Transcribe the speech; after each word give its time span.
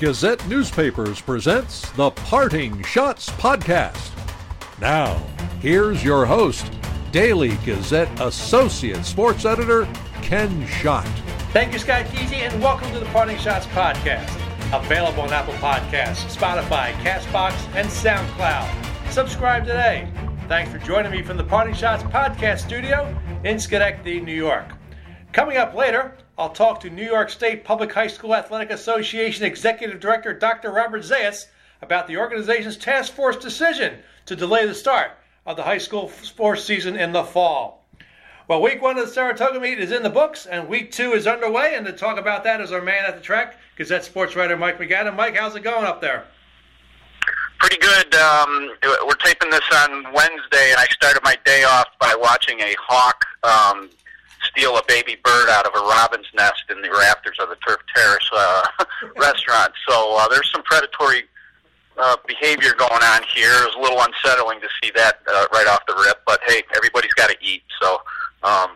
Gazette 0.00 0.48
Newspapers 0.48 1.20
presents 1.20 1.90
the 1.90 2.10
Parting 2.10 2.72
Schotts 2.78 3.28
Podcast. 3.32 4.10
Now, 4.80 5.16
here's 5.60 6.02
your 6.02 6.24
host, 6.24 6.72
Daily 7.12 7.58
Gazette 7.66 8.08
Associate 8.18 9.04
Sports 9.04 9.44
Editor, 9.44 9.86
Ken 10.22 10.66
Schott. 10.66 11.04
Thank 11.52 11.74
you, 11.74 11.78
Scott 11.78 12.06
Keesey, 12.06 12.36
and 12.36 12.62
welcome 12.62 12.90
to 12.92 12.98
the 12.98 13.04
Parting 13.10 13.36
Schotts 13.36 13.66
Podcast. 13.74 14.26
Available 14.72 15.20
on 15.20 15.34
Apple 15.34 15.52
Podcasts, 15.54 16.34
Spotify, 16.34 16.92
Castbox, 17.02 17.52
and 17.74 17.86
SoundCloud. 17.86 19.12
Subscribe 19.12 19.66
today. 19.66 20.10
Thanks 20.48 20.72
for 20.72 20.78
joining 20.78 21.12
me 21.12 21.20
from 21.22 21.36
the 21.36 21.44
Parting 21.44 21.74
Shots 21.74 22.04
Podcast 22.04 22.60
studio 22.60 23.14
in 23.44 23.60
Schenectady, 23.60 24.18
New 24.22 24.32
York. 24.32 24.72
Coming 25.34 25.58
up 25.58 25.74
later, 25.74 26.16
I'll 26.40 26.48
talk 26.48 26.80
to 26.80 26.88
New 26.88 27.04
York 27.04 27.28
State 27.28 27.64
Public 27.64 27.92
High 27.92 28.06
School 28.06 28.34
Athletic 28.34 28.70
Association 28.70 29.44
Executive 29.44 30.00
Director 30.00 30.32
Dr. 30.32 30.72
Robert 30.72 31.02
Zayas 31.02 31.48
about 31.82 32.06
the 32.06 32.16
organization's 32.16 32.78
task 32.78 33.12
force 33.12 33.36
decision 33.36 33.98
to 34.24 34.34
delay 34.34 34.66
the 34.66 34.74
start 34.74 35.10
of 35.44 35.58
the 35.58 35.62
high 35.64 35.76
school 35.76 36.08
sports 36.22 36.64
season 36.64 36.96
in 36.96 37.12
the 37.12 37.24
fall. 37.24 37.84
Well, 38.48 38.62
week 38.62 38.80
one 38.80 38.96
of 38.96 39.06
the 39.06 39.12
Saratoga 39.12 39.60
meet 39.60 39.80
is 39.80 39.92
in 39.92 40.02
the 40.02 40.08
books, 40.08 40.46
and 40.46 40.66
week 40.66 40.92
two 40.92 41.12
is 41.12 41.26
underway. 41.26 41.74
And 41.74 41.84
to 41.84 41.92
talk 41.92 42.18
about 42.18 42.42
that 42.44 42.62
is 42.62 42.72
our 42.72 42.80
man 42.80 43.04
at 43.04 43.16
the 43.16 43.22
track, 43.22 43.56
Gazette 43.76 44.04
sports 44.06 44.34
writer 44.34 44.56
Mike 44.56 44.78
MacAdam. 44.78 45.16
Mike, 45.16 45.36
how's 45.36 45.56
it 45.56 45.62
going 45.62 45.84
up 45.84 46.00
there? 46.00 46.24
Pretty 47.58 47.76
good. 47.76 48.14
Um, 48.14 48.70
we're 49.06 49.14
taping 49.16 49.50
this 49.50 49.60
on 49.74 50.04
Wednesday, 50.14 50.70
and 50.70 50.80
I 50.80 50.86
started 50.90 51.20
my 51.22 51.36
day 51.44 51.64
off 51.64 51.88
by 52.00 52.14
watching 52.18 52.60
a 52.60 52.74
hawk 52.80 53.26
um, 53.42 53.90
steal 54.44 54.76
a 54.76 54.82
baby 54.88 55.16
bird 55.22 55.48
out 55.48 55.66
of 55.66 55.72
a 55.74 55.84
robin's 55.86 56.26
nest 56.34 56.64
in 56.70 56.80
the 56.82 56.90
rafters 56.90 57.36
of 57.40 57.48
the 57.48 57.56
Turf 57.66 57.80
Terrace 57.94 58.28
uh, 58.32 58.66
restaurant. 59.16 59.72
So 59.88 60.16
uh, 60.16 60.28
there's 60.28 60.50
some 60.52 60.62
predatory 60.62 61.24
uh, 61.98 62.16
behavior 62.26 62.72
going 62.74 63.02
on 63.02 63.22
here. 63.34 63.52
It 63.52 63.66
was 63.66 63.76
a 63.76 63.80
little 63.80 64.00
unsettling 64.00 64.60
to 64.60 64.68
see 64.82 64.90
that 64.96 65.20
uh, 65.30 65.46
right 65.52 65.66
off 65.66 65.84
the 65.86 65.94
rip, 66.04 66.22
but 66.26 66.40
hey, 66.46 66.62
everybody's 66.74 67.12
got 67.14 67.30
to 67.30 67.36
eat, 67.42 67.62
so 67.80 67.98
um, 68.42 68.70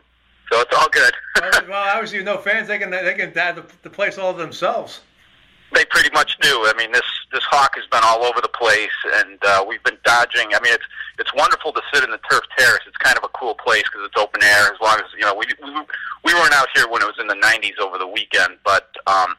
so 0.53 0.61
it's 0.61 0.75
all 0.75 0.89
good. 0.91 1.15
well, 1.69 1.89
obviously, 1.95 2.23
no 2.23 2.39
fans, 2.39 2.69
they 2.69 2.79
can 2.79 2.91
they 2.91 3.15
can 3.15 3.33
have 3.33 3.57
the, 3.57 3.65
the 3.83 3.91
place 3.91 4.19
all 4.19 4.33
themselves. 4.35 5.01
They 5.75 5.85
pretty 5.85 6.11
much 6.15 6.39
do. 6.41 6.67
I 6.67 6.73
mean, 6.79 6.93
this 6.93 7.07
this 7.33 7.43
hawk 7.45 7.75
has 7.75 7.87
been 7.91 8.03
all 8.05 8.23
over 8.23 8.41
the 8.41 8.49
place, 8.49 8.95
and 9.19 9.39
uh, 9.45 9.65
we've 9.67 9.83
been 9.83 9.99
dodging. 10.05 10.55
I 10.55 10.61
mean, 10.63 10.73
it's 10.73 10.87
it's 11.19 11.35
wonderful 11.35 11.73
to 11.73 11.83
sit 11.93 12.05
in 12.05 12.11
the 12.11 12.21
turf 12.31 12.43
terrace. 12.57 12.83
It's 12.87 12.97
kind 12.99 13.19
of 13.19 13.25
a 13.25 13.29
cool 13.29 13.55
place 13.55 13.83
because 13.83 14.07
it's 14.07 14.17
open 14.17 14.43
air. 14.43 14.71
As 14.71 14.81
long 14.81 14.99
as 14.99 15.11
you 15.19 15.27
know, 15.27 15.35
we 15.35 15.47
we 15.63 15.71
we 16.25 16.35
weren't 16.35 16.55
out 16.55 16.69
here 16.75 16.89
when 16.89 17.03
it 17.03 17.07
was 17.07 17.19
in 17.19 17.27
the 17.27 17.35
90s 17.35 17.79
over 17.83 17.99
the 17.99 18.07
weekend, 18.07 18.57
but 18.65 18.95
um, 19.07 19.35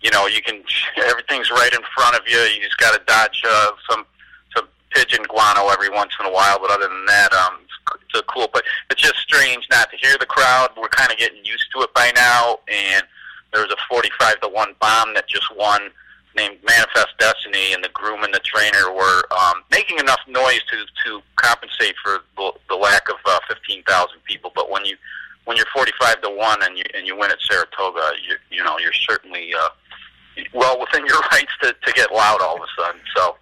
you 0.00 0.10
know, 0.10 0.26
you 0.26 0.42
can 0.42 0.62
everything's 0.96 1.50
right 1.50 1.72
in 1.72 1.80
front 1.94 2.16
of 2.16 2.22
you. 2.26 2.38
You 2.38 2.62
just 2.62 2.78
got 2.78 2.92
to 2.98 3.00
dodge 3.06 3.42
uh, 3.46 3.70
some 3.88 4.04
some 4.56 4.68
pigeon 4.90 5.24
guano 5.28 5.68
every 5.68 5.90
once 5.90 6.12
in 6.20 6.26
a 6.26 6.32
while, 6.32 6.58
but 6.60 6.70
other 6.70 6.88
than 6.88 7.06
that, 7.06 7.32
um, 7.32 7.58
it's, 7.62 8.02
it's 8.02 8.20
a 8.20 8.22
cool. 8.32 8.48
But 8.52 8.64
it's 8.90 9.02
just 9.02 9.16
strange 9.16 9.66
not 9.70 9.90
to 9.90 9.96
hear 9.96 10.16
the 10.18 10.26
crowd. 10.26 10.70
We're 10.76 10.88
kind 10.88 11.10
of 11.10 11.18
getting 11.18 11.44
used 11.44 11.66
to 11.74 11.82
it 11.82 11.94
by 11.94 12.12
now, 12.14 12.58
and 12.68 13.06
there 13.52 13.62
was 13.62 13.72
a 13.72 13.76
45 13.88 14.40
to 14.40 14.48
1 14.48 14.74
bomb 14.80 15.14
that 15.14 15.28
just 15.28 15.46
won 15.56 15.90
named 16.36 16.58
Manifest 16.66 17.16
Destiny, 17.18 17.72
and 17.72 17.82
the 17.82 17.88
groom 17.94 18.22
and 18.22 18.32
the 18.32 18.40
trainer 18.40 18.92
were 18.92 19.22
um, 19.32 19.62
making 19.70 19.98
enough 19.98 20.20
noise 20.28 20.60
to 20.70 20.84
to 21.04 21.22
compensate 21.36 21.94
for 22.02 22.20
the, 22.36 22.52
the 22.68 22.76
lack 22.76 23.08
of 23.08 23.16
uh, 23.24 23.38
15,000 23.48 24.18
people. 24.24 24.52
But 24.54 24.70
when 24.70 24.84
you 24.84 24.96
when 25.44 25.56
you're 25.56 25.66
45 25.74 26.22
to 26.22 26.30
one 26.30 26.62
and 26.62 26.76
you 26.76 26.84
and 26.94 27.06
you 27.06 27.16
win 27.18 27.30
at 27.30 27.38
Saratoga, 27.40 28.12
you 28.26 28.36
you 28.50 28.62
know 28.62 28.78
you're 28.78 28.92
certainly 28.92 29.52
uh, 29.54 29.68
well 30.52 30.78
within 30.78 31.06
your 31.06 31.20
rights 31.32 31.52
to 31.62 31.72
to 31.72 31.92
get 31.92 32.12
loud 32.12 32.40
all 32.40 32.56
of 32.56 32.62
a 32.62 32.82
sudden. 32.82 33.00
So. 33.16 33.36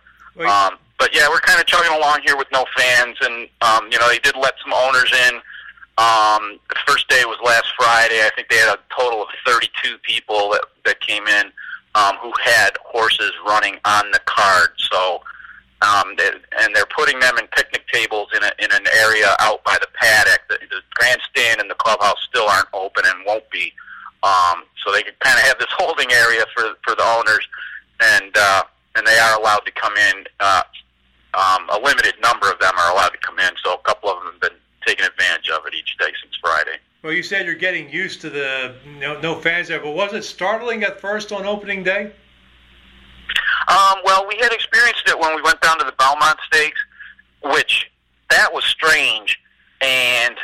Um, 0.49 0.79
but 0.99 1.15
yeah, 1.15 1.29
we're 1.29 1.41
kind 1.41 1.61
of 1.61 1.67
chugging 1.67 1.93
along 1.93 2.21
here 2.25 2.37
with 2.37 2.49
no 2.53 2.65
fans, 2.77 3.17
and 3.21 3.49
um, 3.63 3.89
you 3.91 3.99
know 3.99 4.09
they 4.09 4.19
did 4.19 4.35
let 4.37 4.55
some 4.63 4.73
owners 4.73 5.13
in 5.29 5.41
um, 5.97 6.59
the 6.69 6.77
first 6.87 7.09
day 7.09 7.25
was 7.25 7.39
last 7.45 7.73
Friday. 7.77 8.21
I 8.21 8.31
think 8.35 8.49
they 8.49 8.57
had 8.57 8.75
a 8.75 8.79
total 8.99 9.23
of 9.23 9.29
32 9.47 9.99
people 9.99 10.51
that 10.51 10.65
that 10.85 11.01
came 11.01 11.27
in 11.27 11.53
um, 11.95 12.17
who 12.21 12.33
had 12.43 12.71
horses 12.85 13.33
running 13.47 13.79
on 13.85 14.11
the 14.11 14.21
card. 14.27 14.71
So, 14.77 15.23
um, 15.83 16.15
they, 16.19 16.31
and 16.61 16.75
they're 16.75 16.87
putting 16.87 17.21
them 17.21 17.39
in 17.39 17.47
picnic 17.49 17.87
tables 17.93 18.29
in 18.35 18.43
a, 18.43 18.51
in 18.59 18.73
an 18.73 18.87
area 18.97 19.37
out 19.41 19.63
by 19.65 19.77
the 19.81 19.89
paddock. 19.95 20.41
The, 20.49 20.59
the 20.69 20.81
grandstand 20.95 21.61
and 21.61 21.71
the 21.71 21.77
clubhouse 21.77 22.19
still 22.29 22.49
aren't 22.49 22.69
open 22.73 23.05
and 23.07 23.25
won't 23.27 23.49
be. 23.51 23.73
Um, 24.23 24.65
so 24.83 24.91
they 24.91 25.03
can 25.03 25.15
kind 25.21 25.39
of 25.39 25.45
have 25.47 25.59
this 25.59 25.71
holding 25.79 26.11
area 26.11 26.45
for 26.55 26.75
for 26.83 26.97
the 26.97 27.05
owners, 27.05 27.47
and 28.01 28.33
uh, 28.37 28.65
and 28.97 29.07
they 29.07 29.19
are 29.19 29.39
allowed 29.39 29.63
to 29.67 29.73
come 29.73 29.97
in. 29.97 30.25
Uh, 30.41 30.63
um, 31.35 31.69
a 31.71 31.79
limited 31.83 32.15
number 32.23 32.51
of 32.51 32.59
them 32.61 32.73
are 32.79 32.93
allowed 32.93 33.11
to 33.11 33.19
come 33.19 33.39
in. 33.39 33.51
So 33.65 33.75
a 33.75 33.79
couple 33.79 34.09
of 34.09 34.23
them 34.23 34.33
have 34.33 34.41
been 34.41 34.59
taking 34.87 35.05
advantage 35.05 35.51
of 35.51 35.67
it 35.67 35.75
each 35.75 35.97
day 35.99 36.13
since 36.23 36.35
Friday. 36.41 36.79
Well, 37.03 37.13
you 37.13 37.23
said 37.23 37.47
you're 37.47 37.55
getting 37.55 37.91
used 37.91 38.21
to 38.23 38.31
the 38.31 38.75
you 38.87 39.01
know, 39.01 39.21
no 39.21 39.35
fans 39.35 39.69
there, 39.69 39.81
but 39.81 39.91
was 39.91 40.15
it 40.15 40.25
startling 40.25 40.85
at 40.85 41.01
first 41.01 41.33
on 41.33 41.45
opening 41.45 41.83
day? 41.83 42.13
Um, 43.69 43.99
well, 44.05 44.27
we 44.27 44.37
had 44.41 44.53
experienced 44.53 45.05
it 45.07 45.19
when 45.19 45.35
we 45.35 45.43
went 45.43 45.61
down 45.61 45.79
to 45.79 45.85
the 45.85 45.93
Belmont 45.93 46.39
Stakes, 46.47 46.81
which 47.43 47.91
that 48.31 48.53
was 48.53 48.65
strange, 48.65 49.39
and 49.81 50.37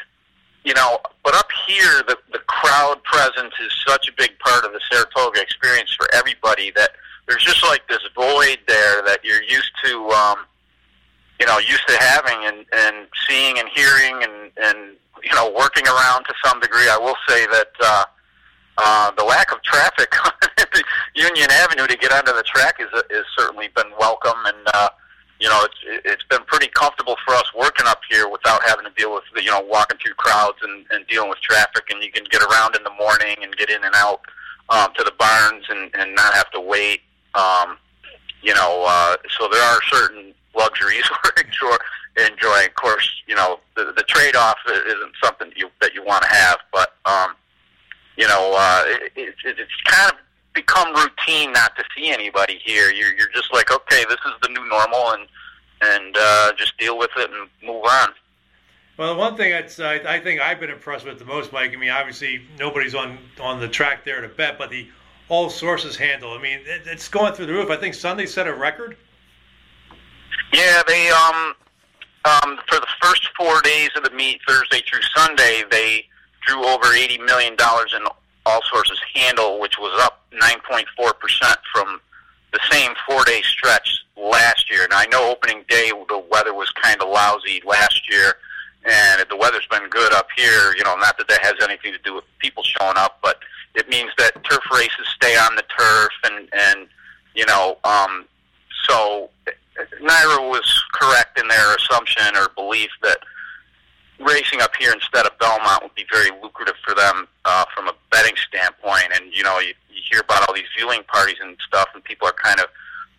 you 0.65 0.75
know, 0.75 0.99
but 1.25 1.35
up 1.35 1.49
here 1.67 2.03
the 2.07 2.17
the 2.33 2.41
crowd 2.41 3.03
presence 3.05 3.55
is 3.61 3.73
such 3.87 4.09
a 4.09 4.13
big 4.17 4.39
part 4.39 4.65
of 4.65 4.73
the 4.73 4.81
Saratoga 4.91 5.41
experience 5.41 5.95
for 5.95 6.13
everybody 6.15 6.71
that 6.73 6.91
there's 7.27 7.45
just 7.45 7.63
like 7.65 7.87
this 7.89 8.01
void 8.15 8.59
there 8.67 9.03
that 9.03 9.21
you're 9.23 9.43
used 9.43 9.73
to. 9.85 10.09
Um, 10.11 10.39
you 11.41 11.47
know, 11.47 11.59
used 11.59 11.89
to 11.89 11.97
having 11.99 12.45
and, 12.45 12.67
and 12.73 13.07
seeing 13.27 13.59
and 13.59 13.69
hearing 13.75 14.23
and, 14.23 14.53
and, 14.63 14.97
you 15.25 15.35
know, 15.35 15.51
working 15.57 15.87
around 15.89 16.25
to 16.25 16.35
some 16.45 16.61
degree. 16.61 16.89
I 16.89 16.99
will 16.99 17.17
say 17.27 17.47
that, 17.47 17.73
uh, 17.83 18.05
uh, 18.77 19.11
the 19.17 19.25
lack 19.25 19.51
of 19.51 19.63
traffic 19.63 20.15
on 20.25 20.33
Union 21.15 21.51
Avenue 21.51 21.87
to 21.87 21.97
get 21.97 22.13
onto 22.13 22.33
the 22.33 22.43
track 22.43 22.77
is, 22.79 22.89
is 23.11 23.25
certainly 23.37 23.69
been 23.75 23.91
welcome. 23.99 24.37
And, 24.45 24.69
uh, 24.75 24.91
you 25.41 25.49
know, 25.49 25.65
it's, 25.65 26.05
it's 26.05 26.25
been 26.25 26.45
pretty 26.47 26.69
comfortable 26.69 27.17
for 27.27 27.35
us 27.35 27.51
working 27.59 27.87
up 27.87 28.01
here 28.11 28.29
without 28.29 28.63
having 28.63 28.85
to 28.85 28.93
deal 28.97 29.13
with, 29.13 29.25
you 29.43 29.51
know, 29.51 29.61
walking 29.61 29.99
through 29.99 30.15
crowds 30.15 30.59
and, 30.63 30.85
and 30.91 31.07
dealing 31.07 31.31
with 31.31 31.41
traffic. 31.41 31.85
And 31.91 32.03
you 32.03 32.13
can 32.13 32.25
get 32.31 32.43
around 32.43 32.77
in 32.77 32.85
the 32.85 32.93
morning 32.99 33.37
and 33.43 33.57
get 33.57 33.71
in 33.71 33.83
and 33.83 33.95
out, 33.97 34.21
um, 34.69 34.93
to 34.97 35.05
the 35.05 35.13
barns 35.19 35.65
and, 35.71 35.91
and 35.95 36.15
not 36.15 36.35
have 36.35 36.51
to 36.53 36.61
wait. 36.61 37.01
Um, 37.35 37.79
you 38.43 38.55
know, 38.55 38.85
uh, 38.87 39.17
so 39.39 39.49
there 39.51 39.63
are 39.63 39.81
certain 39.91 40.35
luxuries 40.55 41.05
we're 41.25 41.43
enjoy, 41.43 41.77
enjoying. 42.17 42.69
Of 42.69 42.75
course, 42.75 43.11
you 43.27 43.35
know 43.35 43.61
the, 43.77 43.93
the 43.97 44.05
trade-off 44.05 44.59
isn't 44.67 45.13
something 45.23 45.49
that 45.49 45.59
you 45.59 45.71
that 45.81 45.95
you 45.95 46.05
want 46.05 46.23
to 46.23 46.29
have, 46.29 46.59
but 46.73 46.95
um, 47.05 47.35
you 48.17 48.27
know 48.29 48.55
uh, 48.57 48.85
it, 48.87 49.13
it, 49.17 49.35
it's 49.45 49.71
kind 49.85 50.13
of 50.13 50.19
become 50.53 50.95
routine 50.95 51.53
not 51.53 51.77
to 51.77 51.85
see 51.97 52.11
anybody 52.11 52.61
here. 52.65 52.91
You're 52.91 53.15
you're 53.15 53.31
just 53.35 53.53
like, 53.53 53.73
okay, 53.73 54.05
this 54.09 54.19
is 54.27 54.33
the 54.43 54.49
new 54.49 54.69
normal, 54.69 55.13
and 55.13 55.27
and 55.83 56.17
uh, 56.19 56.53
just 56.57 56.77
deal 56.79 56.99
with 56.99 57.11
it 57.17 57.31
and 57.31 57.49
move 57.63 57.85
on. 57.85 58.11
Well, 58.97 59.17
one 59.17 59.37
thing 59.37 59.51
that's 59.51 59.79
uh, 59.79 59.99
I 60.07 60.21
think 60.21 60.41
I've 60.41 60.61
been 60.61 60.71
impressed 60.71 61.07
with 61.07 61.19
the 61.19 61.25
most, 61.25 61.53
Mike. 61.53 61.73
I 61.73 61.77
mean, 61.77 61.91
obviously 61.91 62.43
nobody's 62.59 62.95
on 62.95 63.19
on 63.41 63.61
the 63.61 63.69
track 63.69 64.05
there 64.05 64.21
to 64.21 64.29
bet, 64.29 64.59
but 64.59 64.71
the 64.71 64.89
all 65.29 65.49
sources 65.49 65.97
handle. 65.97 66.33
I 66.33 66.43
mean, 66.43 66.59
it, 66.67 66.83
it's 66.87 67.09
going 67.09 67.33
through 67.33 67.47
the 67.47 67.53
roof. 67.53 67.71
I 67.71 67.77
think 67.77 67.95
Sunday 67.95 68.27
set 68.27 68.47
a 68.47 68.55
record. 68.55 68.97
Yeah, 70.53 70.83
they 70.87 71.11
um 71.11 71.55
um 72.25 72.59
for 72.69 72.81
the 72.81 72.87
first 73.01 73.29
four 73.37 73.61
days 73.63 73.91
of 73.97 74.05
the 74.05 74.11
meet, 74.11 74.41
Thursday 74.47 74.83
through 74.89 75.03
Sunday, 75.17 75.63
they 75.71 76.05
drew 76.47 76.65
over 76.65 76.93
eighty 76.95 77.19
million 77.19 77.57
dollars 77.57 77.95
in 77.97 78.05
all 78.47 78.61
sources 78.71 79.01
handle, 79.15 79.61
which 79.61 79.79
was 79.79 79.99
up 80.03 80.25
nine 80.33 80.61
point 80.69 80.87
four 80.97 81.13
percent 81.15 81.59
from 81.73 82.01
the 82.53 82.61
same 82.71 82.93
four 83.07 83.25
day 83.25 83.43
stretch 83.43 84.05
last 84.17 84.71
year. 84.71 84.85
And 84.85 84.93
I 84.93 85.07
know 85.07 85.31
opening 85.31 85.65
day 85.69 85.91
the 86.09 86.23
weather 86.31 86.53
was 86.55 86.71
kind 86.83 87.01
of 87.01 87.09
lousy 87.09 87.63
last 87.65 88.11
year, 88.11 88.35
and 88.85 89.21
if 89.21 89.29
the 89.29 89.37
weather's 89.37 89.67
been 89.71 89.89
good 89.89 90.13
up 90.13 90.29
here. 90.37 90.75
You 90.77 90.85
know, 90.85 90.97
not 90.97 91.17
that 91.19 91.29
that 91.29 91.43
has 91.43 91.55
anything 91.63 91.93
to 91.93 91.99
do 91.99 92.15
with 92.15 92.25
people 92.39 92.65
showing 92.65 92.97
up, 92.97 93.19
but 93.23 93.39
it 93.75 93.89
means 93.89 94.11
that 94.19 94.43
turf 94.45 94.65
races 94.73 95.07
stay 95.15 95.37
on 95.37 95.55
the 95.55 95.65
turf, 95.79 96.11
and 96.25 96.49
and 96.53 96.89
you 97.35 97.47
know, 97.47 97.79
um, 97.85 98.25
so 98.89 99.31
NYRA 100.01 100.51
was 100.51 100.85
correct 100.93 101.39
in 101.39 101.49
their 101.49 101.77
assumption 101.77 102.37
or 102.37 102.49
belief 102.57 102.91
that 103.03 103.19
racing 104.21 104.61
up 104.61 104.73
here 104.79 104.93
instead 104.93 105.27
of 105.27 105.39
Belmont 105.39 105.83
would 105.83 105.95
be 105.95 106.05
very 106.11 106.31
lucrative 106.43 106.75
for 106.85 106.95
them 106.95 107.27
uh, 107.45 107.65
from 107.75 107.89
a 107.89 107.95
betting 108.11 108.37
standpoint. 108.49 109.09
And 109.15 109.33
you 109.33 109.43
know, 109.43 109.59
you, 109.59 109.75
you 109.91 110.03
hear 110.11 110.21
about 110.21 110.49
all 110.49 110.55
these 110.55 110.69
viewing 110.77 111.03
parties 111.05 111.39
and 111.41 111.57
stuff, 111.67 111.89
and 111.95 112.05
people 112.05 112.29
are 112.29 112.35
kind 112.35 112.61
of 112.61 112.67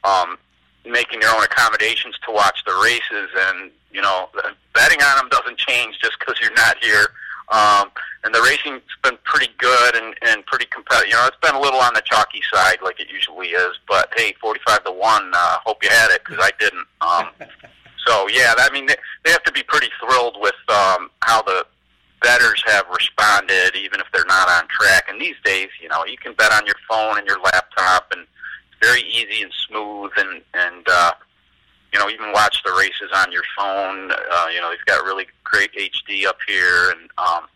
um, 0.03 0.37
making 0.85 1.19
their 1.19 1.35
own 1.35 1.43
accommodations 1.43 2.15
to 2.25 2.31
watch 2.31 2.63
the 2.65 2.73
races. 2.83 3.29
And 3.49 3.71
you 3.91 4.01
know, 4.01 4.29
betting 4.73 5.01
on 5.01 5.17
them 5.17 5.29
doesn't 5.29 5.57
change 5.57 5.99
just 6.01 6.17
because 6.19 6.35
you're 6.41 6.53
not 6.53 6.77
here. 6.81 7.07
Um, 7.51 7.92
and 8.24 8.33
the 8.33 8.42
racing's 8.42 8.81
been 9.03 9.18
pretty 9.24 9.51
good 9.57 9.95
and 9.95 10.15
and 10.21 10.45
pretty 10.45 10.65
competitive. 10.71 11.09
You 11.09 11.15
know, 11.15 11.27
it's 11.27 11.38
been 11.42 11.56
a 11.56 11.59
little 11.59 11.80
on 11.80 11.94
the 11.94 12.01
chalky 12.06 12.42
side 12.51 12.77
like 12.83 13.00
it 13.00 13.07
usually 13.12 13.48
is, 13.50 13.77
but 13.88 14.12
hey, 14.15 14.33
forty-five 14.39 14.83
to 14.86 14.92
one. 14.92 15.31
Uh, 15.33 15.57
hope 15.65 15.83
you 15.83 15.89
had 15.89 16.12
it 16.12 16.21
because 16.25 16.39
I 16.42 16.51
didn't. 16.59 16.88
Um, 17.01 17.30
so 18.07 18.27
yeah, 18.30 18.53
I 18.57 18.69
mean, 18.71 18.86
they, 18.86 18.95
they 19.25 19.31
have 19.31 19.44
to 19.44 19.51
be 19.51 19.63
pretty 19.63 19.89
thrilled 20.00 20.38
with 20.39 20.56
um, 20.69 21.09
how 21.21 21.42
the 21.42 21.65
bettors 22.21 22.63
have 22.68 22.86
responded, 22.89 23.75
even 23.75 24.00
if 24.00 24.06
they're 24.13 24.25
not 24.27 24.48
on 24.50 24.68
track. 24.68 25.06
And 25.09 25.19
these 25.19 25.36
days, 25.44 25.69
you 25.81 25.89
know, 25.89 26.06
you 26.06 26.18
can 26.18 26.33
bet 26.33 26.53
on 26.53 26.65
your 26.65 26.75
phone 26.88 27.18
and 27.18 27.27
your 27.27 27.42
laptop, 27.42 28.12
and 28.15 28.21
it's 28.21 28.88
very 28.88 29.01
easy 29.01 29.44
and 29.44 29.51
smooth, 29.68 30.12
and 30.18 30.42
and 30.53 30.88
uh, 30.88 31.12
you 31.93 31.99
know, 31.99 32.09
even 32.09 32.31
watch 32.31 32.63
the 32.63 32.71
races 32.71 33.09
on 33.13 33.31
your 33.31 33.43
phone. 33.57 34.11
Uh, 34.11 34.47
you 34.53 34.61
know, 34.61 34.69
they've 34.69 34.85
got 34.85 35.03
really 35.03 35.25
great 35.43 35.71
HD 35.73 36.25
up 36.25 36.38
here, 36.47 36.91
and 36.91 37.09
um, 37.17 37.47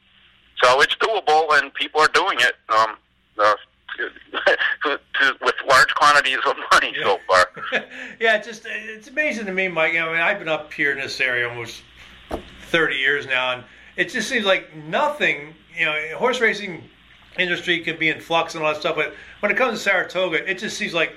so 0.62 0.82
it's 0.82 0.96
doable, 0.96 1.58
and 1.58 1.74
people 1.74 2.02
are 2.02 2.10
doing 2.10 2.38
it. 2.40 2.56
Um, 2.70 2.98
uh, 3.38 3.54
to, 3.98 4.10
to, 5.20 5.38
with 5.42 5.56
large 5.68 5.94
quantities 5.96 6.38
of 6.46 6.56
money 6.72 6.94
yeah. 6.96 7.04
so 7.04 7.20
far. 7.28 7.86
yeah, 8.20 8.38
just 8.38 8.66
it's 8.66 9.08
amazing 9.08 9.46
to 9.46 9.54
me, 9.54 9.68
Mike. 9.68 9.96
I 9.96 10.06
mean, 10.12 10.22
I've 10.22 10.40
been 10.40 10.50
up 10.50 10.72
here 10.74 10.92
in 10.92 11.00
this 11.00 11.20
area 11.22 11.48
almost 11.48 11.82
30 12.68 12.96
years 12.96 13.26
now, 13.26 13.54
and 13.54 13.64
it 13.96 14.10
just 14.10 14.30
seems 14.30 14.46
like 14.46 14.76
nothing. 14.76 15.54
You 15.78 15.86
know, 15.86 16.18
horse 16.18 16.42
racing 16.42 16.84
industry 17.38 17.80
can 17.80 17.98
be 17.98 18.10
in 18.10 18.20
flux 18.20 18.56
and 18.56 18.64
all 18.64 18.74
that 18.74 18.80
stuff, 18.80 18.96
but 18.96 19.14
when 19.42 19.52
it 19.52 19.58
comes 19.58 19.78
to 19.78 19.84
Saratoga, 19.84 20.50
it 20.50 20.58
just 20.58 20.78
seems 20.78 20.94
like 20.94 21.14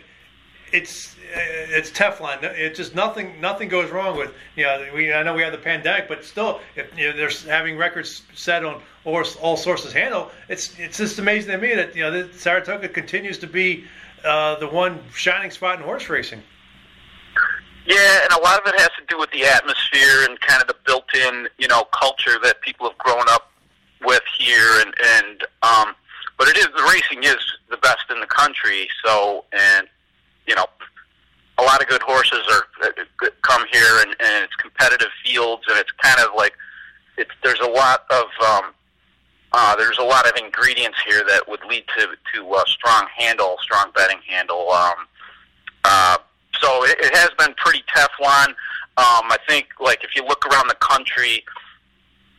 it's 0.72 1.16
it's 1.30 1.90
Teflon. 1.90 2.42
It 2.42 2.74
just 2.74 2.94
nothing 2.94 3.40
nothing 3.40 3.68
goes 3.68 3.90
wrong 3.90 4.16
with 4.16 4.32
you 4.56 4.64
know 4.64 4.86
we 4.94 5.12
I 5.12 5.22
know 5.22 5.34
we 5.34 5.42
have 5.42 5.52
the 5.52 5.58
pandemic, 5.58 6.08
but 6.08 6.24
still 6.24 6.60
if 6.76 6.96
you 6.96 7.10
know, 7.10 7.16
they're 7.16 7.30
having 7.46 7.76
records 7.76 8.22
set 8.34 8.64
on 8.64 8.80
all, 9.04 9.24
all 9.40 9.56
sources 9.56 9.92
handle. 9.92 10.30
It's 10.48 10.78
it's 10.78 10.98
just 10.98 11.18
amazing 11.18 11.52
to 11.52 11.58
me 11.58 11.74
that 11.74 11.94
you 11.94 12.02
know 12.02 12.28
Saratoga 12.32 12.88
continues 12.88 13.38
to 13.38 13.46
be 13.46 13.84
uh, 14.24 14.56
the 14.56 14.68
one 14.68 15.00
shining 15.14 15.50
spot 15.50 15.78
in 15.78 15.84
horse 15.84 16.08
racing. 16.08 16.42
Yeah, 17.86 18.20
and 18.22 18.32
a 18.32 18.42
lot 18.42 18.60
of 18.60 18.74
it 18.74 18.78
has 18.78 18.90
to 18.98 19.04
do 19.08 19.18
with 19.18 19.30
the 19.30 19.44
atmosphere 19.44 20.24
and 20.28 20.38
kind 20.40 20.60
of 20.60 20.68
the 20.68 20.76
built-in 20.84 21.48
you 21.58 21.68
know 21.68 21.84
culture 21.92 22.38
that 22.42 22.60
people 22.60 22.88
have 22.88 22.98
grown 22.98 23.24
up 23.28 23.50
with 24.04 24.22
here, 24.38 24.80
and 24.80 24.94
and 25.16 25.42
um, 25.62 25.94
but 26.38 26.48
it 26.48 26.56
is 26.56 26.66
the 26.66 26.88
racing 26.92 27.24
is 27.24 27.38
the 27.70 27.76
best 27.78 28.04
in 28.10 28.20
the 28.20 28.26
country. 28.26 28.88
So 29.04 29.44
and 29.52 29.88
you 30.48 30.54
know 30.54 30.66
a 31.58 31.62
lot 31.62 31.82
of 31.82 31.88
good 31.88 32.02
horses 32.02 32.40
are 32.50 32.66
uh, 32.82 33.28
come 33.42 33.64
here, 33.72 34.00
and, 34.00 34.10
and 34.20 34.44
it's 34.44 34.54
competitive 34.56 35.08
fields, 35.24 35.62
and 35.68 35.78
it's 35.78 35.90
kind 36.02 36.18
of 36.20 36.34
like 36.36 36.54
it's 37.16 37.30
there's 37.42 37.60
a 37.60 37.68
lot 37.68 38.04
of 38.10 38.26
um, 38.46 38.72
uh, 39.52 39.76
there's 39.76 39.98
a 39.98 40.02
lot 40.04 40.26
of 40.26 40.32
ingredients 40.36 40.98
here 41.06 41.22
that 41.28 41.42
would 41.48 41.64
lead 41.68 41.84
to 41.96 42.08
to 42.34 42.54
a 42.54 42.64
strong 42.66 43.06
handle, 43.16 43.56
strong 43.60 43.90
betting 43.94 44.20
handle. 44.26 44.70
Um, 44.70 44.94
uh, 45.84 46.18
so 46.60 46.84
it, 46.84 46.96
it 47.00 47.14
has 47.16 47.30
been 47.38 47.54
pretty 47.56 47.82
Teflon. 47.94 48.48
Um, 48.96 49.30
I 49.30 49.38
think 49.48 49.68
like 49.80 50.04
if 50.04 50.16
you 50.16 50.24
look 50.24 50.46
around 50.46 50.68
the 50.68 50.76
country, 50.76 51.44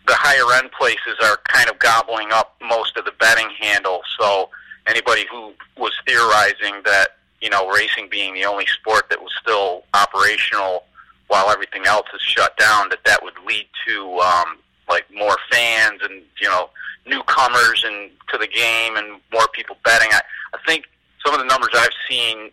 the 0.08 0.16
higher 0.16 0.58
end 0.62 0.72
places 0.72 1.18
are 1.22 1.38
kind 1.46 1.70
of 1.70 1.78
gobbling 1.80 2.32
up 2.32 2.56
most 2.62 2.98
of 2.98 3.06
the 3.06 3.14
betting 3.20 3.50
handle. 3.60 4.02
So 4.20 4.50
anybody 4.88 5.26
who 5.30 5.54
was 5.78 5.94
theorizing 6.06 6.82
that 6.86 7.19
you 7.42 7.50
know, 7.50 7.70
racing 7.70 8.08
being 8.10 8.34
the 8.34 8.46
only 8.46 8.66
sport 8.68 9.10
that 9.10 9.22
was 9.22 9.32
still 9.42 9.84
operational 9.94 10.84
while 11.28 11.50
everything 11.50 11.86
else 11.86 12.08
is 12.14 12.22
shut 12.22 12.58
down, 12.58 12.90
that 12.90 13.00
that 13.06 13.24
would 13.24 13.36
lead 13.48 13.68
to 13.88 14.20
um, 14.20 14.58
like 14.90 15.06
more 15.14 15.38
fans 15.52 16.02
and 16.04 16.24
you 16.42 16.48
know 16.48 16.70
newcomers 17.06 17.84
and 17.86 18.12
to 18.30 18.38
the 18.38 18.48
game 18.48 18.98
and 18.98 19.20
more 19.32 19.48
people 19.54 19.78
betting. 19.86 20.10
I, 20.12 20.22
I 20.54 20.58
think 20.68 20.86
some 21.24 21.34
of 21.34 21.40
the 21.40 21.46
numbers 21.46 21.70
I've 21.74 21.90
seen 22.10 22.50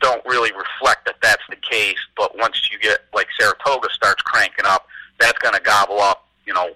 don't 0.00 0.24
really 0.24 0.52
reflect 0.52 1.04
that 1.06 1.16
that's 1.22 1.42
the 1.48 1.56
case. 1.56 1.98
But 2.16 2.36
once 2.38 2.70
you 2.70 2.78
get 2.78 3.00
like 3.14 3.26
Saratoga 3.38 3.88
starts 3.92 4.22
cranking 4.22 4.66
up, 4.66 4.86
that's 5.18 5.38
going 5.38 5.54
to 5.54 5.60
gobble 5.60 6.00
up 6.00 6.26
you 6.46 6.54
know 6.54 6.70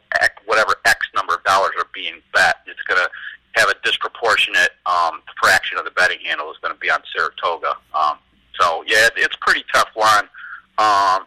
whatever 0.44 0.74
X 0.84 1.06
number 1.14 1.34
of 1.34 1.44
dollars 1.44 1.72
are 1.78 1.86
being 1.94 2.20
bet. 2.34 2.56
It's 2.66 2.82
going 2.82 3.00
to 3.00 3.08
have 3.54 3.68
a 3.68 3.74
disproportionate 3.84 4.70
um, 4.86 5.22
fraction 5.40 5.78
of 5.78 5.84
the 5.84 5.90
betting 5.92 6.18
handle 6.24 6.50
is 6.50 6.58
going 6.62 6.74
to 6.74 6.80
be 6.80 6.90
on 6.90 7.00
Saratoga. 7.14 7.76
Um, 7.94 8.18
so 8.58 8.84
yeah, 8.86 9.06
it, 9.06 9.12
it's 9.16 9.36
pretty 9.40 9.64
Teflon. 9.74 10.22
Um, 10.78 11.26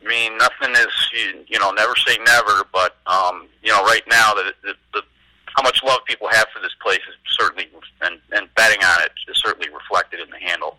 I 0.00 0.06
mean, 0.06 0.38
nothing 0.38 0.70
is 0.72 1.10
you, 1.12 1.44
you 1.46 1.58
know 1.58 1.70
never 1.70 1.94
say 1.96 2.18
never, 2.24 2.64
but 2.72 2.96
um, 3.06 3.48
you 3.62 3.70
know 3.70 3.82
right 3.84 4.02
now 4.08 4.34
the, 4.34 4.52
the, 4.62 4.74
the 4.94 5.02
how 5.56 5.62
much 5.62 5.82
love 5.82 5.98
people 6.06 6.28
have 6.30 6.46
for 6.54 6.60
this 6.60 6.74
place 6.80 7.00
is 7.08 7.16
certainly 7.38 7.68
and, 8.02 8.18
and 8.32 8.48
betting 8.54 8.82
on 8.84 9.02
it 9.02 9.12
is 9.28 9.40
certainly 9.44 9.68
reflected 9.70 10.20
in 10.20 10.30
the 10.30 10.38
handle. 10.38 10.78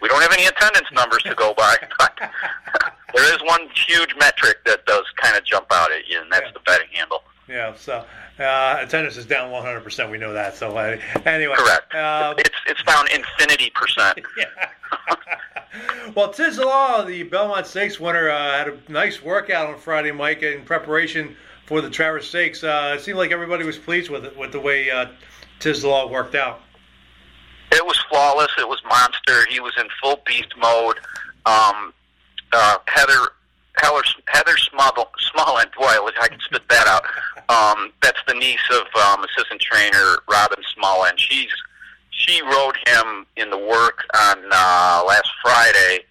We 0.00 0.08
don't 0.08 0.22
have 0.22 0.32
any 0.32 0.46
attendance 0.46 0.86
numbers 0.92 1.22
to 1.24 1.34
go 1.34 1.52
by, 1.54 1.76
but 1.98 2.18
there 3.14 3.34
is 3.34 3.40
one 3.42 3.68
huge 3.74 4.14
metric 4.18 4.58
that 4.66 4.86
does 4.86 5.04
kind 5.16 5.36
of 5.36 5.44
jump 5.44 5.66
out 5.72 5.92
at 5.92 6.08
you, 6.08 6.20
and 6.20 6.30
that's 6.30 6.46
yeah. 6.46 6.52
the 6.52 6.60
betting 6.60 6.88
handle. 6.92 7.22
Yeah, 7.48 7.74
so 7.74 8.04
uh, 8.38 8.76
attendance 8.80 9.16
is 9.16 9.26
down 9.26 9.50
100%. 9.50 10.10
We 10.10 10.18
know 10.18 10.32
that. 10.32 10.54
So 10.54 10.76
uh, 10.76 10.98
anyway, 11.24 11.54
correct. 11.56 11.94
Uh, 11.94 12.34
it's 12.38 12.50
it's 12.66 12.82
down 12.84 13.06
infinity 13.10 13.70
percent. 13.74 14.20
well, 16.14 16.32
Tiz 16.32 16.56
the 16.56 16.64
Law, 16.64 17.02
the 17.02 17.22
Belmont 17.24 17.66
Stakes 17.66 18.00
winner, 18.00 18.30
uh, 18.30 18.52
had 18.52 18.68
a 18.68 18.78
nice 18.88 19.22
workout 19.22 19.68
on 19.68 19.78
Friday, 19.78 20.12
Mike, 20.12 20.42
in 20.42 20.64
preparation 20.64 21.36
for 21.66 21.80
the 21.80 21.90
Travers 21.90 22.28
Stakes. 22.28 22.64
Uh, 22.64 22.96
it 22.98 23.02
seemed 23.02 23.18
like 23.18 23.30
everybody 23.30 23.64
was 23.64 23.78
pleased 23.78 24.10
with 24.10 24.24
it, 24.24 24.36
with 24.36 24.52
the 24.52 24.60
way 24.60 24.90
uh, 24.90 25.06
Tiz 25.58 25.82
the 25.82 25.88
Law 25.88 26.08
worked 26.08 26.34
out. 26.34 26.60
It 27.72 27.84
was 27.84 27.98
flawless. 28.08 28.50
It 28.58 28.68
was 28.68 28.82
monster. 28.88 29.46
He 29.48 29.60
was 29.60 29.72
in 29.78 29.86
full 30.02 30.20
beast 30.26 30.52
mode. 30.58 30.96
Um, 31.46 31.94
uh, 32.52 32.78
Heather 32.86 33.28
Heather, 33.80 34.02
Heather 34.26 34.56
Smullen, 34.56 35.74
boy, 35.74 36.12
I 36.20 36.28
can 36.28 36.40
spit 36.40 36.62
that 36.68 36.86
out. 36.86 37.04
Um, 37.48 37.92
that's 38.02 38.20
the 38.26 38.34
niece 38.34 38.60
of 38.70 38.82
um, 39.02 39.24
assistant 39.24 39.60
trainer 39.60 40.18
Robin 40.30 40.62
Smullen. 40.76 41.12
She's 41.16 41.50
she 42.10 42.42
rode 42.42 42.76
him 42.86 43.26
in 43.36 43.50
the 43.50 43.58
work 43.58 44.04
on 44.14 44.38
uh, 44.52 45.04
last 45.06 45.30
Friday, 45.42 46.04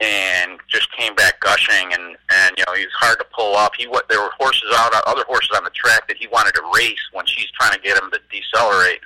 and 0.00 0.58
just 0.68 0.90
came 0.92 1.14
back 1.14 1.40
gushing. 1.40 1.92
And 1.92 2.16
and 2.30 2.54
you 2.58 2.64
know 2.66 2.74
he 2.74 2.84
was 2.84 2.94
hard 2.98 3.18
to 3.18 3.26
pull 3.34 3.56
up. 3.56 3.72
He 3.78 3.86
there 4.08 4.20
were 4.20 4.32
horses 4.38 4.70
out, 4.74 4.92
other 5.06 5.24
horses 5.26 5.50
on 5.56 5.64
the 5.64 5.70
track 5.70 6.08
that 6.08 6.16
he 6.16 6.26
wanted 6.28 6.54
to 6.54 6.62
race 6.74 7.02
when 7.12 7.26
she's 7.26 7.50
trying 7.58 7.72
to 7.72 7.80
get 7.80 7.96
him 7.96 8.10
to 8.10 8.18
decelerate, 8.30 9.00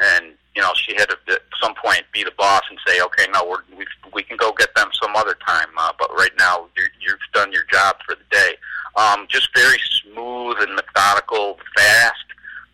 and 0.00 0.34
you 0.54 0.62
know, 0.62 0.72
she 0.74 0.94
had 0.94 1.08
to 1.08 1.16
at 1.28 1.42
some 1.62 1.74
point 1.74 2.02
be 2.12 2.24
the 2.24 2.32
boss 2.36 2.62
and 2.68 2.78
say, 2.86 3.00
okay, 3.00 3.26
no, 3.32 3.46
we're, 3.48 3.76
we 3.76 3.86
we 4.12 4.22
can 4.22 4.36
go 4.36 4.52
get 4.52 4.74
them 4.74 4.88
some 5.00 5.14
other 5.14 5.36
time, 5.46 5.68
uh, 5.78 5.92
but 5.98 6.10
right 6.14 6.32
now 6.38 6.66
you're, 6.76 6.88
you've 7.00 7.18
done 7.32 7.52
your 7.52 7.64
job 7.72 7.96
for 8.04 8.14
the 8.16 8.24
day. 8.30 8.54
Um, 8.96 9.26
just 9.28 9.48
very 9.54 9.78
smooth 10.02 10.56
and 10.60 10.74
methodical, 10.74 11.58
fast. 11.76 12.24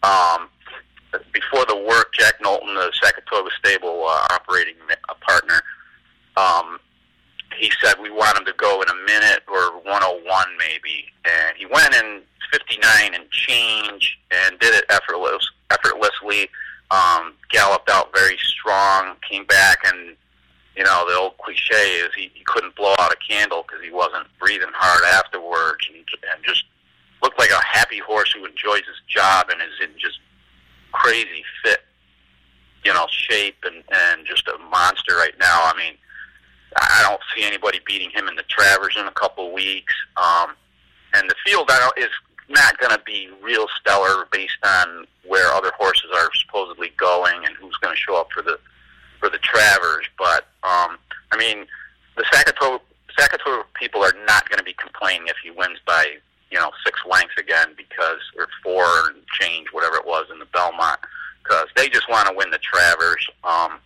Um, 0.02 0.48
before 1.32 1.64
the 1.66 1.76
work, 1.76 2.12
Jack 2.14 2.34
Knowlton, 2.40 2.74
the 2.74 2.92
Sackatoga 3.02 3.50
stable 3.58 4.04
uh, 4.06 4.26
operating 4.30 4.74
partner, 5.20 5.60
um, 6.36 6.78
he 7.58 7.70
said 7.82 7.94
we 8.00 8.10
want 8.10 8.38
him 8.38 8.44
to 8.44 8.52
go 8.54 8.82
in 8.82 8.88
a 8.88 9.06
minute 9.06 9.42
or 9.48 9.78
101 9.82 10.46
maybe, 10.58 11.06
and 11.24 11.56
he 11.56 11.66
went 11.66 11.94
in 11.94 12.22
59 12.52 13.14
and 13.14 13.30
change 13.30 14.18
and 14.30 14.58
did 14.58 14.74
it 14.74 14.84
effortless, 14.88 15.50
effortlessly 15.70 16.48
um, 16.90 17.34
galloped 17.50 17.90
out 17.90 18.14
very 18.14 18.36
strong, 18.38 19.16
came 19.28 19.44
back, 19.46 19.78
and 19.84 20.16
you 20.76 20.84
know 20.84 21.04
the 21.08 21.16
old 21.16 21.36
cliche 21.38 22.00
is 22.00 22.10
he, 22.16 22.30
he 22.34 22.44
couldn't 22.44 22.76
blow 22.76 22.94
out 22.98 23.12
a 23.12 23.16
candle 23.28 23.64
because 23.66 23.82
he 23.84 23.90
wasn't 23.90 24.26
breathing 24.38 24.68
hard 24.72 25.04
afterwards, 25.04 25.88
and, 25.88 25.98
and 25.98 26.44
just 26.44 26.64
looked 27.22 27.38
like 27.38 27.50
a 27.50 27.64
happy 27.64 27.98
horse 27.98 28.32
who 28.32 28.44
enjoys 28.44 28.86
his 28.86 29.00
job 29.08 29.48
and 29.50 29.60
is 29.60 29.88
in 29.88 29.98
just 29.98 30.20
crazy 30.92 31.42
fit, 31.62 31.80
you 32.84 32.92
know, 32.92 33.06
shape 33.10 33.56
and 33.64 33.82
and 33.92 34.26
just 34.26 34.46
a 34.48 34.58
monster 34.70 35.16
right 35.16 35.38
now. 35.38 35.62
I 35.64 35.76
mean, 35.76 35.94
I 36.76 37.02
don't 37.08 37.20
see 37.34 37.44
anybody 37.44 37.80
beating 37.86 38.10
him 38.10 38.28
in 38.28 38.36
the 38.36 38.44
Travers 38.44 38.96
in 38.98 39.06
a 39.06 39.12
couple 39.12 39.46
of 39.46 39.52
weeks. 39.52 39.94
Um, 40.16 40.54
and 41.14 41.30
the 41.30 41.34
field 41.44 41.70
I 41.70 41.78
don't, 41.78 41.98
is 41.98 42.10
not 42.48 42.78
going 42.78 42.92
to 42.92 43.02
be 43.04 43.28
real 43.42 43.66
stellar 43.80 44.26
based 44.30 44.58
on 44.64 45.06
where 45.26 45.52
other 45.52 45.72
horses 45.78 46.10
are 46.14 46.30
supposedly 46.34 46.92
going 46.96 47.44
and 47.44 47.54
who's 47.56 47.76
going 47.78 47.94
to 47.94 48.00
show 48.00 48.16
up 48.16 48.28
for 48.32 48.42
the 48.42 48.58
for 49.18 49.28
the 49.28 49.38
Travers. 49.38 50.06
But 50.18 50.46
um, 50.62 50.98
I 51.32 51.36
mean, 51.38 51.66
the 52.16 52.24
Saratoga 52.32 52.82
Saratoga 53.18 53.64
people 53.74 54.02
are 54.02 54.14
not 54.26 54.48
going 54.48 54.58
to 54.58 54.64
be 54.64 54.74
complaining 54.74 55.26
if 55.28 55.36
he 55.42 55.50
wins 55.50 55.78
by 55.86 56.16
you 56.50 56.58
know 56.58 56.70
six 56.84 57.00
lengths 57.10 57.34
again 57.38 57.68
because 57.76 58.20
or 58.38 58.48
four 58.62 58.84
and 59.08 59.26
change 59.40 59.68
whatever 59.72 59.96
it 59.96 60.06
was 60.06 60.26
in 60.30 60.38
the 60.38 60.46
Belmont 60.46 61.00
because 61.42 61.66
they 61.76 61.88
just 61.88 62.08
want 62.08 62.28
to 62.28 62.34
win 62.36 62.50
the 62.50 62.58
Travers. 62.58 63.26
Um, 63.44 63.78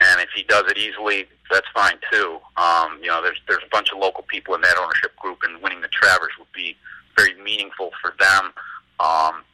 and 0.00 0.20
if 0.20 0.30
he 0.34 0.42
does 0.44 0.64
it 0.68 0.78
easily, 0.78 1.26
that's 1.50 1.66
fine 1.74 1.98
too. 2.10 2.38
Um, 2.56 2.98
you 3.02 3.08
know, 3.08 3.22
there's 3.22 3.40
there's 3.48 3.62
a 3.64 3.68
bunch 3.70 3.92
of 3.92 3.98
local 3.98 4.24
people 4.24 4.54
in 4.54 4.60
that 4.62 4.76
ownership 4.78 5.14
group, 5.16 5.38
and 5.42 5.62
winning 5.62 5.80
the 5.80 5.88
Travers 5.88 6.32
would 6.38 6.50
be 6.52 6.76
very 7.20 7.42
meaningful 7.42 7.90
for 8.00 8.14
them. 8.18 8.52
Um, 8.98 9.44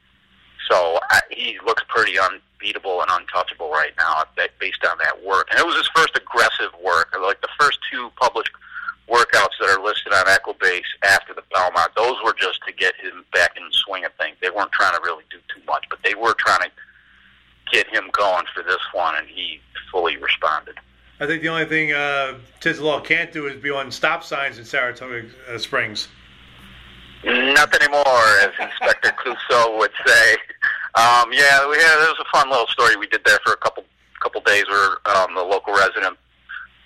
So 0.70 0.98
I, 1.10 1.20
he 1.30 1.58
looks 1.64 1.84
pretty 1.88 2.18
unbeatable 2.18 3.00
and 3.02 3.10
untouchable 3.10 3.70
right 3.70 3.92
now 3.98 4.24
based 4.58 4.84
on 4.84 4.98
that 4.98 5.24
work. 5.24 5.46
And 5.50 5.60
it 5.60 5.66
was 5.66 5.76
his 5.76 5.88
first 5.94 6.16
aggressive 6.16 6.72
work. 6.82 7.14
Like 7.20 7.40
the 7.40 7.48
first 7.58 7.78
two 7.90 8.10
published 8.20 8.50
workouts 9.08 9.54
that 9.60 9.68
are 9.70 9.82
listed 9.82 10.12
on 10.12 10.24
Equibase 10.26 10.90
after 11.04 11.32
the 11.34 11.42
Belmont, 11.54 11.92
those 11.96 12.16
were 12.24 12.34
just 12.34 12.60
to 12.66 12.72
get 12.72 12.96
him 12.96 13.24
back 13.32 13.56
in 13.56 13.62
the 13.62 13.72
swing 13.72 14.04
of 14.04 14.12
things. 14.14 14.36
They 14.40 14.50
weren't 14.50 14.72
trying 14.72 14.94
to 14.94 15.00
really 15.04 15.22
do 15.30 15.38
too 15.54 15.62
much, 15.66 15.84
but 15.88 16.00
they 16.02 16.14
were 16.14 16.34
trying 16.34 16.62
to 16.62 16.70
get 17.70 17.86
him 17.86 18.10
going 18.12 18.46
for 18.52 18.64
this 18.64 18.82
one, 18.92 19.14
and 19.16 19.28
he 19.28 19.60
fully 19.92 20.16
responded. 20.16 20.74
I 21.20 21.26
think 21.26 21.42
the 21.42 21.48
only 21.48 21.66
thing 21.66 21.92
uh, 21.92 22.38
Tiz 22.58 22.78
the 22.78 22.84
Law 22.84 23.00
can't 23.00 23.32
do 23.32 23.46
is 23.46 23.62
be 23.62 23.70
on 23.70 23.92
stop 23.92 24.24
signs 24.24 24.58
in 24.58 24.64
Saratoga 24.64 25.28
uh, 25.48 25.58
Springs. 25.58 26.08
Not 27.26 27.74
anymore, 27.82 28.22
as 28.40 28.52
Inspector 28.60 29.10
Clouseau 29.18 29.78
would 29.78 29.90
say. 30.06 30.36
Um, 30.94 31.32
yeah, 31.32 31.68
we 31.68 31.76
had, 31.76 31.98
it 31.98 32.14
was 32.14 32.22
a 32.22 32.38
fun 32.38 32.48
little 32.48 32.68
story 32.68 32.94
we 32.96 33.08
did 33.08 33.24
there 33.24 33.40
for 33.44 33.52
a 33.52 33.56
couple 33.56 33.84
couple 34.20 34.40
days 34.42 34.64
where 34.68 34.96
um, 35.16 35.34
the 35.34 35.42
local 35.42 35.74
resident 35.74 36.16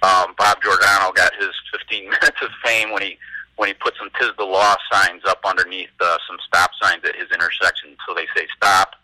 um, 0.02 0.34
Bob 0.36 0.58
Giordano 0.62 1.12
got 1.12 1.30
his 1.38 1.50
15 1.72 2.04
minutes 2.10 2.42
of 2.42 2.48
fame 2.64 2.90
when 2.90 3.02
he 3.02 3.18
when 3.56 3.68
he 3.68 3.74
put 3.74 3.94
some 3.98 4.08
"Tis 4.18 4.30
the 4.38 4.44
Law" 4.44 4.76
signs 4.90 5.22
up 5.26 5.40
underneath 5.44 5.90
uh, 6.00 6.16
some 6.26 6.38
stop 6.46 6.70
signs 6.80 7.04
at 7.04 7.14
his 7.14 7.28
intersection. 7.32 7.94
So 8.08 8.14
they 8.14 8.26
say 8.34 8.46
"Stop," 8.56 8.94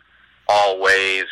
"Always," 0.49 1.25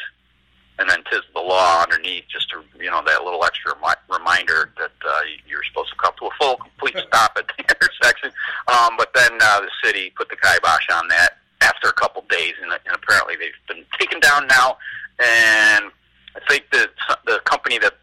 and 0.79 0.89
then 0.89 1.03
"Tis 1.11 1.23
the 1.35 1.41
Law" 1.41 1.83
underneath, 1.83 2.25
just 2.29 2.51
to 2.51 2.63
you 2.79 2.91
know 2.91 3.03
that 3.07 3.25
little 3.25 3.45
extra 3.45 3.75
reminder 4.11 4.71
that 4.79 4.93
uh, 5.07 5.21
you're 5.47 5.63
supposed 5.65 5.91
to 5.91 5.97
come 5.97 6.13
to 6.19 6.27
a 6.27 6.31
full, 6.41 6.57
complete 6.57 6.97
stop 7.09 7.37
at 7.37 7.47
the 7.49 7.65
intersection. 7.81 8.31
Um, 8.69 8.97
but 8.97 9.13
then 9.15 9.33
uh, 9.41 9.61
the 9.61 9.71
city 9.83 10.13
put 10.17 10.29
the 10.29 10.37
kibosh 10.37 10.89
on 10.93 11.09
that 11.09 11.39
after 11.61 11.89
a 11.89 11.93
couple 11.93 12.25
days, 12.29 12.55
and, 12.63 12.73
and 12.73 12.95
apparently 12.95 13.35
they've 13.37 13.53
been 13.69 13.85
taken 13.99 14.21
down 14.21 14.47
now. 14.49 14.79
And 15.19 15.91
I 16.35 16.41
think 16.49 16.65
that 16.73 16.91
the 17.27 17.41
company 17.45 17.79
that 17.79 17.95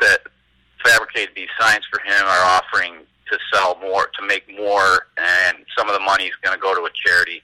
that 0.00 0.20
fabricated 0.84 1.34
these 1.34 1.48
signs 1.58 1.84
for 1.90 2.00
him 2.00 2.24
are 2.24 2.44
offering 2.44 2.94
to 3.30 3.38
sell 3.52 3.78
more, 3.80 4.08
to 4.18 4.26
make 4.26 4.44
more, 4.56 5.06
and 5.16 5.58
some 5.76 5.88
of 5.88 5.94
the 5.94 6.00
money 6.00 6.24
is 6.24 6.34
going 6.42 6.56
to 6.56 6.60
go 6.60 6.74
to 6.74 6.82
a 6.82 6.90
charity. 6.94 7.42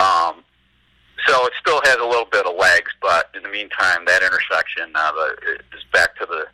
Um, 0.00 0.44
so 1.26 1.46
it 1.46 1.52
still 1.60 1.80
has 1.84 1.96
a 1.96 2.04
little 2.04 2.26
bit 2.30 2.46
of 2.46 2.56
legs, 2.56 2.92
but 3.00 3.30
in 3.34 3.42
the 3.42 3.48
meantime, 3.48 4.04
that 4.06 4.22
intersection 4.22 4.90
uh, 4.94 5.12
the, 5.12 5.58
is 5.76 5.84
back 5.92 6.16
to 6.18 6.26
the 6.26 6.46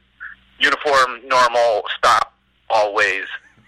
uniform, 0.58 1.20
normal, 1.26 1.82
stop, 1.98 2.34
always, 2.70 3.24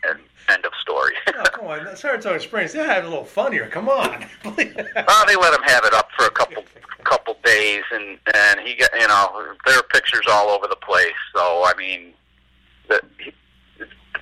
and 0.08 0.20
end 0.48 0.64
of 0.64 0.72
story. 0.80 1.14
oh, 1.34 1.42
come 1.52 1.66
on, 1.66 1.96
Saratoga 1.96 2.40
Springs, 2.40 2.72
they 2.72 2.80
have 2.80 3.04
a 3.04 3.08
little 3.08 3.24
fun 3.24 3.52
here. 3.52 3.68
Come 3.68 3.88
on. 3.88 4.26
well, 4.44 4.54
they 4.54 5.36
let 5.36 5.54
him 5.54 5.62
have 5.64 5.84
it 5.84 5.94
up 5.94 6.10
for 6.16 6.26
a 6.26 6.30
couple 6.30 6.64
couple 7.04 7.36
days, 7.44 7.82
and 7.92 8.18
and 8.34 8.60
he 8.60 8.74
got 8.74 8.88
you 8.98 9.06
know 9.06 9.54
there 9.66 9.78
are 9.78 9.82
pictures 9.82 10.24
all 10.28 10.48
over 10.48 10.66
the 10.66 10.76
place. 10.76 11.12
So 11.34 11.64
I 11.64 11.72
mean, 11.76 12.14
that 12.88 13.02
he, 13.18 13.32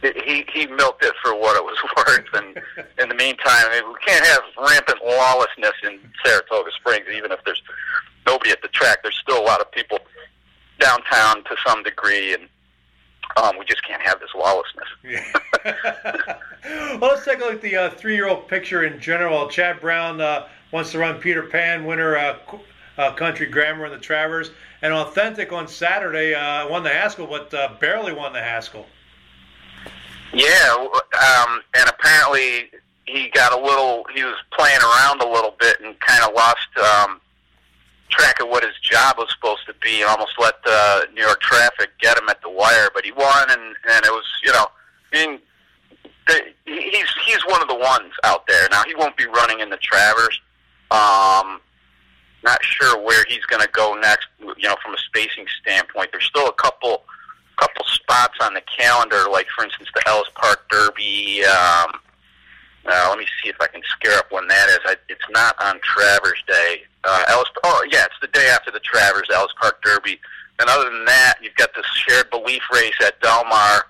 he 0.03 0.45
he 0.53 0.67
milked 0.67 1.05
it 1.05 1.15
for 1.23 1.35
what 1.35 1.57
it 1.57 1.65
was 1.65 1.79
worth, 1.97 2.27
and 2.35 2.61
in 2.99 3.09
the 3.09 3.15
meantime, 3.15 3.65
I 3.67 3.81
mean, 3.81 3.93
we 3.93 3.99
can't 4.05 4.25
have 4.27 4.43
rampant 4.59 4.99
lawlessness 5.05 5.75
in 5.85 5.99
Saratoga 6.25 6.71
Springs, 6.73 7.07
even 7.13 7.33
if 7.33 7.41
there's 7.45 7.63
nobody 8.27 8.51
at 8.51 8.63
the 8.63 8.69
track. 8.69 9.03
There's 9.03 9.19
still 9.19 9.41
a 9.41 9.47
lot 9.47 9.61
of 9.61 9.71
people 9.73 9.99
downtown 10.79 11.45
to 11.45 11.57
some 11.67 11.83
degree, 11.83 12.35
and 12.35 12.49
um, 13.37 13.59
we 13.59 13.65
just 13.65 13.87
can't 13.87 14.03
have 14.03 14.21
this 14.21 14.31
lawlessness. 14.35 14.89
Yeah. 15.05 16.39
well, 17.01 17.11
let's 17.13 17.25
take 17.25 17.39
a 17.39 17.43
look 17.43 17.55
at 17.55 17.63
the 17.63 17.77
uh, 17.77 17.91
three-year-old 17.91 18.49
picture 18.49 18.85
in 18.85 19.01
general. 19.01 19.49
Chad 19.49 19.81
Brown 19.81 20.21
uh, 20.21 20.49
wants 20.73 20.93
to 20.93 20.99
run 20.99 21.21
Peter 21.21 21.45
Pan, 21.45 21.85
winner 21.85 22.17
uh, 22.17 22.37
uh, 22.99 23.13
Country 23.15 23.47
Grammar 23.47 23.87
in 23.87 23.93
the 23.93 23.99
Travers 23.99 24.51
and 24.83 24.93
Authentic 24.93 25.53
on 25.53 25.69
Saturday 25.69 26.35
uh, 26.35 26.69
won 26.69 26.83
the 26.83 26.91
Haskell, 26.91 27.27
but 27.27 27.55
uh, 27.55 27.75
barely 27.81 28.13
won 28.13 28.33
the 28.33 28.43
Haskell. 28.43 28.87
Yeah, 30.33 30.77
um, 30.77 31.61
and 31.77 31.89
apparently 31.89 32.71
he 33.07 33.29
got 33.29 33.53
a 33.53 33.63
little. 33.63 34.05
He 34.15 34.25
was 34.25 34.37
playing 34.57 34.81
around 34.81 35.21
a 35.21 35.29
little 35.29 35.55
bit 35.61 35.81
and 35.81 35.99
kind 36.01 36.25
of 36.25 36.35
lost 36.35 36.69
um, 36.79 37.21
track 38.09 38.41
of 38.41 38.49
what 38.49 38.65
his 38.65 38.73
job 38.83 39.17
was 39.19 39.29
supposed 39.31 39.67
to 39.67 39.75
be, 39.83 40.01
and 40.01 40.09
almost 40.09 40.33
let 40.39 40.55
the 40.65 41.07
New 41.15 41.23
York 41.23 41.41
traffic 41.43 41.91
get 42.01 42.17
him 42.17 42.29
at 42.31 42.41
the 42.41 42.49
wire. 42.49 42.89
But 42.95 43.05
he 43.05 43.13
won, 43.13 43.51
and 43.51 43.61
and 43.61 44.05
it 44.07 44.11
was 44.11 44.25
you 44.43 44.53
know, 44.53 44.67
I 45.13 45.27
mean, 45.27 45.39
the, 46.27 46.41
he's 46.65 47.09
he's 47.27 47.45
one 47.47 47.61
of 47.61 47.69
the 47.69 47.77
ones 47.77 48.13
out 48.25 48.47
there. 48.47 48.69
Now 48.71 48.85
he 48.85 48.95
won't 48.95 49.17
be 49.19 49.27
running 49.27 49.61
in 49.61 49.69
the 49.69 49.79
Travers. 49.79 50.41
Um, 50.91 51.61
not 52.45 52.63
sure 52.63 53.03
where 53.03 53.25
he's 53.29 53.45
going 53.45 53.63
to 53.63 53.69
go 53.69 53.95
next. 54.01 54.29
You 54.41 54.69
know, 54.69 54.77
from 54.83 54.95
a 54.95 54.99
spacing 54.99 55.47
standpoint, 55.61 56.11
there's 56.13 56.25
still 56.25 56.49
a 56.49 56.53
couple 56.55 57.03
couple 57.59 57.85
spots 57.87 58.39
on 58.43 58.55
the 58.55 58.63
calendar, 58.63 59.25
like 59.31 59.47
for 59.55 59.65
instance 59.65 59.89
the 59.95 60.03
Ellis 60.09 60.29
Park 60.35 60.69
Derby. 60.71 61.45
Um, 61.45 62.01
uh, 62.85 63.07
let 63.11 63.19
me 63.19 63.27
see 63.43 63.49
if 63.49 63.57
I 63.61 63.69
can 63.69 63.83
scare 63.89 64.19
up 64.19 64.31
when 64.33 64.49
that 64.49 64.69
is. 64.71 64.81
I, 64.85 64.97
it's 65.09 65.25
not 65.31 65.55
on 65.63 65.79
Travers 65.81 66.43
Day. 66.49 66.83
Uh, 67.05 67.25
Ellis. 67.29 67.49
Oh, 67.65 67.87
yeah, 67.91 68.05
it's 68.05 68.15
the 68.21 68.29
day 68.29 68.49
after 68.49 68.71
the 68.71 68.81
Travers 68.81 69.29
Ellis 69.33 69.53
Park 69.61 69.83
Derby. 69.83 70.19
And 70.59 70.69
other 70.69 70.91
than 70.91 71.05
that, 71.05 71.35
you've 71.41 71.55
got 71.55 71.71
this 71.75 71.87
shared 71.95 72.31
belief 72.31 72.63
race 72.73 72.95
at 73.05 73.21
Del 73.21 73.45
Mar 73.45 73.87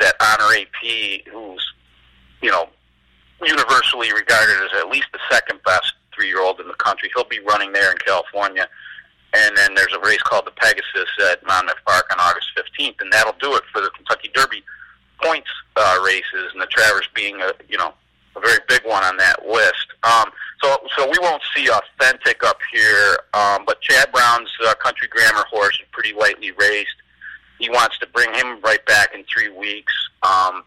that 0.00 0.14
Honor 0.20 0.54
AP, 0.54 1.26
who's 1.30 1.72
you 2.40 2.50
know 2.50 2.68
universally 3.44 4.12
regarded 4.12 4.56
as 4.62 4.70
at 4.80 4.88
least 4.88 5.06
the 5.12 5.18
second 5.30 5.60
best 5.64 5.92
three 6.14 6.28
year 6.28 6.40
old 6.40 6.60
in 6.60 6.68
the 6.68 6.74
country. 6.74 7.10
He'll 7.14 7.24
be 7.24 7.40
running 7.40 7.72
there 7.72 7.90
in 7.90 7.98
California. 7.98 8.68
And 9.34 9.56
then 9.56 9.74
there's 9.74 9.94
a 9.94 10.00
race 10.00 10.22
called 10.22 10.46
the 10.46 10.50
Pegasus 10.50 11.08
at 11.30 11.44
Monmouth 11.46 11.82
Park 11.86 12.06
on 12.10 12.18
August 12.20 12.48
15th, 12.56 13.00
and 13.00 13.12
that'll 13.12 13.36
do 13.40 13.54
it 13.56 13.62
for 13.72 13.80
the 13.80 13.90
Kentucky 13.90 14.30
Derby 14.34 14.62
points 15.22 15.48
uh, 15.76 15.98
races, 16.04 16.50
and 16.52 16.60
the 16.60 16.66
Travers 16.66 17.08
being 17.14 17.40
a 17.40 17.52
you 17.68 17.78
know 17.78 17.94
a 18.36 18.40
very 18.40 18.58
big 18.68 18.82
one 18.84 19.02
on 19.04 19.16
that 19.16 19.46
list. 19.46 19.86
Um, 20.02 20.30
so 20.62 20.76
so 20.96 21.08
we 21.10 21.18
won't 21.20 21.42
see 21.54 21.68
authentic 21.70 22.44
up 22.44 22.58
here, 22.72 23.18
um, 23.34 23.64
but 23.66 23.80
Chad 23.80 24.12
Brown's 24.12 24.50
uh, 24.66 24.74
Country 24.74 25.08
Grammar 25.08 25.44
horse 25.50 25.74
is 25.74 25.86
pretty 25.92 26.12
lightly 26.12 26.50
raced. 26.52 26.96
He 27.58 27.70
wants 27.70 27.98
to 27.98 28.06
bring 28.08 28.32
him 28.34 28.60
right 28.62 28.84
back 28.86 29.14
in 29.14 29.24
three 29.24 29.50
weeks, 29.50 29.92
um, 30.22 30.64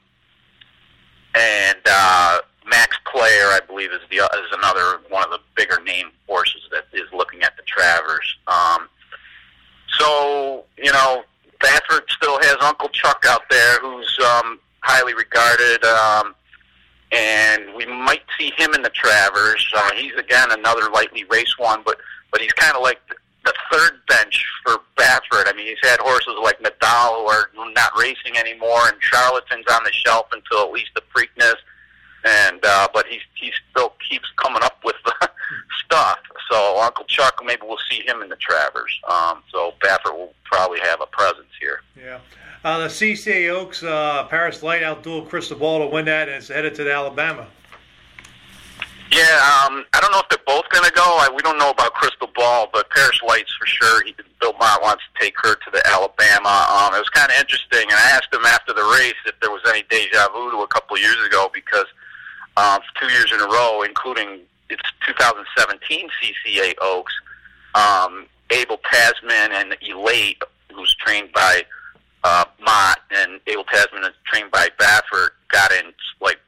and 1.35 1.77
uh, 1.85 2.39
Max 2.67 2.97
Player, 3.11 3.47
I 3.51 3.59
believe, 3.65 3.91
is 3.91 4.01
the 4.09 4.17
is 4.17 4.51
another 4.57 4.99
one 5.09 5.23
of 5.23 5.29
the 5.29 5.39
bigger 5.55 5.79
name 5.83 6.09
horses 6.27 6.61
that 6.71 6.85
is 6.93 7.07
looking 7.13 7.43
at 7.43 7.55
the 7.57 7.63
Travers. 7.63 8.37
Um, 8.47 8.89
so 9.97 10.65
you 10.77 10.91
know, 10.91 11.23
Baffert 11.59 12.09
still 12.09 12.39
has 12.39 12.57
Uncle 12.61 12.89
Chuck 12.89 13.23
out 13.27 13.43
there, 13.49 13.79
who's 13.79 14.19
um, 14.25 14.59
highly 14.81 15.13
regarded, 15.13 15.83
um, 15.83 16.35
and 17.11 17.73
we 17.75 17.85
might 17.85 18.23
see 18.37 18.51
him 18.57 18.73
in 18.73 18.81
the 18.81 18.89
Travers. 18.89 19.65
Uh, 19.75 19.91
he's 19.93 20.15
again 20.15 20.51
another 20.51 20.89
lightly 20.89 21.23
raced 21.25 21.59
one, 21.59 21.81
but 21.85 21.97
but 22.31 22.41
he's 22.41 22.53
kind 22.53 22.75
of 22.75 22.81
like 22.81 22.99
the, 23.07 23.15
the 23.45 23.53
third 23.71 23.99
bench 24.07 24.43
for 24.63 24.77
Baffert. 24.97 25.47
I 25.47 25.53
mean, 25.55 25.67
he's 25.67 25.89
had 25.89 25.99
horses 25.99 26.33
like 26.43 26.59
Nadal 26.59 27.19
who 27.19 27.27
are 27.27 27.49
not 27.73 27.91
racing 27.97 28.37
anymore, 28.37 28.87
and 28.87 28.97
Charlatan's 29.01 29.71
on 29.71 29.83
the 29.83 29.91
shelf 29.91 30.27
until 30.31 30.65
at 30.65 30.71
least 30.71 30.89
the 30.95 31.03
Preakness 31.15 31.55
and 32.25 32.59
uh, 32.65 32.87
but 32.93 33.05
he 33.07 33.19
he 33.35 33.51
still 33.69 33.93
keeps 34.09 34.27
coming 34.37 34.63
up 34.63 34.79
with 34.83 34.95
stuff. 35.85 36.19
So 36.51 36.79
Uncle 36.81 37.05
Chuck, 37.05 37.41
maybe 37.45 37.61
we'll 37.63 37.77
see 37.89 38.01
him 38.05 38.21
in 38.21 38.29
the 38.29 38.35
Travers. 38.35 38.99
Um, 39.09 39.43
so 39.51 39.73
Baffert 39.83 40.17
will 40.17 40.33
probably 40.43 40.79
have 40.81 41.01
a 41.01 41.05
presence 41.07 41.51
here. 41.59 41.81
Yeah. 41.97 42.19
Uh, 42.63 42.79
the 42.79 42.87
CCA 42.87 43.53
Oaks 43.53 43.83
uh, 43.83 44.25
Paris 44.27 44.63
Light 44.63 44.81
outdueled 44.81 45.29
Crystal 45.29 45.57
Ball 45.57 45.87
to 45.87 45.93
win 45.93 46.05
that, 46.05 46.27
and 46.27 46.37
it's 46.37 46.47
headed 46.47 46.73
to 46.75 46.83
the 46.83 46.91
Alabama. 46.91 47.47
Yeah, 49.11 49.21
um, 49.21 49.85
I 49.93 50.01
don't 50.01 50.11
know 50.11 50.19
if 50.19 50.29
they're 50.29 50.39
both 50.47 50.67
going 50.69 50.83
to 50.83 50.91
go. 50.91 51.05
I, 51.05 51.29
we 51.29 51.43
don't 51.43 51.59
know 51.59 51.69
about 51.69 51.93
Crystal 51.93 52.27
Ball, 52.35 52.67
but 52.73 52.89
Paris 52.89 53.21
Lights 53.21 53.53
for 53.53 53.67
sure. 53.67 54.03
He, 54.03 54.15
Bill 54.41 54.53
Mott 54.53 54.81
wants 54.81 55.03
to 55.05 55.23
take 55.23 55.35
her 55.43 55.53
to 55.53 55.71
the 55.71 55.87
Alabama. 55.87 56.65
Um, 56.73 56.95
it 56.95 56.99
was 56.99 57.09
kind 57.09 57.31
of 57.31 57.37
interesting, 57.37 57.83
and 57.83 57.93
I 57.93 58.17
asked 58.17 58.33
him 58.33 58.43
after 58.45 58.73
the 58.73 58.83
race 58.97 59.13
if 59.27 59.39
there 59.41 59.51
was 59.51 59.61
any 59.69 59.83
deja 59.91 60.27
vu 60.33 60.49
to 60.49 60.57
a 60.65 60.67
couple 60.67 60.97
years 60.97 61.23
ago 61.23 61.51
because– 61.53 61.85
um, 62.57 62.79
two 62.99 63.11
years 63.11 63.31
in 63.31 63.39
a 63.39 63.45
row, 63.45 63.83
including 63.83 64.41
its 64.69 64.83
2017 65.05 66.09
CCA 66.21 66.73
Oaks. 66.81 67.13
Um, 67.73 68.27
Abel 68.51 68.79
Tasman 68.89 69.51
and 69.51 69.75
Elate, 69.81 70.41
who's 70.73 70.95
trained 70.95 71.31
by 71.33 71.63
uh, 72.23 72.45
Mott, 72.63 72.99
and 73.11 73.39
Abel 73.47 73.65
Tasman 73.65 74.03
is 74.03 74.13
trained 74.25 74.51
by 74.51 74.69
Baffert, 74.79 75.29
got 75.51 75.71
in 75.71 75.93
like 76.21 76.39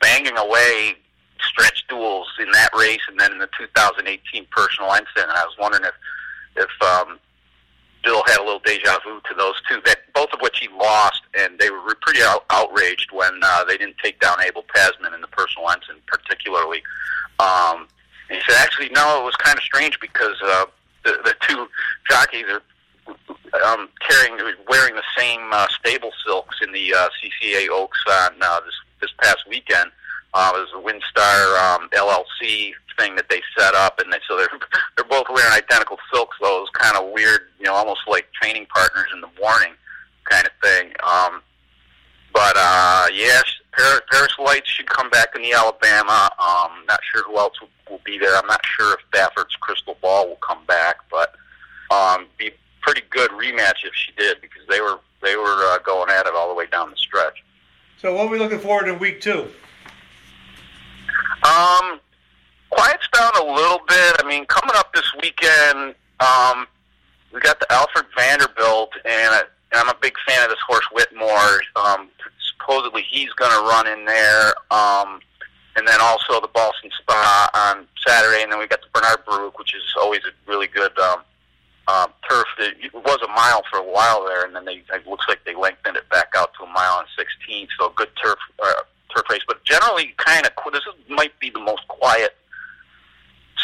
banging 0.00 0.36
away 0.36 0.96
stretch 1.42 1.84
duels 1.88 2.28
in 2.38 2.50
that 2.52 2.70
race, 2.76 3.00
and 3.08 3.18
then 3.18 3.32
in 3.32 3.38
the 3.38 3.48
2018 3.58 4.46
personal 4.50 4.92
ensign. 4.92 5.06
And 5.16 5.32
I 5.32 5.44
was 5.44 5.56
wondering 5.58 5.84
if 5.84 5.94
if 6.56 6.82
um, 6.82 7.18
Bill 8.02 8.22
had 8.26 8.38
a 8.38 8.44
little 8.44 8.60
deja 8.60 8.98
vu 9.04 9.20
to 9.28 9.34
those 9.36 9.54
two, 9.68 9.80
that 9.84 9.98
both 10.14 10.32
of 10.32 10.40
which 10.40 10.58
he 10.58 10.68
lost, 10.68 11.22
and 11.38 11.58
they 11.58 11.70
were 11.70 11.94
pretty 12.00 12.20
out, 12.22 12.44
outraged 12.50 13.10
when 13.12 13.40
uh, 13.42 13.64
they 13.64 13.76
didn't 13.76 13.96
take 14.02 14.18
down 14.20 14.40
Abel 14.42 14.64
Tasman 14.74 15.12
in 15.14 15.20
the 15.20 15.26
personal 15.28 15.68
ensign, 15.70 15.96
particularly. 16.06 16.82
Um, 17.38 17.88
And 18.28 18.38
he 18.38 18.42
said, 18.46 18.58
actually, 18.62 18.88
no, 18.90 19.20
it 19.20 19.24
was 19.24 19.34
kind 19.36 19.58
of 19.58 19.64
strange 19.64 19.98
because 20.00 20.36
uh, 20.44 20.66
the 21.04 21.18
the 21.24 21.34
two 21.46 21.66
jockeys 22.08 22.46
are 22.48 22.62
um, 23.66 23.88
carrying, 24.00 24.38
wearing 24.68 24.94
the 24.94 25.02
same 25.18 25.40
uh, 25.52 25.66
stable 25.68 26.12
silks 26.24 26.56
in 26.62 26.72
the 26.72 26.94
uh, 26.94 27.08
CCA 27.18 27.68
Oaks 27.70 27.98
on 28.08 28.32
uh, 28.40 28.60
this 28.60 28.74
this 29.00 29.10
past 29.20 29.38
weekend. 29.48 29.90
Uh, 30.32 30.52
it 30.54 30.60
was 30.60 30.72
a 30.74 30.86
WinStar 30.86 31.74
um, 31.74 31.88
LLC 31.90 32.72
thing 32.98 33.16
that 33.16 33.28
they 33.28 33.40
set 33.58 33.74
up, 33.74 33.98
and 33.98 34.12
they, 34.12 34.18
so 34.28 34.36
they're 34.36 34.48
they're 34.96 35.04
both 35.04 35.26
wearing 35.28 35.52
identical 35.52 35.98
silks. 36.12 36.36
It 36.40 36.72
kind 36.74 36.96
of 36.96 37.12
weird, 37.12 37.48
you 37.58 37.66
know, 37.66 37.74
almost 37.74 38.00
like 38.06 38.30
training 38.32 38.66
partners 38.66 39.06
in 39.14 39.20
the 39.20 39.30
morning 39.40 39.72
kind 40.24 40.46
of 40.46 40.52
thing. 40.62 40.92
Um, 41.02 41.42
but 42.32 42.54
uh, 42.56 43.06
yeah, 43.12 43.40
Paris, 43.72 44.00
Paris 44.10 44.32
Lights 44.38 44.70
should 44.70 44.86
come 44.86 45.10
back 45.10 45.28
in 45.34 45.42
the 45.42 45.52
Alabama. 45.52 46.30
Um, 46.38 46.84
not 46.86 47.00
sure 47.12 47.24
who 47.24 47.38
else 47.38 47.60
will, 47.60 47.68
will 47.90 48.00
be 48.04 48.18
there. 48.18 48.36
I'm 48.36 48.46
not 48.46 48.64
sure 48.64 48.94
if 48.94 49.00
Baffert's 49.10 49.56
Crystal 49.56 49.96
Ball 50.00 50.28
will 50.28 50.36
come 50.36 50.64
back, 50.66 50.96
but 51.10 51.34
um, 51.90 52.26
be 52.38 52.50
pretty 52.82 53.02
good 53.10 53.30
rematch 53.32 53.84
if 53.84 53.94
she 53.94 54.12
did 54.16 54.40
because 54.40 54.62
they 54.68 54.80
were 54.80 54.98
they 55.22 55.36
were 55.36 55.72
uh, 55.72 55.78
going 55.78 56.10
at 56.10 56.26
it 56.26 56.34
all 56.34 56.48
the 56.48 56.54
way 56.54 56.66
down 56.66 56.90
the 56.90 56.96
stretch. 56.96 57.44
So 57.98 58.14
what 58.14 58.26
are 58.26 58.30
we 58.30 58.38
looking 58.38 58.58
forward 58.58 58.86
to 58.86 58.94
in 58.94 58.98
week 58.98 59.20
two? 59.20 59.50
Um, 61.60 62.00
quiets 62.70 63.06
down 63.12 63.32
a 63.36 63.44
little 63.44 63.80
bit. 63.86 64.16
I 64.18 64.24
mean, 64.26 64.46
coming 64.46 64.74
up 64.76 64.94
this 64.94 65.10
weekend, 65.20 65.94
um, 66.20 66.66
we 67.32 67.40
got 67.40 67.60
the 67.60 67.70
Alfred 67.70 68.06
Vanderbilt, 68.16 68.92
and 69.04 69.34
I, 69.34 69.42
I'm 69.74 69.88
a 69.88 69.96
big 70.00 70.14
fan 70.26 70.42
of 70.44 70.50
this 70.50 70.58
horse 70.66 70.86
Whitmore. 70.92 71.60
Um, 71.76 72.08
supposedly 72.52 73.04
he's 73.10 73.32
going 73.34 73.50
to 73.50 73.68
run 73.68 73.86
in 73.86 74.04
there. 74.04 74.54
Um, 74.70 75.20
and 75.76 75.86
then 75.86 76.00
also 76.00 76.40
the 76.40 76.50
Boston 76.52 76.90
Spa 77.00 77.50
on 77.54 77.86
Saturday, 78.06 78.42
and 78.42 78.50
then 78.50 78.58
we 78.58 78.66
got 78.66 78.80
the 78.80 78.88
Bernard 78.92 79.24
Baruch, 79.26 79.58
which 79.58 79.74
is 79.74 79.82
always 79.98 80.20
a 80.20 80.50
really 80.50 80.66
good 80.66 80.96
um, 80.98 81.20
um, 81.88 82.08
turf. 82.28 82.46
It 82.58 82.92
was 82.92 83.18
a 83.22 83.28
mile 83.28 83.62
for 83.70 83.78
a 83.78 83.84
while 83.84 84.26
there, 84.26 84.44
and 84.44 84.54
then 84.54 84.64
they 84.64 84.82
it 84.92 85.06
looks 85.06 85.26
like 85.28 85.44
they 85.44 85.54
lengthened 85.54 85.96
it 85.96 86.08
back 86.08 86.32
out 86.36 86.50
to 86.58 86.64
a 86.64 86.72
mile 86.72 86.98
and 86.98 87.08
sixteen. 87.16 87.68
So 87.78 87.86
a 87.86 87.92
good 87.94 88.10
turf 88.22 88.38
uh, 88.62 88.82
turf 89.14 89.24
race, 89.30 89.42
but 89.46 89.64
generally 89.64 90.14
kind 90.16 90.46
of 90.46 90.52
this 90.72 90.82
is, 90.82 91.08
might 91.08 91.38
be 91.40 91.50
the 91.50 91.60
most 91.60 91.86
quiet 91.88 92.36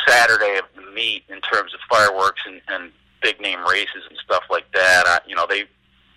Saturday 0.07 0.59
of 0.59 0.65
the 0.75 0.91
meet 0.93 1.25
in 1.29 1.41
terms 1.41 1.73
of 1.75 1.81
fireworks 1.89 2.41
and, 2.47 2.61
and 2.69 2.93
big 3.23 3.41
name 3.41 3.65
races 3.67 4.05
and 4.09 4.19
stuff 4.25 4.45
like 4.51 4.71
that. 4.73 5.07
Uh, 5.07 5.19
you 5.27 5.35
know, 5.35 5.47
they 5.49 5.65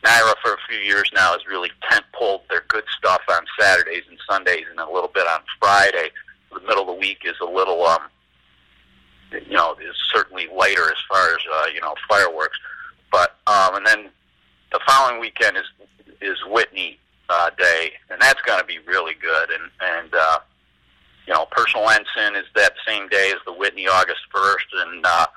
NYRA 0.04 0.34
for 0.42 0.54
a 0.54 0.58
few 0.68 0.78
years 0.78 1.10
now 1.14 1.34
has 1.34 1.46
really 1.48 1.72
tent 1.90 2.06
pulled 2.18 2.42
their 2.50 2.64
good 2.68 2.86
stuff 2.98 3.22
on 3.30 3.42
Saturdays 3.60 4.04
and 4.10 4.18
Sundays 4.30 4.66
and 4.70 4.80
a 4.80 4.90
little 4.90 5.12
bit 5.14 5.28
on 5.28 5.42
Friday. 5.60 6.10
The 6.54 6.62
middle 6.62 6.82
of 6.82 6.88
the 6.88 6.94
week 6.94 7.20
is 7.26 7.36
a 7.42 7.46
little, 7.46 7.86
um, 7.86 8.04
you 9.32 9.56
know, 9.56 9.74
is 9.74 9.96
certainly 10.14 10.48
lighter 10.56 10.90
as 10.90 10.98
far 11.10 11.34
as 11.34 11.40
uh, 11.54 11.66
you 11.74 11.82
know 11.82 11.94
fireworks. 12.08 12.58
But 13.12 13.36
um, 13.46 13.76
and 13.76 13.86
then 13.86 14.10
the 14.72 14.80
following 14.88 15.20
weekend 15.20 15.58
is 15.58 15.66
is 16.22 16.38
Whitney 16.48 16.98
uh, 17.30 17.50
Day, 17.58 17.92
and 18.10 18.22
that's 18.22 18.42
going 18.42 18.60
to 18.60 18.66
be 18.66 18.80
really 18.80 19.14
good. 19.22 19.50
And 19.50 19.72
and 19.82 20.14
uh, 20.14 20.40
you 21.28 21.34
know, 21.34 21.46
personal 21.52 21.90
ensign 21.90 22.36
is 22.36 22.46
that 22.56 22.74
same 22.88 23.08
day 23.10 23.32
as 23.32 23.40
the 23.46 23.54
Whitney, 23.54 23.88
August 23.88 24.22
first, 24.34 24.66
and 24.74 25.06
uh, 25.06 25.28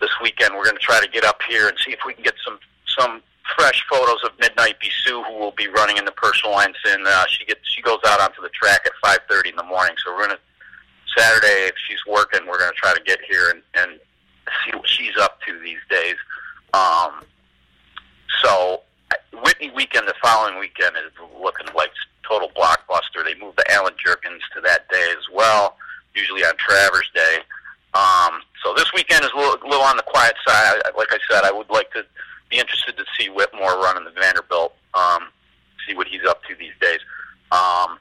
this 0.00 0.10
weekend 0.22 0.54
we're 0.54 0.64
going 0.64 0.76
to 0.76 0.82
try 0.82 1.00
to 1.00 1.08
get 1.08 1.24
up 1.24 1.40
here 1.48 1.68
and 1.68 1.76
see 1.84 1.92
if 1.92 2.00
we 2.06 2.14
can 2.14 2.22
get 2.22 2.34
some 2.44 2.58
some 2.98 3.22
fresh 3.56 3.84
photos 3.90 4.22
of 4.24 4.30
Midnight 4.40 4.76
Bisou, 4.80 5.24
who 5.26 5.38
will 5.38 5.52
be 5.52 5.68
running 5.68 5.96
in 5.96 6.04
the 6.04 6.12
personal 6.12 6.58
ensign. 6.60 7.06
Uh, 7.06 7.24
she 7.28 7.44
gets 7.44 7.60
she 7.64 7.82
goes 7.82 8.00
out 8.06 8.20
onto 8.20 8.42
the 8.42 8.50
track 8.50 8.82
at 8.84 8.92
5:30 9.04 9.50
in 9.50 9.56
the 9.56 9.64
morning. 9.64 9.94
So 10.04 10.14
we're 10.14 10.26
gonna 10.26 10.38
Saturday 11.16 11.66
if 11.66 11.74
she's 11.88 12.04
working, 12.06 12.46
we're 12.46 12.58
gonna 12.58 12.72
try 12.72 12.94
to 12.94 13.02
get 13.02 13.18
here 13.28 13.50
and, 13.50 13.62
and 13.74 14.00
see 14.64 14.76
what 14.76 14.88
she's 14.88 15.16
up 15.16 15.40
to 15.46 15.58
these 15.60 15.80
days. 15.90 16.16
Um, 16.74 17.22
so 18.42 18.82
Whitney 19.32 19.70
weekend, 19.74 20.06
the 20.06 20.14
following 20.22 20.58
weekend 20.58 20.96
is 20.96 21.12
looking 21.40 21.66
like 21.74 21.90
total 22.28 22.50
blockbuster. 22.50 23.24
They 23.24 23.34
moved 23.40 23.58
the 23.58 23.72
Allen 23.72 23.94
Jerkens 24.04 24.40
to 24.54 24.60
that 24.62 24.88
day 24.90 25.08
as 25.10 25.24
well, 25.32 25.76
usually 26.14 26.44
on 26.44 26.56
Travers 26.56 27.10
Day. 27.14 27.38
Um, 27.94 28.42
so 28.64 28.74
this 28.74 28.92
weekend 28.94 29.24
is 29.24 29.30
a 29.34 29.36
little, 29.36 29.56
little 29.68 29.84
on 29.84 29.96
the 29.96 30.02
quiet 30.02 30.34
side. 30.46 30.80
Like 30.96 31.12
I 31.12 31.18
said, 31.30 31.44
I 31.44 31.52
would 31.52 31.70
like 31.70 31.90
to 31.92 32.04
be 32.50 32.58
interested 32.58 32.96
to 32.96 33.04
see 33.18 33.28
Whitmore 33.28 33.80
run 33.80 33.96
in 33.96 34.04
the 34.04 34.10
Vanderbilt, 34.10 34.74
um, 34.94 35.28
see 35.86 35.94
what 35.94 36.06
he's 36.06 36.24
up 36.28 36.42
to 36.44 36.54
these 36.54 36.72
days. 36.80 37.00
Um, 37.50 37.98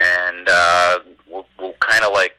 and 0.00 0.48
uh, 0.48 0.98
we'll, 1.28 1.46
we'll 1.58 1.74
kind 1.80 2.04
of 2.04 2.12
like 2.12 2.38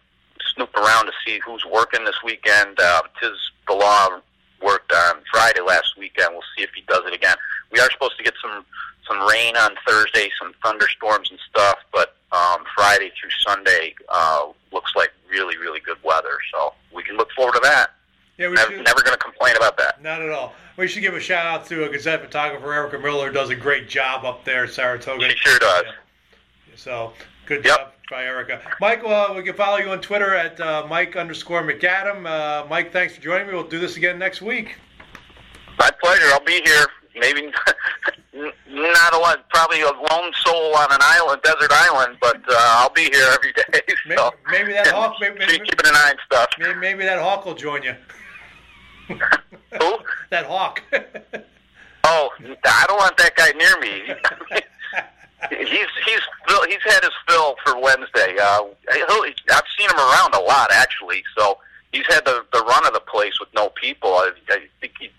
snoop 0.53 0.75
around 0.75 1.07
to 1.07 1.11
see 1.25 1.39
who's 1.45 1.65
working 1.65 2.05
this 2.05 2.21
weekend. 2.23 2.79
Um, 2.79 3.01
Tiz 3.19 3.31
the 3.67 3.73
law 3.73 4.19
worked 4.61 4.91
on 4.91 5.15
Friday 5.31 5.61
last 5.61 5.97
weekend. 5.97 6.29
We'll 6.31 6.41
see 6.57 6.63
if 6.63 6.71
he 6.75 6.81
does 6.87 7.03
it 7.05 7.13
again. 7.13 7.35
We 7.71 7.79
are 7.79 7.89
supposed 7.91 8.17
to 8.17 8.23
get 8.23 8.33
some 8.41 8.65
some 9.07 9.25
rain 9.27 9.55
on 9.55 9.71
Thursday, 9.87 10.29
some 10.41 10.53
thunderstorms 10.63 11.29
and 11.31 11.39
stuff, 11.49 11.77
but 11.93 12.15
um, 12.33 12.63
Friday 12.75 13.11
through 13.19 13.29
Sunday 13.45 13.95
uh, 14.09 14.47
looks 14.73 14.91
like 14.95 15.11
really 15.29 15.57
really 15.57 15.79
good 15.79 15.97
weather. 16.03 16.37
So 16.51 16.73
we 16.93 17.03
can 17.03 17.15
look 17.17 17.29
forward 17.35 17.53
to 17.55 17.61
that. 17.61 17.91
Yeah, 18.37 18.49
we 18.49 18.55
never, 18.55 18.71
should, 18.71 18.85
never 18.85 19.01
going 19.01 19.17
to 19.17 19.23
complain 19.23 19.55
about 19.55 19.77
that. 19.77 20.03
Not 20.03 20.21
at 20.21 20.29
all. 20.29 20.53
We 20.77 20.87
should 20.87 21.01
give 21.01 21.15
a 21.15 21.19
shout 21.19 21.47
out 21.47 21.65
to 21.67 21.85
a 21.85 21.89
Gazette 21.89 22.21
photographer, 22.21 22.71
Erica 22.71 22.99
Miller, 22.99 23.27
who 23.29 23.33
does 23.33 23.49
a 23.49 23.55
great 23.55 23.89
job 23.89 24.25
up 24.25 24.45
there 24.45 24.65
at 24.65 24.69
Saratoga. 24.69 25.27
She 25.29 25.37
sure 25.37 25.57
does. 25.57 25.85
Yeah. 25.87 25.93
So 26.75 27.13
good 27.47 27.65
Yep. 27.65 27.77
job 27.77 27.91
by 28.09 28.23
Erica. 28.23 28.61
Mike, 28.79 29.03
uh, 29.03 29.33
we 29.35 29.43
can 29.43 29.53
follow 29.53 29.77
you 29.77 29.89
on 29.89 29.99
Twitter 30.01 30.33
at 30.33 30.59
uh, 30.59 30.85
Mike 30.89 31.15
underscore 31.15 31.61
MacAdam. 31.63 32.25
Uh, 32.25 32.65
Mike, 32.67 32.91
thanks 32.93 33.15
for 33.15 33.21
joining 33.21 33.47
me. 33.47 33.53
We'll 33.53 33.63
do 33.67 33.79
this 33.79 33.97
again 33.97 34.17
next 34.17 34.41
week. 34.41 34.75
My 35.77 35.89
pleasure. 36.01 36.25
I'll 36.27 36.43
be 36.43 36.61
here. 36.63 36.85
Maybe 37.19 37.41
not 38.69 39.13
a 39.13 39.17
lot, 39.17 39.49
probably 39.49 39.81
a 39.81 39.87
lone 39.87 40.31
soul 40.45 40.75
on 40.77 40.91
an 40.91 40.99
island, 41.01 41.41
desert 41.43 41.71
island, 41.71 42.17
but 42.21 42.37
uh, 42.47 42.55
I'll 42.57 42.91
be 42.93 43.09
here 43.11 43.27
every 43.33 43.51
day. 43.71 43.81
Maybe, 44.05 44.17
So. 44.17 44.31
maybe 44.51 44.73
that 44.73 44.87
hawk, 44.87 45.15
maybe, 45.19 45.35
maybe, 45.39 45.53
keeping 45.65 45.87
an 45.87 45.95
eye 45.95 46.11
on 46.11 46.15
stuff. 46.25 46.47
maybe, 46.59 46.75
maybe 46.79 47.03
that 47.05 47.19
hawk 47.19 47.45
will 47.45 47.55
join 47.55 47.81
you. 47.83 47.95
Who? 49.07 49.97
That 50.29 50.45
hawk. 50.45 50.83
Oh, 52.03 52.29
I 52.39 52.85
don't 52.87 52.97
want 52.97 53.17
that 53.17 53.35
guy 53.35 53.51
near 53.51 53.79
me. 53.79 54.13
He's 55.49 55.67
he's 55.69 56.21
he's 56.67 56.83
had 56.83 57.03
his 57.03 57.13
fill 57.27 57.55
for 57.63 57.79
Wednesday. 57.79 58.35
Uh, 58.41 58.63
I've 58.89 59.63
seen 59.77 59.89
him 59.89 59.97
around 59.97 60.33
a 60.33 60.41
lot 60.41 60.71
actually. 60.71 61.23
So 61.37 61.57
he's 61.91 62.05
had 62.07 62.25
the 62.25 62.45
the 62.53 62.59
run 62.61 62.85
of 62.85 62.93
the 62.93 63.01
place 63.01 63.39
with 63.39 63.49
no 63.53 63.69
people. 63.69 64.09
I, 64.09 64.31
I 64.49 64.59
think 64.81 64.93
he, 64.99 65.09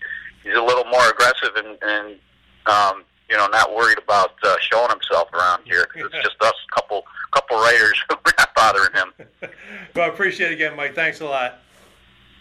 he's 0.43 0.55
a 0.55 0.61
little 0.61 0.85
more 0.85 1.09
aggressive 1.09 1.55
and 1.55 1.77
and 1.81 2.15
um, 2.65 3.03
you 3.29 3.37
know 3.37 3.47
not 3.47 3.73
worried 3.75 3.97
about 3.97 4.31
uh, 4.43 4.55
showing 4.59 4.89
himself 4.89 5.31
around 5.33 5.63
here. 5.65 5.85
Cause 5.93 6.09
it's 6.13 6.23
just 6.23 6.41
us 6.41 6.53
couple 6.73 7.03
couple 7.31 7.57
writers. 7.57 8.01
We're 8.09 8.33
not 8.37 8.53
bothering 8.55 8.93
him. 8.93 9.13
well, 9.95 10.05
I 10.05 10.13
appreciate 10.13 10.51
it 10.51 10.55
again, 10.55 10.75
Mike. 10.75 10.95
Thanks 10.95 11.21
a 11.21 11.25
lot. 11.25 11.59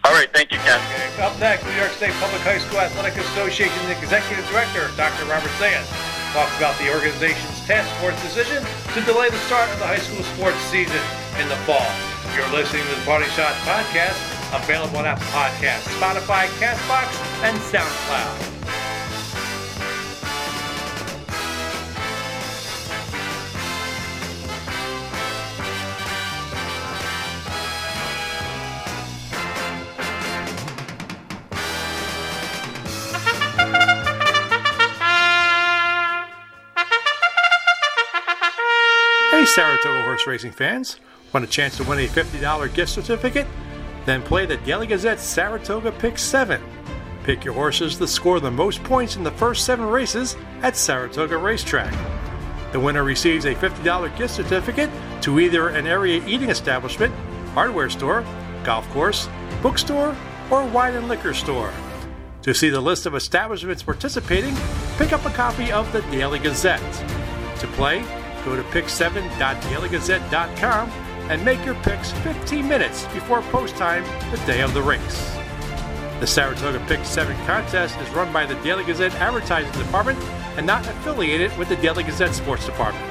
All 0.04 0.12
right, 0.12 0.32
thank 0.32 0.52
you, 0.52 0.58
Ken. 0.58 0.80
Okay, 0.80 1.22
Up 1.22 1.38
next, 1.40 1.64
New 1.64 1.72
York 1.72 1.90
State 1.90 2.12
Public 2.20 2.40
High 2.42 2.58
School 2.58 2.78
Athletic 2.78 3.18
Association 3.18 3.90
Executive 3.90 4.48
Director, 4.48 4.88
Dr. 4.96 5.26
Robert 5.26 5.50
Zayas, 5.58 5.84
talks 6.32 6.54
about 6.56 6.76
the 6.78 6.92
organization's 6.92 7.60
task 7.66 7.88
force 8.00 8.16
decision 8.22 8.64
to 8.94 9.00
delay 9.04 9.30
the 9.30 9.42
start 9.48 9.68
of 9.70 9.78
the 9.78 9.86
high 9.86 10.02
school 10.02 10.22
sports 10.36 10.58
season 10.68 11.00
in 11.40 11.48
the 11.48 11.56
fall. 11.64 11.88
You're 12.36 12.48
listening 12.52 12.84
to 12.84 12.94
the 12.94 13.04
Parting 13.08 13.28
Schotts 13.32 13.56
podcast, 13.64 14.18
available 14.52 14.98
on 14.98 15.06
Apple 15.06 15.26
Podcasts, 15.32 15.88
Spotify, 15.96 16.46
Castbox, 16.60 17.08
and 17.42 17.56
SoundCloud. 17.72 18.58
Saratoga 39.58 40.02
horse 40.02 40.24
racing 40.28 40.52
fans! 40.52 41.00
Want 41.32 41.44
a 41.44 41.48
chance 41.48 41.76
to 41.78 41.82
win 41.82 41.98
a 41.98 42.06
$50 42.06 42.72
gift 42.74 42.92
certificate? 42.92 43.44
Then 44.06 44.22
play 44.22 44.46
the 44.46 44.56
Daily 44.58 44.86
Gazette 44.86 45.18
Saratoga 45.18 45.90
Pick 45.90 46.16
7. 46.16 46.62
Pick 47.24 47.44
your 47.44 47.54
horses 47.54 47.98
that 47.98 48.06
score 48.06 48.38
the 48.38 48.52
most 48.52 48.80
points 48.84 49.16
in 49.16 49.24
the 49.24 49.32
first 49.32 49.64
seven 49.64 49.86
races 49.86 50.36
at 50.62 50.76
Saratoga 50.76 51.36
Racetrack. 51.36 51.92
The 52.70 52.78
winner 52.78 53.02
receives 53.02 53.46
a 53.46 53.54
$50 53.56 54.16
gift 54.16 54.32
certificate 54.32 54.90
to 55.22 55.40
either 55.40 55.70
an 55.70 55.88
area 55.88 56.24
eating 56.24 56.50
establishment, 56.50 57.12
hardware 57.52 57.90
store, 57.90 58.24
golf 58.62 58.88
course, 58.90 59.28
bookstore, 59.60 60.14
or 60.52 60.66
wine 60.66 60.94
and 60.94 61.08
liquor 61.08 61.34
store. 61.34 61.72
To 62.42 62.54
see 62.54 62.68
the 62.68 62.80
list 62.80 63.06
of 63.06 63.16
establishments 63.16 63.82
participating, 63.82 64.54
pick 64.98 65.12
up 65.12 65.26
a 65.26 65.30
copy 65.30 65.72
of 65.72 65.92
the 65.92 66.02
Daily 66.12 66.38
Gazette. 66.38 66.80
To 67.58 67.66
play, 67.72 68.04
go 68.48 68.56
to 68.56 68.62
pick7.dailygazette.com 68.68 70.90
and 71.30 71.44
make 71.44 71.62
your 71.64 71.74
picks 71.76 72.10
15 72.12 72.66
minutes 72.66 73.04
before 73.08 73.42
post 73.42 73.76
time 73.76 74.02
the 74.30 74.38
day 74.46 74.62
of 74.62 74.72
the 74.72 74.80
race. 74.80 75.36
The 76.20 76.26
Saratoga 76.26 76.82
Pick 76.88 77.04
7 77.04 77.36
contest 77.44 77.98
is 77.98 78.08
run 78.10 78.32
by 78.32 78.46
the 78.46 78.54
Daily 78.56 78.84
Gazette 78.84 79.14
Advertising 79.16 79.72
Department 79.80 80.18
and 80.56 80.66
not 80.66 80.86
affiliated 80.86 81.56
with 81.58 81.68
the 81.68 81.76
Daily 81.76 82.02
Gazette 82.02 82.34
Sports 82.34 82.64
Department. 82.66 83.04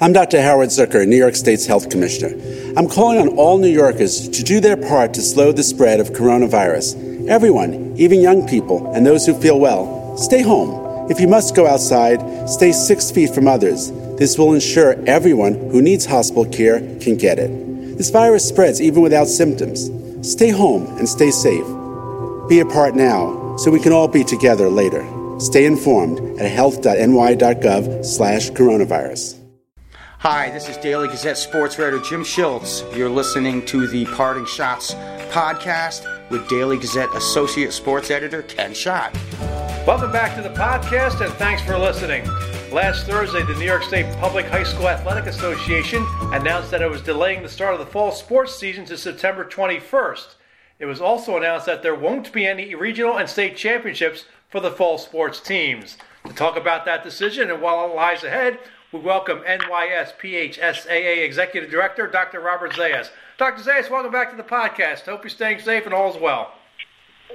I'm 0.00 0.12
Dr. 0.12 0.40
Howard 0.40 0.68
Zucker, 0.68 1.06
New 1.06 1.16
York 1.16 1.34
State's 1.34 1.66
Health 1.66 1.90
Commissioner. 1.90 2.36
I'm 2.76 2.88
calling 2.88 3.18
on 3.18 3.28
all 3.36 3.58
New 3.58 3.68
Yorkers 3.68 4.28
to 4.28 4.42
do 4.42 4.60
their 4.60 4.76
part 4.76 5.14
to 5.14 5.22
slow 5.22 5.52
the 5.52 5.62
spread 5.62 6.00
of 6.00 6.10
coronavirus. 6.10 7.28
Everyone, 7.28 7.94
even 7.96 8.20
young 8.20 8.46
people 8.46 8.92
and 8.94 9.04
those 9.04 9.26
who 9.26 9.34
feel 9.34 9.58
well, 9.58 10.16
stay 10.16 10.42
home. 10.42 10.85
If 11.08 11.20
you 11.20 11.28
must 11.28 11.54
go 11.54 11.66
outside, 11.66 12.48
stay 12.48 12.72
six 12.72 13.12
feet 13.12 13.34
from 13.34 13.46
others. 13.46 13.92
This 14.18 14.36
will 14.36 14.54
ensure 14.54 14.96
everyone 15.06 15.54
who 15.70 15.80
needs 15.80 16.04
hospital 16.04 16.44
care 16.46 16.80
can 16.98 17.16
get 17.16 17.38
it. 17.38 17.96
This 17.96 18.10
virus 18.10 18.48
spreads 18.48 18.80
even 18.80 19.02
without 19.02 19.28
symptoms. 19.28 19.90
Stay 20.28 20.50
home 20.50 20.86
and 20.98 21.08
stay 21.08 21.30
safe. 21.30 21.66
Be 22.48 22.60
a 22.60 22.66
part 22.66 22.96
now 22.96 23.56
so 23.56 23.70
we 23.70 23.78
can 23.78 23.92
all 23.92 24.08
be 24.08 24.24
together 24.24 24.68
later. 24.68 25.06
Stay 25.38 25.64
informed 25.64 26.40
at 26.40 26.50
health.ny.gov 26.50 28.04
slash 28.04 28.50
coronavirus. 28.50 29.38
Hi, 30.18 30.50
this 30.50 30.68
is 30.68 30.76
Daily 30.78 31.06
Gazette 31.06 31.38
sports 31.38 31.78
writer 31.78 32.00
Jim 32.00 32.24
Schiltz. 32.24 32.82
You're 32.96 33.10
listening 33.10 33.64
to 33.66 33.86
the 33.86 34.06
Parting 34.06 34.44
Schotts 34.44 34.94
podcast 35.30 36.30
with 36.30 36.48
Daily 36.48 36.78
Gazette 36.78 37.14
associate 37.14 37.72
sports 37.72 38.10
editor 38.10 38.42
Ken 38.42 38.74
Schott. 38.74 39.14
Welcome 39.86 40.10
back 40.10 40.34
to 40.34 40.42
the 40.42 40.48
podcast 40.48 41.24
and 41.24 41.32
thanks 41.34 41.62
for 41.62 41.78
listening. 41.78 42.24
Last 42.72 43.06
Thursday, 43.06 43.44
the 43.44 43.54
New 43.54 43.66
York 43.66 43.84
State 43.84 44.12
Public 44.16 44.46
High 44.46 44.64
School 44.64 44.88
Athletic 44.88 45.26
Association 45.26 46.04
announced 46.32 46.72
that 46.72 46.82
it 46.82 46.90
was 46.90 47.00
delaying 47.02 47.40
the 47.40 47.48
start 47.48 47.72
of 47.72 47.78
the 47.78 47.86
fall 47.86 48.10
sports 48.10 48.56
season 48.56 48.84
to 48.86 48.98
September 48.98 49.44
21st. 49.44 50.34
It 50.80 50.86
was 50.86 51.00
also 51.00 51.36
announced 51.36 51.66
that 51.66 51.84
there 51.84 51.94
won't 51.94 52.32
be 52.32 52.44
any 52.44 52.74
regional 52.74 53.16
and 53.16 53.30
state 53.30 53.56
championships 53.56 54.24
for 54.48 54.58
the 54.58 54.72
fall 54.72 54.98
sports 54.98 55.38
teams. 55.38 55.96
To 56.26 56.32
talk 56.32 56.56
about 56.56 56.84
that 56.86 57.04
decision 57.04 57.48
and 57.48 57.62
what 57.62 57.94
lies 57.94 58.24
ahead, 58.24 58.58
we 58.90 58.98
welcome 58.98 59.44
NYSPHSAA 59.46 61.24
Executive 61.24 61.70
Director 61.70 62.08
Dr. 62.08 62.40
Robert 62.40 62.72
Zayas. 62.72 63.10
Dr. 63.38 63.62
Zayas, 63.62 63.88
welcome 63.88 64.10
back 64.10 64.32
to 64.32 64.36
the 64.36 64.42
podcast. 64.42 65.02
Hope 65.02 65.22
you're 65.22 65.30
staying 65.30 65.60
safe 65.60 65.84
and 65.84 65.94
all 65.94 66.12
is 66.12 66.20
well. 66.20 66.54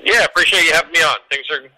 Yeah, 0.03 0.25
appreciate 0.25 0.65
you 0.65 0.73
having 0.73 0.91
me 0.91 1.01
on. 1.01 1.15
Things 1.29 1.45
are 1.49 1.69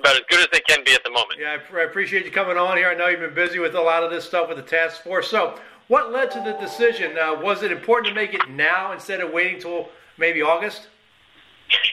about 0.00 0.16
as 0.16 0.22
good 0.28 0.40
as 0.40 0.48
they 0.52 0.60
can 0.60 0.82
be 0.84 0.92
at 0.92 1.04
the 1.04 1.10
moment. 1.10 1.38
Yeah, 1.38 1.58
I 1.72 1.82
appreciate 1.82 2.24
you 2.24 2.30
coming 2.30 2.56
on 2.56 2.76
here. 2.76 2.88
I 2.88 2.94
know 2.94 3.08
you've 3.08 3.20
been 3.20 3.34
busy 3.34 3.58
with 3.58 3.74
a 3.74 3.80
lot 3.80 4.02
of 4.02 4.10
this 4.10 4.24
stuff 4.24 4.48
with 4.48 4.56
the 4.56 4.64
task 4.64 5.02
force. 5.02 5.28
So, 5.28 5.58
what 5.88 6.12
led 6.12 6.30
to 6.32 6.40
the 6.40 6.52
decision? 6.52 7.16
Uh, 7.18 7.40
was 7.40 7.62
it 7.62 7.72
important 7.72 8.08
to 8.08 8.14
make 8.14 8.34
it 8.34 8.48
now 8.50 8.92
instead 8.92 9.20
of 9.20 9.32
waiting 9.32 9.60
till 9.60 9.88
maybe 10.18 10.42
August? 10.42 10.88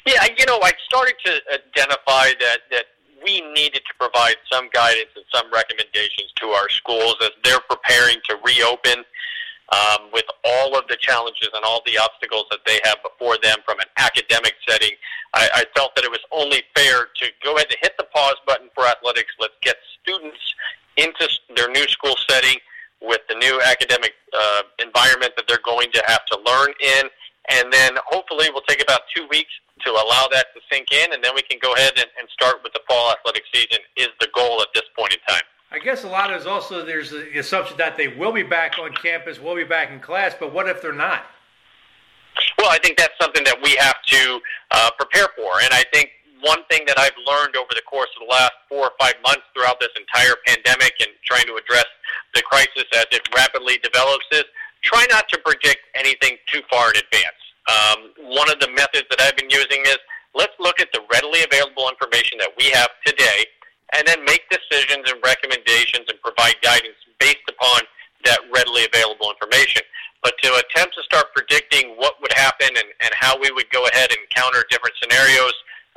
Yeah, 0.06 0.26
you 0.38 0.46
know, 0.46 0.60
I 0.64 0.72
started 0.86 1.16
to 1.26 1.42
identify 1.54 2.30
that 2.40 2.60
that 2.72 2.86
we 3.24 3.42
needed 3.54 3.82
to 3.86 3.94
provide 4.00 4.36
some 4.52 4.70
guidance 4.74 5.10
and 5.16 5.26
some 5.34 5.52
recommendations 5.52 6.32
to 6.40 6.48
our 6.48 6.70
schools 6.70 7.16
as 7.22 7.32
they're 7.44 7.60
preparing 7.70 8.18
to 8.30 8.38
reopen 8.46 9.04
um, 9.70 10.10
with 10.14 10.26
all 10.46 10.78
of 10.78 10.88
the 10.88 10.96
challenges 11.00 11.50
and 11.54 11.64
all 11.64 11.82
the 11.86 11.98
obstacles 11.98 12.46
that 12.52 12.60
they 12.66 12.80
have 12.84 12.98
before 13.04 13.38
them 13.44 13.58
from 13.66 13.80
an 13.80 13.88
academic 13.98 14.56
setting. 14.68 14.92
I, 15.34 15.50
I 15.54 15.64
felt 15.76 15.96
that 15.96 16.06
it 16.06 16.12
was 16.12 16.24
only 16.32 16.64
fair 16.76 17.08
to 17.16 17.26
go 17.44 17.56
ahead 17.56 17.68
and 17.70 17.78
hit 17.82 17.94
the 17.98 18.06
pause 18.16 18.38
button 18.46 18.70
for 18.74 18.86
athletics. 18.86 19.34
Let's 19.40 19.60
get 19.62 19.76
students 20.02 20.40
into 20.96 21.28
their 21.56 21.70
new 21.70 21.88
school 21.88 22.16
setting 22.30 22.58
with 23.02 23.22
the 23.30 23.36
new 23.36 23.62
academic 23.62 24.14
uh, 24.34 24.62
environment 24.80 25.34
that 25.36 25.46
they're 25.48 25.64
going 25.64 25.92
to 25.92 26.04
have 26.08 26.26
to 26.26 26.40
learn 26.46 26.74
in. 26.82 27.10
And 27.50 27.72
then 27.72 27.94
hopefully 28.08 28.48
we'll 28.52 28.66
take 28.68 28.82
about 28.82 29.02
two 29.16 29.28
weeks 29.30 29.52
to 29.86 29.92
allow 29.92 30.28
that 30.32 30.48
to 30.56 30.62
sink 30.72 30.92
in, 30.92 31.14
and 31.14 31.24
then 31.24 31.32
we 31.36 31.42
can 31.44 31.60
go 31.62 31.74
ahead 31.74 31.94
and, 31.96 32.08
and 32.20 32.28
start 32.30 32.64
with 32.64 32.74
the 32.74 32.82
fall 32.90 33.12
athletic 33.12 33.44
season 33.54 33.78
is 33.96 34.10
the 34.20 34.28
goal 34.34 34.62
at 34.62 34.68
this 34.74 34.84
point 34.98 35.14
in 35.14 35.20
time. 35.28 35.44
I 35.72 35.80
guess 35.80 36.04
a 36.06 36.08
lot 36.08 36.32
is 36.32 36.46
also 36.46 36.86
there's 36.86 37.12
the 37.12 37.40
assumption 37.40 37.76
that 37.78 37.98
they 37.98 38.08
will 38.08 38.32
be 38.32 38.44
back 38.44 38.80
on 38.80 38.94
campus, 38.94 39.40
will 39.40 39.56
be 39.56 39.66
back 39.66 39.92
in 39.92 40.00
class, 40.00 40.34
but 40.40 40.54
what 40.54 40.68
if 40.70 40.82
they're 40.82 40.94
not? 40.94 41.26
Well, 42.58 42.70
I 42.70 42.78
think 42.80 42.98
that's 42.98 43.14
something 43.20 43.44
that 43.44 43.62
we 43.62 43.76
have 43.76 43.96
to 44.06 44.40
uh, 44.72 44.90
prepare 44.98 45.28
for, 45.36 45.60
and 45.62 45.74
I 45.74 45.84
think 45.92 46.12
one 46.42 46.64
thing 46.70 46.84
that 46.88 46.98
I've 46.98 47.18
learned 47.26 47.56
over 47.56 47.74
the 47.76 47.82
course 47.82 48.10
of 48.16 48.28
the 48.28 48.32
last 48.32 48.54
four 48.70 48.86
or 48.86 48.92
five 49.00 49.16
months 49.26 49.44
throughout 49.54 49.80
this 49.80 49.90
entire 49.98 50.36
pandemic 50.46 50.94
and 51.02 51.10
trying 51.26 51.46
to 51.48 51.56
address 51.56 51.86
the 52.34 52.42
crisis 52.44 52.86
as 52.96 53.06
it 53.12 53.28
rapidly 53.36 53.80
develops 53.84 54.26
is 54.32 54.46
try 54.84 55.06
not 55.10 55.28
to 55.30 55.38
predict 55.44 55.82
anything 55.96 56.38
too 56.48 56.62
far 56.70 56.92
in 56.92 56.98
advance. 56.98 57.42
Um, 57.68 57.98
one 58.38 58.50
of 58.50 58.60
the 58.60 58.70
methods 58.72 59.10
that 59.10 59.20
I've 59.20 59.36
been 59.36 59.50
using 59.50 59.82
is 59.82 59.98
let's 60.36 60.54
look 60.60 60.80
at 60.80 60.88
the 60.94 61.02
readily 61.12 61.44
available 61.44 61.90
information 61.90 62.38
that 62.38 62.54
we 62.56 62.70
have 62.72 62.90
today 63.06 63.46
and 63.94 64.08
then 64.08 64.24
make 64.26 64.44
decisions 64.50 65.10
and 65.10 65.20
recommendations 65.24 66.06
and 66.10 66.20
provide 66.22 66.56
guidance 66.62 66.98
based 67.20 67.48
upon 67.48 67.82
that 68.26 68.40
readily 68.54 68.86
available 68.86 69.32
information. 69.32 69.82
But 70.24 70.34
to 70.44 70.50
attempt 70.56 70.96
to 70.96 71.04
start 71.04 71.28
predicting 71.34 71.96
what 71.96 72.20
would 72.22 72.34
happen 72.34 72.68
and, 72.68 72.90
and 73.02 73.12
how 73.14 73.40
we 73.40 73.52
would 73.52 73.70
go 73.70 73.86
ahead 73.88 74.10
and 74.12 74.20
counter 74.36 74.66
different 74.70 74.96
scenarios, 75.02 75.54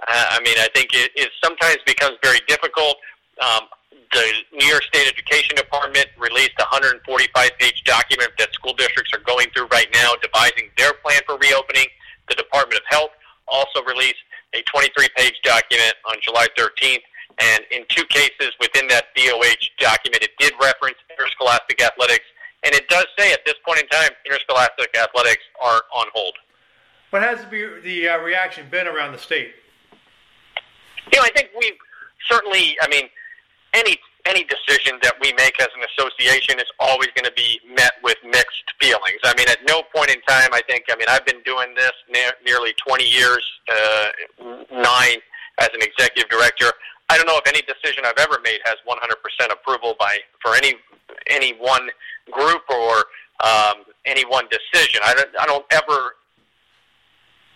uh, 0.06 0.36
I 0.36 0.40
mean, 0.42 0.56
I 0.58 0.68
think 0.74 0.94
it, 0.94 1.10
it 1.16 1.30
sometimes 1.42 1.78
becomes 1.86 2.16
very 2.22 2.40
difficult. 2.46 2.96
Um, 3.40 3.68
the 4.12 4.26
New 4.52 4.66
York 4.66 4.82
State 4.84 5.06
Education 5.06 5.56
Department 5.56 6.06
released 6.18 6.54
a 6.58 6.64
145-page 6.64 7.84
document 7.84 8.30
that 8.38 8.52
school 8.54 8.74
districts 8.74 9.12
are 9.14 9.22
going 9.26 9.48
through 9.54 9.66
right 9.66 9.88
now, 9.94 10.12
devising 10.22 10.70
their 10.76 10.92
plan 11.04 11.20
for 11.26 11.38
reopening. 11.38 11.86
The 12.28 12.34
Department 12.34 12.80
of 12.80 12.86
Health 12.88 13.10
also 13.46 13.82
released 13.84 14.22
a 14.54 14.62
23-page 14.66 15.40
document 15.42 15.94
on 16.08 16.16
July 16.22 16.46
13th, 16.58 17.02
and 17.40 17.64
in 17.70 17.84
two 17.88 18.04
cases 18.04 18.52
within 18.60 18.86
that 18.88 19.06
DOH 19.16 19.66
document, 19.78 20.22
it 20.22 20.30
did 20.38 20.52
reference 20.60 20.96
interscholastic 21.10 21.82
athletics, 21.82 22.26
and 22.64 22.74
it 22.74 22.88
does 22.88 23.06
say 23.18 23.32
at 23.32 23.44
this 23.46 23.54
point 23.66 23.80
in 23.80 23.88
time, 23.88 24.10
interscholastic 24.26 24.96
athletics 24.96 25.42
are 25.60 25.82
on 25.94 26.06
hold. 26.14 26.34
What 27.10 27.22
has 27.22 27.44
the 27.50 28.08
uh, 28.08 28.18
reaction 28.18 28.66
been 28.70 28.86
around 28.86 29.12
the 29.12 29.18
state? 29.18 29.52
You 31.12 31.18
know, 31.18 31.24
I 31.24 31.30
think 31.30 31.50
we've 31.58 31.74
certainly, 32.28 32.76
I 32.80 32.88
mean, 32.88 33.08
any 33.74 33.98
any 34.26 34.44
decision 34.44 34.98
that 35.02 35.14
we 35.20 35.32
make 35.32 35.58
as 35.60 35.68
an 35.74 35.82
association 35.96 36.58
is 36.58 36.66
always 36.78 37.08
going 37.14 37.24
to 37.24 37.32
be 37.32 37.58
met 37.74 37.92
with 38.04 38.16
mixed 38.22 38.68
feelings. 38.78 39.18
I 39.24 39.34
mean, 39.36 39.48
at 39.48 39.58
no 39.66 39.82
point 39.94 40.10
in 40.10 40.20
time, 40.22 40.50
I 40.52 40.60
think, 40.68 40.84
I 40.90 40.96
mean, 40.96 41.08
I've 41.08 41.24
been 41.24 41.42
doing 41.42 41.74
this 41.74 41.92
ne- 42.12 42.36
nearly 42.44 42.74
20 42.86 43.04
years, 43.04 43.50
uh, 43.72 44.08
nine 44.70 45.18
as 45.58 45.70
an 45.72 45.80
executive 45.80 46.28
director. 46.28 46.72
I 47.10 47.16
don't 47.16 47.26
know 47.26 47.36
if 47.36 47.46
any 47.48 47.60
decision 47.62 48.04
I've 48.06 48.18
ever 48.18 48.38
made 48.44 48.60
has 48.64 48.76
100% 48.86 49.52
approval 49.52 49.96
by 49.98 50.18
for 50.40 50.54
any 50.54 50.74
any 51.28 51.54
one 51.58 51.90
group 52.30 52.62
or 52.70 53.04
um, 53.42 53.82
any 54.06 54.24
one 54.24 54.46
decision. 54.46 55.00
I 55.04 55.14
don't, 55.14 55.28
I 55.40 55.44
don't 55.44 55.66
ever 55.72 56.14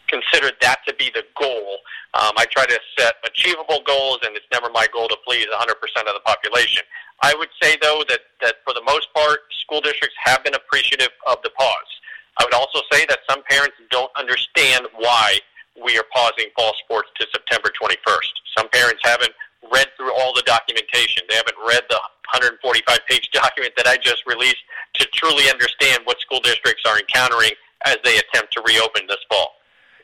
consider 0.08 0.50
that 0.60 0.78
to 0.88 0.94
be 0.94 1.10
the 1.14 1.22
goal. 1.40 1.78
Um, 2.14 2.32
I 2.36 2.46
try 2.50 2.66
to 2.66 2.78
set 2.98 3.14
achievable 3.24 3.80
goals, 3.86 4.18
and 4.24 4.36
it's 4.36 4.46
never 4.52 4.70
my 4.70 4.86
goal 4.92 5.06
to 5.06 5.16
please 5.26 5.46
100% 5.46 5.60
of 5.62 6.14
the 6.14 6.20
population. 6.26 6.82
I 7.22 7.34
would 7.38 7.48
say, 7.62 7.76
though, 7.80 8.02
that, 8.08 8.20
that 8.42 8.56
for 8.64 8.74
the 8.74 8.82
most 8.82 9.06
part, 9.14 9.40
school 9.62 9.80
districts 9.80 10.16
have 10.24 10.42
been 10.42 10.54
appreciative 10.54 11.10
of 11.26 11.38
the 11.42 11.50
pause. 11.50 11.90
I 12.38 12.44
would 12.44 12.54
also 12.54 12.80
say 12.90 13.06
that 13.06 13.20
some 13.30 13.42
parents 13.48 13.76
don't 13.90 14.10
understand 14.16 14.86
why 14.98 15.38
we 15.82 15.98
are 15.98 16.04
pausing 16.12 16.46
fall 16.56 16.72
sports 16.84 17.10
to 17.18 17.26
September 17.32 17.70
21st. 17.70 18.32
Some 18.56 18.68
parents 18.70 19.00
haven't 19.04 19.32
read 19.72 19.88
through 19.96 20.12
all 20.14 20.34
the 20.34 20.42
documentation. 20.42 21.22
They 21.28 21.36
haven't 21.36 21.56
read 21.66 21.82
the 21.88 21.98
145 22.32 22.98
page 23.08 23.30
document 23.32 23.74
that 23.76 23.86
I 23.86 23.96
just 23.96 24.26
released 24.26 24.62
to 24.94 25.06
truly 25.14 25.50
understand 25.50 26.00
what 26.04 26.20
school 26.20 26.40
districts 26.40 26.84
are 26.86 26.98
encountering 26.98 27.52
as 27.84 27.96
they 28.04 28.16
attempt 28.18 28.52
to 28.52 28.62
reopen 28.66 29.06
this 29.08 29.18
fall. 29.28 29.54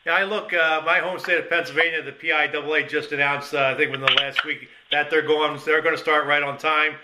Yeah, 0.07 0.15
I 0.15 0.25
look. 0.25 0.53
Uh, 0.55 0.83
my 0.85 0.99
home 0.99 1.19
state 1.19 1.39
of 1.39 1.51
Pennsylvania, 1.51 2.03
the 2.03 2.13
PIAA 2.13 2.89
just 2.89 3.13
announced, 3.13 3.53
uh, 3.53 3.73
I 3.75 3.77
think, 3.77 3.93
within 3.93 4.07
the 4.07 4.21
last 4.21 4.45
week, 4.45 4.69
that 4.91 5.11
they're 5.11 5.27
going. 5.27 5.61
They're 5.65 5.83
going 5.83 5.95
to 5.95 6.01
start 6.01 6.27
right 6.27 6.43
on 6.43 6.57
time. 6.57 6.95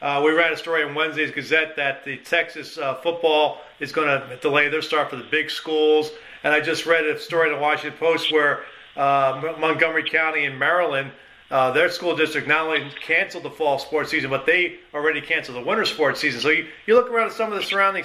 Uh, 0.00 0.22
we 0.24 0.30
read 0.32 0.52
a 0.52 0.56
story 0.56 0.82
in 0.82 0.94
Wednesday's 0.94 1.30
Gazette 1.30 1.76
that 1.76 2.04
the 2.04 2.18
Texas 2.18 2.76
uh, 2.76 2.94
football 2.96 3.58
is 3.80 3.92
going 3.92 4.08
to 4.08 4.36
delay 4.36 4.68
their 4.68 4.82
start 4.82 5.10
for 5.10 5.16
the 5.16 5.24
big 5.30 5.50
schools, 5.50 6.10
and 6.46 6.54
I 6.54 6.60
just 6.60 6.86
read 6.86 7.04
a 7.04 7.18
story 7.18 7.48
in 7.48 7.56
the 7.56 7.60
Washington 7.60 7.98
Post 7.98 8.32
where 8.32 8.60
uh, 8.96 9.56
Montgomery 9.58 10.08
County 10.08 10.44
in 10.44 10.56
Maryland, 10.56 11.10
uh, 11.50 11.72
their 11.72 11.90
school 11.90 12.14
district 12.14 12.46
not 12.46 12.60
only 12.68 12.88
canceled 13.02 13.42
the 13.42 13.50
fall 13.50 13.80
sports 13.80 14.12
season, 14.12 14.30
but 14.30 14.46
they 14.46 14.78
already 14.94 15.20
canceled 15.20 15.56
the 15.56 15.66
winter 15.66 15.84
sports 15.84 16.20
season. 16.20 16.40
So 16.40 16.50
you, 16.50 16.68
you 16.86 16.94
look 16.94 17.10
around 17.10 17.26
at 17.26 17.32
some 17.32 17.52
of 17.52 17.58
the 17.58 17.64
surrounding 17.64 18.04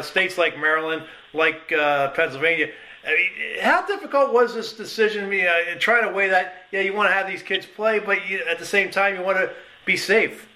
states 0.00 0.38
like 0.38 0.58
Maryland, 0.58 1.02
like 1.34 1.68
Pennsylvania 1.68 2.70
I 3.04 3.14
mean, 3.14 3.60
how 3.60 3.84
difficult 3.84 4.32
was 4.32 4.54
this 4.54 4.72
decision? 4.72 5.24
I 5.24 5.28
mean, 5.28 5.44
uh, 5.44 5.78
trying 5.78 6.08
to 6.08 6.14
weigh 6.14 6.28
that. 6.28 6.66
Yeah, 6.70 6.80
you 6.80 6.94
want 6.94 7.10
to 7.10 7.12
have 7.12 7.26
these 7.26 7.42
kids 7.42 7.66
play, 7.66 7.98
but 7.98 8.26
you, 8.28 8.42
at 8.48 8.58
the 8.58 8.64
same 8.64 8.90
time, 8.90 9.16
you 9.16 9.22
want 9.22 9.38
to 9.38 9.52
be 9.84 9.96
safe. 9.96 10.48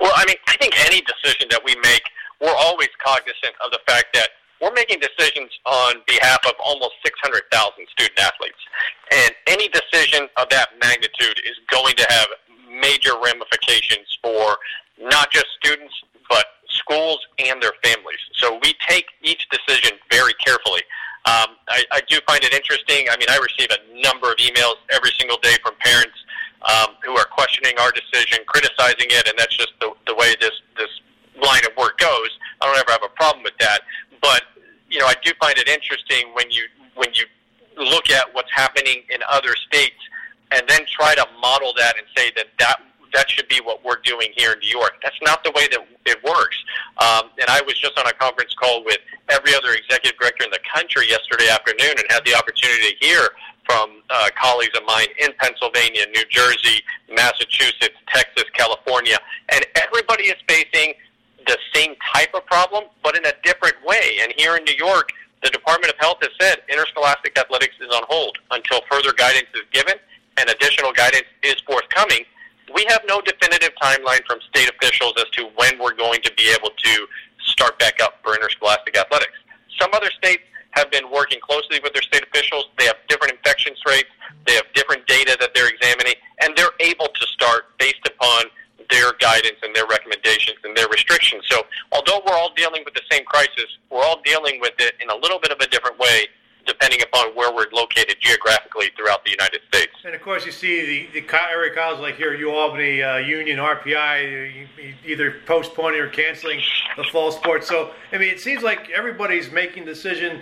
Well, 0.00 0.12
I 0.16 0.24
mean, 0.24 0.36
I 0.48 0.56
think 0.56 0.74
any 0.86 1.02
decision 1.02 1.48
that 1.50 1.62
we 1.62 1.76
make 1.76 2.02
we're 2.40 2.54
always 2.54 2.88
cognizant 3.04 3.54
of 3.64 3.70
the 3.70 3.78
fact 3.86 4.06
that 4.14 4.30
we're 4.60 4.72
making 4.72 5.00
decisions 5.00 5.50
on 5.66 5.96
behalf 6.06 6.38
of 6.46 6.52
almost 6.62 6.92
600,000 7.04 7.86
student 7.90 8.18
athletes. 8.18 8.58
And 9.12 9.34
any 9.46 9.68
decision 9.68 10.28
of 10.36 10.48
that 10.50 10.68
magnitude 10.80 11.40
is 11.44 11.56
going 11.70 11.96
to 11.96 12.06
have 12.08 12.28
major 12.68 13.12
ramifications 13.22 14.18
for 14.22 14.56
not 15.00 15.30
just 15.30 15.46
students, 15.62 15.94
but 16.28 16.46
schools 16.68 17.18
and 17.38 17.62
their 17.62 17.74
families. 17.82 18.18
So 18.34 18.58
we 18.62 18.74
take 18.86 19.06
each 19.22 19.46
decision 19.50 19.98
very 20.10 20.34
carefully. 20.34 20.82
Um, 21.26 21.56
I, 21.68 21.84
I 21.92 22.00
do 22.08 22.18
find 22.26 22.42
it 22.44 22.52
interesting. 22.52 23.08
I 23.08 23.16
mean, 23.16 23.28
I 23.30 23.38
receive 23.38 23.70
a 23.70 24.02
number 24.02 24.30
of 24.30 24.36
emails 24.36 24.76
every 24.92 25.10
single 25.18 25.38
day 25.38 25.56
from 25.62 25.74
parents 25.80 26.16
um, 26.62 26.96
who 27.04 27.16
are 27.16 27.24
questioning 27.24 27.74
our 27.78 27.92
decision, 27.92 28.44
criticizing 28.46 29.08
it, 29.08 29.28
and 29.28 29.38
that's 29.38 29.56
just 29.56 29.72
the, 29.80 29.92
the 30.06 30.14
way 30.14 30.34
this, 30.40 30.52
this 30.76 30.90
line 31.40 31.64
of 31.64 31.76
work 31.76 31.98
goes. 31.98 32.30
I 32.60 32.66
don't 32.66 32.78
ever 32.78 32.92
have 32.92 33.04
a 33.04 33.14
problem 33.16 33.42
with 33.42 33.56
that. 33.60 33.80
But 34.20 34.43
you 34.94 35.00
know, 35.00 35.06
I 35.06 35.14
do 35.24 35.32
find 35.40 35.58
it 35.58 35.68
interesting 35.68 36.30
when 36.34 36.48
you 36.50 36.62
when 36.94 37.08
you 37.14 37.26
look 37.76 38.08
at 38.10 38.32
what's 38.32 38.52
happening 38.52 39.02
in 39.10 39.18
other 39.28 39.56
states 39.66 39.98
and 40.52 40.62
then 40.68 40.82
try 40.88 41.16
to 41.16 41.26
model 41.42 41.72
that 41.76 41.98
and 41.98 42.06
say 42.16 42.30
that 42.36 42.46
that 42.60 42.78
that 43.12 43.28
should 43.28 43.48
be 43.48 43.60
what 43.62 43.84
we're 43.84 44.00
doing 44.04 44.28
here 44.36 44.52
in 44.52 44.58
New 44.60 44.68
York. 44.68 44.94
That's 45.02 45.18
not 45.22 45.42
the 45.44 45.50
way 45.54 45.66
that 45.70 45.80
it 46.06 46.18
works. 46.24 46.56
Um, 46.98 47.30
and 47.38 47.48
I 47.48 47.60
was 47.62 47.78
just 47.78 47.98
on 47.98 48.06
a 48.06 48.12
conference 48.12 48.54
call 48.54 48.84
with 48.84 48.98
every 49.28 49.54
other 49.54 49.74
executive 49.74 50.18
director 50.18 50.44
in 50.44 50.50
the 50.50 50.62
country 50.72 51.08
yesterday 51.08 51.48
afternoon 51.48 51.94
and 51.98 52.06
had 52.10 52.24
the 52.24 52.34
opportunity 52.34 52.90
to 52.90 53.06
hear 53.06 53.30
from 53.66 54.02
uh, 54.10 54.28
colleagues 54.40 54.76
of 54.76 54.84
mine 54.86 55.06
in 55.20 55.30
Pennsylvania, 55.38 56.06
New 56.12 56.24
Jersey, 56.28 56.82
Massachusetts, 57.14 57.94
Texas, 58.08 58.44
California, 58.52 59.16
and 59.50 59.64
everybody 59.76 60.24
is 60.24 60.36
facing 60.48 60.94
the 61.46 61.58
same 61.74 61.94
type 62.14 62.34
of 62.34 62.44
problem, 62.46 62.84
but 63.02 63.16
in 63.16 63.24
a 63.26 63.32
different 63.42 63.76
way. 63.84 64.18
And 64.22 64.32
here 64.36 64.56
in 64.56 64.64
New 64.64 64.74
York, 64.76 65.10
the 65.42 65.50
Department 65.50 65.92
of 65.92 65.98
Health 65.98 66.18
has 66.22 66.30
said 66.40 66.62
interscholastic 66.70 67.38
athletics 67.38 67.74
is 67.80 67.94
on 67.94 68.02
hold 68.08 68.38
until 68.50 68.80
further 68.90 69.12
guidance 69.12 69.48
is 69.54 69.62
given 69.72 69.94
and 70.38 70.48
additional 70.48 70.92
guidance 70.92 71.26
is 71.42 71.56
forthcoming. 71.66 72.24
We 72.74 72.84
have 72.88 73.02
no 73.06 73.20
definitive 73.20 73.70
timeline 73.80 74.24
from 74.26 74.40
state 74.48 74.70
officials 74.70 75.14
as 75.18 75.28
to 75.36 75.50
when 75.56 75.78
we're 75.78 75.94
going 75.94 76.22
to 76.22 76.32
be 76.36 76.50
able 76.58 76.70
to 76.70 77.06
start 77.44 77.78
back 77.78 78.00
up 78.00 78.18
for 78.22 78.34
interscholastic 78.34 78.96
athletics. 78.96 79.36
Some 79.78 79.90
other 79.92 80.10
states 80.10 80.42
have 80.70 80.90
been 80.90 81.10
working 81.10 81.38
closely 81.40 81.78
with 81.82 81.92
their 81.92 82.02
state 82.02 82.24
officials. 82.24 82.66
They 82.78 82.86
have 82.86 82.96
different 83.08 83.34
infections 83.34 83.78
rates, 83.86 84.10
they 84.46 84.54
have 84.54 84.64
different 84.74 85.06
data 85.06 85.36
that 85.40 85.54
they're 85.54 85.68
examining, 85.68 86.14
and 86.42 86.56
they're 86.56 86.74
able 86.80 87.06
to 87.06 87.26
start 87.26 87.76
based 87.78 88.02
upon 88.06 88.44
their 88.90 89.12
guidance 89.20 89.56
and 89.62 89.74
their 89.74 89.86
recommendations 89.86 90.58
and 90.64 90.73
restrictions. 90.94 91.42
So, 91.50 91.62
although 91.92 92.22
we're 92.26 92.38
all 92.38 92.54
dealing 92.54 92.82
with 92.84 92.94
the 92.94 93.02
same 93.10 93.24
crisis, 93.24 93.66
we're 93.90 94.02
all 94.02 94.22
dealing 94.24 94.60
with 94.60 94.74
it 94.78 94.94
in 95.00 95.10
a 95.10 95.16
little 95.16 95.40
bit 95.40 95.50
of 95.50 95.58
a 95.60 95.66
different 95.66 95.98
way 95.98 96.28
depending 96.66 97.02
upon 97.02 97.34
where 97.34 97.52
we're 97.54 97.66
located 97.72 98.16
geographically 98.20 98.90
throughout 98.96 99.24
the 99.24 99.30
United 99.30 99.60
States. 99.68 99.92
And 100.04 100.14
of 100.14 100.22
course, 100.22 100.46
you 100.46 100.52
see 100.52 101.08
the, 101.12 101.20
the 101.20 101.36
area 101.50 101.74
colleges 101.74 102.00
like 102.00 102.16
here, 102.16 102.32
at 102.32 102.38
U 102.38 102.50
Albany, 102.50 103.02
uh, 103.02 103.18
Union, 103.18 103.58
RPI, 103.58 104.66
either 105.04 105.36
postponing 105.46 106.00
or 106.00 106.08
canceling 106.08 106.60
the 106.96 107.04
fall 107.04 107.32
sports. 107.32 107.68
So, 107.68 107.90
I 108.12 108.18
mean, 108.18 108.30
it 108.30 108.40
seems 108.40 108.62
like 108.62 108.90
everybody's 108.90 109.50
making 109.52 109.84
decision 109.84 110.40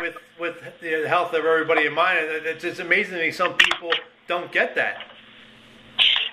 with 0.00 0.16
with 0.40 0.62
the 0.80 1.08
health 1.08 1.34
of 1.34 1.44
everybody 1.44 1.86
in 1.86 1.94
mind. 1.94 2.18
It's, 2.20 2.64
it's 2.64 2.78
amazing 2.78 3.14
to 3.14 3.20
me 3.20 3.30
some 3.30 3.54
people 3.54 3.90
don't 4.26 4.50
get 4.52 4.74
that. 4.76 4.98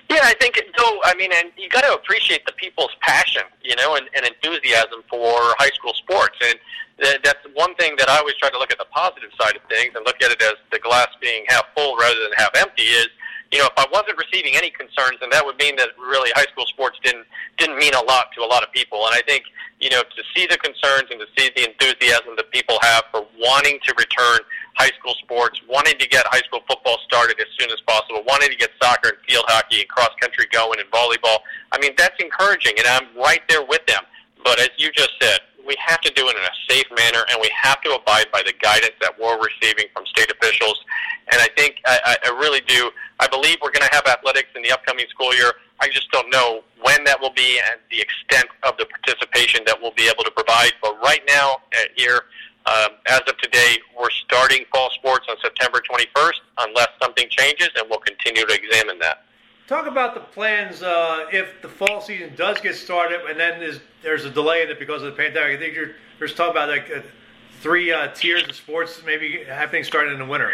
Yeah, 0.09 0.21
I 0.23 0.33
think 0.39 0.55
though. 0.77 0.99
I 1.03 1.15
mean, 1.15 1.31
and 1.33 1.51
you 1.57 1.69
got 1.69 1.81
to 1.81 1.93
appreciate 1.93 2.45
the 2.45 2.53
people's 2.53 2.95
passion, 3.01 3.43
you 3.63 3.75
know, 3.75 3.95
and, 3.95 4.07
and 4.15 4.25
enthusiasm 4.25 5.03
for 5.09 5.33
high 5.57 5.73
school 5.73 5.93
sports, 5.93 6.37
and 6.45 6.55
th- 7.01 7.21
that's 7.23 7.41
one 7.53 7.73
thing 7.75 7.95
that 7.97 8.09
I 8.09 8.19
always 8.19 8.35
try 8.35 8.49
to 8.49 8.57
look 8.57 8.71
at 8.71 8.77
the 8.77 8.85
positive 8.91 9.31
side 9.39 9.55
of 9.55 9.63
things 9.67 9.93
and 9.95 10.05
look 10.05 10.21
at 10.21 10.31
it 10.31 10.41
as 10.41 10.55
the 10.71 10.79
glass 10.79 11.07
being 11.21 11.43
half 11.47 11.65
full 11.75 11.97
rather 11.97 12.19
than 12.21 12.31
half 12.37 12.51
empty. 12.55 12.83
Is 12.83 13.07
you 13.51 13.59
know, 13.59 13.65
if 13.65 13.77
I 13.77 13.85
wasn't 13.91 14.17
receiving 14.17 14.55
any 14.55 14.69
concerns, 14.71 15.19
then 15.21 15.29
that 15.31 15.45
would 15.45 15.57
mean 15.57 15.75
that 15.77 15.89
really 15.97 16.31
high 16.35 16.49
school 16.51 16.65
sports 16.67 16.97
didn't 17.03 17.25
didn't 17.57 17.77
mean 17.77 17.93
a 17.93 18.03
lot 18.03 18.31
to 18.35 18.41
a 18.41 18.49
lot 18.49 18.63
of 18.63 18.71
people. 18.71 19.05
And 19.05 19.15
I 19.15 19.21
think 19.27 19.43
you 19.79 19.89
know 19.89 20.01
to 20.01 20.23
see 20.35 20.47
the 20.47 20.57
concerns 20.57 21.11
and 21.11 21.19
to 21.19 21.27
see 21.37 21.51
the 21.55 21.69
enthusiasm 21.69 22.35
that 22.37 22.51
people 22.51 22.77
have 22.81 23.03
for 23.11 23.25
wanting 23.37 23.79
to 23.85 23.93
return 23.97 24.39
high 24.75 24.91
school 24.99 25.15
sports, 25.21 25.61
wanting 25.69 25.97
to 25.97 26.07
get 26.07 26.25
high 26.27 26.43
school 26.47 26.61
football 26.67 26.97
started 27.05 27.39
as 27.39 27.47
soon 27.59 27.71
as 27.71 27.79
possible, 27.87 28.23
wanting 28.27 28.49
to 28.49 28.57
get 28.57 28.71
soccer 28.81 29.09
and 29.09 29.17
field 29.27 29.45
hockey 29.47 29.81
and 29.81 29.89
cross 29.89 30.11
country 30.19 30.45
going 30.51 30.79
and 30.79 30.89
volleyball. 30.91 31.39
I 31.71 31.79
mean, 31.79 31.93
that's 31.97 32.15
encouraging, 32.19 32.73
and 32.77 32.87
I'm 32.87 33.07
right 33.15 33.41
there 33.47 33.63
with 33.65 33.85
them. 33.87 34.03
But 34.43 34.59
as 34.59 34.69
you 34.77 34.91
just 34.91 35.11
said, 35.21 35.39
we 35.65 35.75
have 35.79 35.99
to 36.01 36.11
do 36.13 36.27
it 36.29 36.35
in 36.35 36.43
a 36.43 36.55
safe 36.69 36.85
manner, 36.95 37.25
and 37.31 37.39
we 37.41 37.49
have 37.55 37.81
to 37.81 37.95
abide 37.95 38.27
by 38.31 38.43
the 38.45 38.53
guidance 38.61 38.93
that 39.01 39.17
we're 39.19 39.37
receiving 39.41 39.85
from 39.93 40.05
state 40.05 40.31
officials. 40.31 40.77
And 41.31 41.41
I 41.41 41.47
think 41.57 41.81
I, 41.85 42.15
I 42.23 42.29
really 42.39 42.61
do. 42.67 42.91
I 43.19 43.27
believe 43.27 43.57
we're 43.61 43.71
going 43.71 43.87
to 43.87 43.95
have 43.95 44.05
athletics 44.07 44.49
in 44.55 44.61
the 44.61 44.71
upcoming 44.71 45.05
school 45.09 45.33
year. 45.33 45.53
I 45.79 45.87
just 45.87 46.11
don't 46.11 46.29
know 46.31 46.63
when 46.81 47.03
that 47.05 47.19
will 47.19 47.33
be 47.33 47.59
and 47.59 47.79
the 47.91 48.01
extent 48.01 48.47
of 48.63 48.77
the 48.77 48.85
participation 48.85 49.61
that 49.65 49.81
we'll 49.81 49.93
be 49.95 50.07
able 50.07 50.23
to 50.23 50.31
provide. 50.31 50.71
But 50.81 51.01
right 51.01 51.21
now, 51.27 51.57
uh, 51.73 51.83
here, 51.95 52.23
um, 52.65 52.97
as 53.07 53.21
of 53.27 53.37
today, 53.37 53.77
we're 53.97 54.09
starting 54.09 54.65
fall 54.71 54.89
sports 54.91 55.27
on 55.29 55.35
September 55.41 55.81
21st, 55.81 56.39
unless 56.59 56.87
something 57.01 57.27
changes, 57.29 57.69
and 57.77 57.87
we'll 57.89 57.99
continue 57.99 58.45
to 58.45 58.53
examine 58.53 58.99
that. 58.99 59.23
Talk 59.67 59.87
about 59.87 60.13
the 60.13 60.19
plans 60.19 60.83
uh, 60.83 61.25
if 61.31 61.61
the 61.61 61.69
fall 61.69 62.01
season 62.01 62.33
does 62.35 62.59
get 62.61 62.75
started, 62.75 63.21
and 63.29 63.39
then 63.39 63.59
there's, 63.59 63.79
there's 64.03 64.25
a 64.25 64.29
delay 64.29 64.61
in 64.61 64.69
it 64.69 64.79
because 64.79 65.01
of 65.01 65.07
the 65.07 65.17
pandemic. 65.17 65.57
I 65.57 65.59
think 65.59 65.75
you're, 65.75 65.91
you're 66.19 66.29
talking 66.29 66.51
about 66.51 66.69
like 66.69 66.91
uh, 66.95 67.01
three 67.65 67.91
uh, 67.91 68.09
tiers 68.13 68.47
of 68.47 68.55
sports 68.55 69.01
maybe 69.07 69.43
happening 69.47 69.83
starting 69.83 70.13
in 70.13 70.19
the 70.19 70.25
winter. 70.25 70.51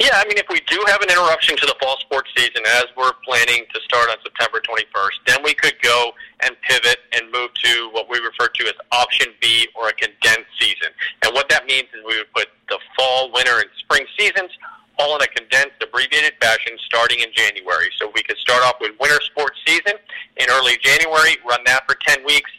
Yeah, 0.00 0.16
I 0.16 0.24
mean, 0.26 0.38
if 0.38 0.46
we 0.48 0.58
do 0.64 0.82
have 0.86 1.02
an 1.02 1.10
interruption 1.10 1.54
to 1.58 1.66
the 1.66 1.74
fall 1.82 1.98
sports 2.00 2.30
season, 2.34 2.62
as 2.80 2.86
we're 2.96 3.12
planning 3.26 3.66
to 3.74 3.80
start 3.82 4.08
on 4.08 4.16
September 4.22 4.62
21st, 4.64 5.16
then 5.26 5.44
we 5.44 5.52
could 5.52 5.74
go 5.82 6.12
and 6.40 6.56
pivot 6.62 6.96
and 7.12 7.30
move 7.30 7.52
to 7.62 7.90
what 7.92 8.08
we 8.08 8.16
refer 8.20 8.48
to 8.48 8.64
as 8.64 8.72
option 8.90 9.26
B 9.42 9.68
or 9.76 9.88
a 9.88 9.92
condensed 9.92 10.48
season. 10.58 10.88
And 11.22 11.34
what 11.34 11.50
that 11.50 11.66
means 11.66 11.88
is 11.92 12.00
we 12.08 12.16
would 12.16 12.32
put 12.32 12.48
the 12.70 12.78
fall, 12.96 13.30
winter, 13.34 13.60
and 13.60 13.68
spring 13.76 14.06
seasons 14.18 14.50
all 14.98 15.14
in 15.14 15.22
a 15.22 15.28
condensed, 15.28 15.76
abbreviated 15.82 16.34
fashion 16.40 16.72
starting 16.86 17.20
in 17.20 17.28
January. 17.32 17.90
So 17.98 18.10
we 18.14 18.22
could 18.22 18.36
start 18.38 18.64
off 18.64 18.76
with 18.80 18.92
winter 18.98 19.20
sports 19.22 19.58
season 19.66 19.94
in 20.38 20.46
early 20.50 20.76
January, 20.80 21.36
run 21.46 21.60
that 21.66 21.86
for 21.86 21.94
10 21.94 22.24
weeks, 22.24 22.50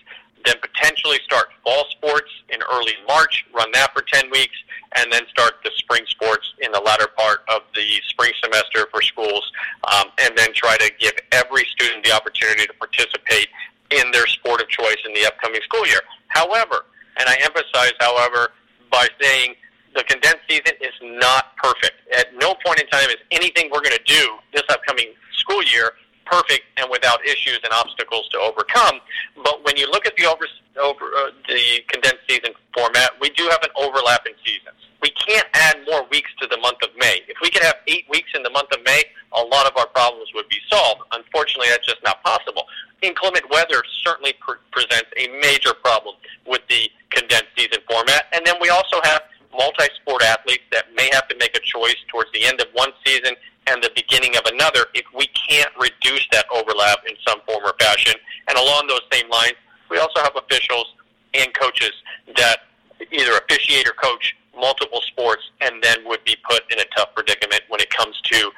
then 0.46 0.56
potentially 0.62 1.20
start 1.24 1.48
fall 1.64 1.86
sports 1.92 2.32
in 2.50 2.60
early 2.72 2.94
March, 3.08 3.46
run 3.54 3.72
that 3.74 3.94
for 3.94 4.02
10 4.02 4.30
weeks, 4.32 4.56
and 4.96 5.12
then 5.12 5.22
start 5.30 5.56
the 5.64 5.72
spring 5.76 6.04
sports 6.08 6.54
in 6.62 6.72
the 6.72 6.80
latter 6.80 7.08
part 7.18 7.40
of 7.50 7.62
the 7.76 7.86
spring 8.08 8.32
semester 8.44 8.88
for 8.92 9.02
schools, 9.02 9.52
um, 9.94 10.08
and 10.22 10.38
then 10.38 10.54
try 10.54 10.78
to 10.78 10.92
give 11.00 11.14
every 11.32 11.66
student 11.66 12.04
the 12.04 12.12
opportunity 12.12 12.66
to 12.66 12.74
participate 12.74 13.48
in 13.92 14.12
their 14.12 14.28
sport 14.28 14.62
of 14.62 14.70
choice 14.70 14.98
in 15.06 15.14
the 15.14 15.26
upcoming 15.26 15.62
school 15.64 15.86
year. 15.88 16.02
However, 16.28 16.86
and 17.18 17.28
I 17.28 17.36
emphasize, 17.42 17.94
however, 18.00 18.50
by 18.92 19.08
saying 19.22 19.56
the 19.96 20.04
condensed 20.04 20.46
season 20.48 20.74
is 20.82 20.94
not 21.02 21.58
perfect. 21.58 21.94
At 22.18 22.28
no 22.36 22.56
point 22.66 22.80
in 22.80 22.88
time 22.88 23.10
is 23.10 23.18
anything 23.32 23.70
we're 23.72 23.82
going 23.82 23.98
to 23.98 24.04
do 24.06 24.38
this 24.54 24.64
upcoming 24.70 25.14
school 25.34 25.64
year 25.64 25.94
perfect 26.30 26.64
and 26.78 26.90
without 26.92 27.26
issues 27.26 27.60
and 27.64 27.74
obstacles 27.74 28.28
to 28.30 28.40
overcome. 28.40 29.00
But 29.44 29.64
when 29.66 29.78
you 29.78 29.90
look 29.92 30.06
at 30.06 30.16
the 30.16 30.26
over, 30.26 30.46
over 30.80 31.06
uh, 31.18 31.32
the 31.48 31.82
condensed 31.88 32.24
season 32.30 32.54
format, 32.74 33.12
we 33.20 33.30
do 33.32 33.44
have 33.50 33.60
an 33.64 33.70
overlap 33.76 34.26
in 34.26 34.34
seasons. 34.46 34.78
We 35.02 35.12
can't 35.12 35.48
add 35.54 35.78
more 35.88 36.06
weeks 36.12 36.30
to 36.42 36.48
the 36.48 36.58
month 36.58 36.78
of 36.84 36.90
May. 36.98 37.22
If 37.28 37.38
we 37.42 37.50
could 37.50 37.64
have 37.64 37.76
eight 37.88 38.06
weeks 38.10 38.30
in 38.36 38.44
the 38.44 38.50
month 38.50 38.72
of 38.74 38.84
May, 38.84 39.02
a 39.32 39.42
lot 39.42 39.66
of 39.66 39.78
our 39.78 39.88
problems 39.88 40.30
would 40.36 40.50
be 40.50 40.60
solved. 40.70 41.02
Unfortunately, 41.14 41.68
that's 41.70 41.88
just 41.88 42.04
not 42.04 42.22
possible. 42.24 42.64
Inclement 43.02 43.50
weather 43.50 43.82
certainly 44.04 44.34
pre- 44.42 44.60
presents 44.72 45.08
a 45.18 45.28
major 45.40 45.74
problem 45.74 46.16
with 46.46 46.62
the 46.70 46.90
condensed 47.12 47.48
season 47.58 47.80
format. 47.90 48.26
And 48.34 48.46
then 48.46 48.56
we 48.60 48.70
also 48.70 49.00
have 49.04 49.22
multi-sport 49.58 50.22
athletes 50.24 50.64
that 50.72 50.94
may 50.96 51.10
have 51.14 51.28
to 51.30 51.36
make 51.38 51.56
a 51.56 51.62
choice 51.62 51.98
towards 52.08 52.32
the 52.34 52.44
end 52.44 52.60
of 52.62 52.68
one 52.74 52.92
season 53.06 53.34
and 53.68 53.84
the 53.84 53.92
beginning 53.96 54.36
of 54.36 54.44
another 54.46 54.86
if 54.94 55.06
we 55.16 55.28
can't 55.28 55.72
reduce 55.80 56.28
that 56.32 56.46
overlap 56.54 57.00
in 57.08 57.16
some 57.28 57.40
form 57.46 57.64
or 57.64 57.74
fashion. 57.80 58.14
And 58.48 58.58
along 58.58 58.88
those 58.88 59.02
same 59.12 59.30
lines, 59.30 59.54
we 59.90 59.98
also 59.98 60.22
have 60.22 60.36
officials 60.36 60.86
and 61.34 61.54
coaches 61.54 61.92
that 62.36 62.60
either 63.12 63.38
officiate 63.38 63.88
or 63.88 63.94
coach 63.94 64.36
multiple 64.58 65.02
sports 65.08 65.44
and 65.62 65.82
then 65.82 65.98
would 66.06 66.24
be 66.26 66.36
put 66.50 66.64
in 66.72 66.80
a 66.80 66.86
tough 66.96 67.10
predicament 67.16 67.62
when 67.70 67.80
it 67.80 67.90
comes 67.90 68.20
to 68.22 68.52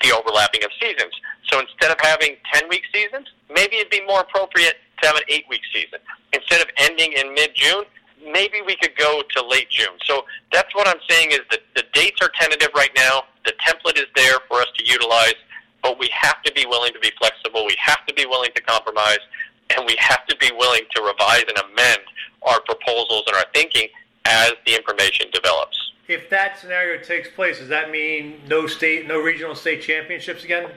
the 0.00 0.12
overlapping 0.12 0.64
of 0.64 0.70
seasons. 0.80 1.12
So 1.50 1.60
instead 1.60 1.90
of 1.90 1.98
having 2.00 2.36
10 2.52 2.68
week 2.68 2.82
seasons, 2.92 3.28
maybe 3.52 3.76
it'd 3.76 3.90
be 3.90 4.04
more 4.06 4.20
appropriate 4.20 4.76
to 5.02 5.08
have 5.08 5.16
an 5.16 5.22
8 5.28 5.44
week 5.50 5.60
season. 5.72 5.98
Instead 6.32 6.60
of 6.60 6.68
ending 6.78 7.12
in 7.12 7.34
mid 7.34 7.54
June, 7.54 7.84
maybe 8.30 8.60
we 8.64 8.76
could 8.76 8.96
go 8.96 9.22
to 9.36 9.46
late 9.46 9.70
June. 9.70 9.96
So 10.04 10.24
that's 10.52 10.74
what 10.74 10.86
I'm 10.86 11.00
saying 11.08 11.32
is 11.32 11.40
that 11.50 11.60
the 11.74 11.84
dates 11.92 12.20
are 12.22 12.30
tentative 12.38 12.70
right 12.74 12.90
now. 12.94 13.24
The 13.44 13.52
template 13.60 13.96
is 13.98 14.06
there 14.14 14.38
for 14.48 14.60
us 14.60 14.68
to 14.76 14.84
utilize, 14.84 15.34
but 15.82 15.98
we 15.98 16.08
have 16.12 16.42
to 16.42 16.52
be 16.52 16.64
willing 16.66 16.92
to 16.92 17.00
be 17.00 17.10
flexible. 17.18 17.66
We 17.66 17.76
have 17.78 18.06
to 18.06 18.14
be 18.14 18.26
willing 18.26 18.50
to 18.54 18.62
compromise. 18.62 19.18
and 19.76 19.86
we 19.86 19.96
have 19.98 20.26
to 20.26 20.36
be 20.36 20.50
willing 20.56 20.82
to 20.94 21.02
revise 21.02 21.44
and 21.48 21.56
amend 21.58 22.00
our 22.42 22.60
proposals 22.62 23.24
and 23.26 23.36
our 23.36 23.46
thinking 23.54 23.88
as 24.24 24.52
the 24.66 24.74
information 24.74 25.26
develops. 25.32 25.78
If 26.08 26.28
that 26.30 26.58
scenario 26.58 27.02
takes 27.02 27.28
place, 27.30 27.58
does 27.58 27.68
that 27.68 27.90
mean 27.90 28.40
no 28.48 28.66
state, 28.66 29.06
no 29.06 29.20
regional 29.20 29.54
state 29.54 29.82
championships 29.82 30.44
again? 30.44 30.70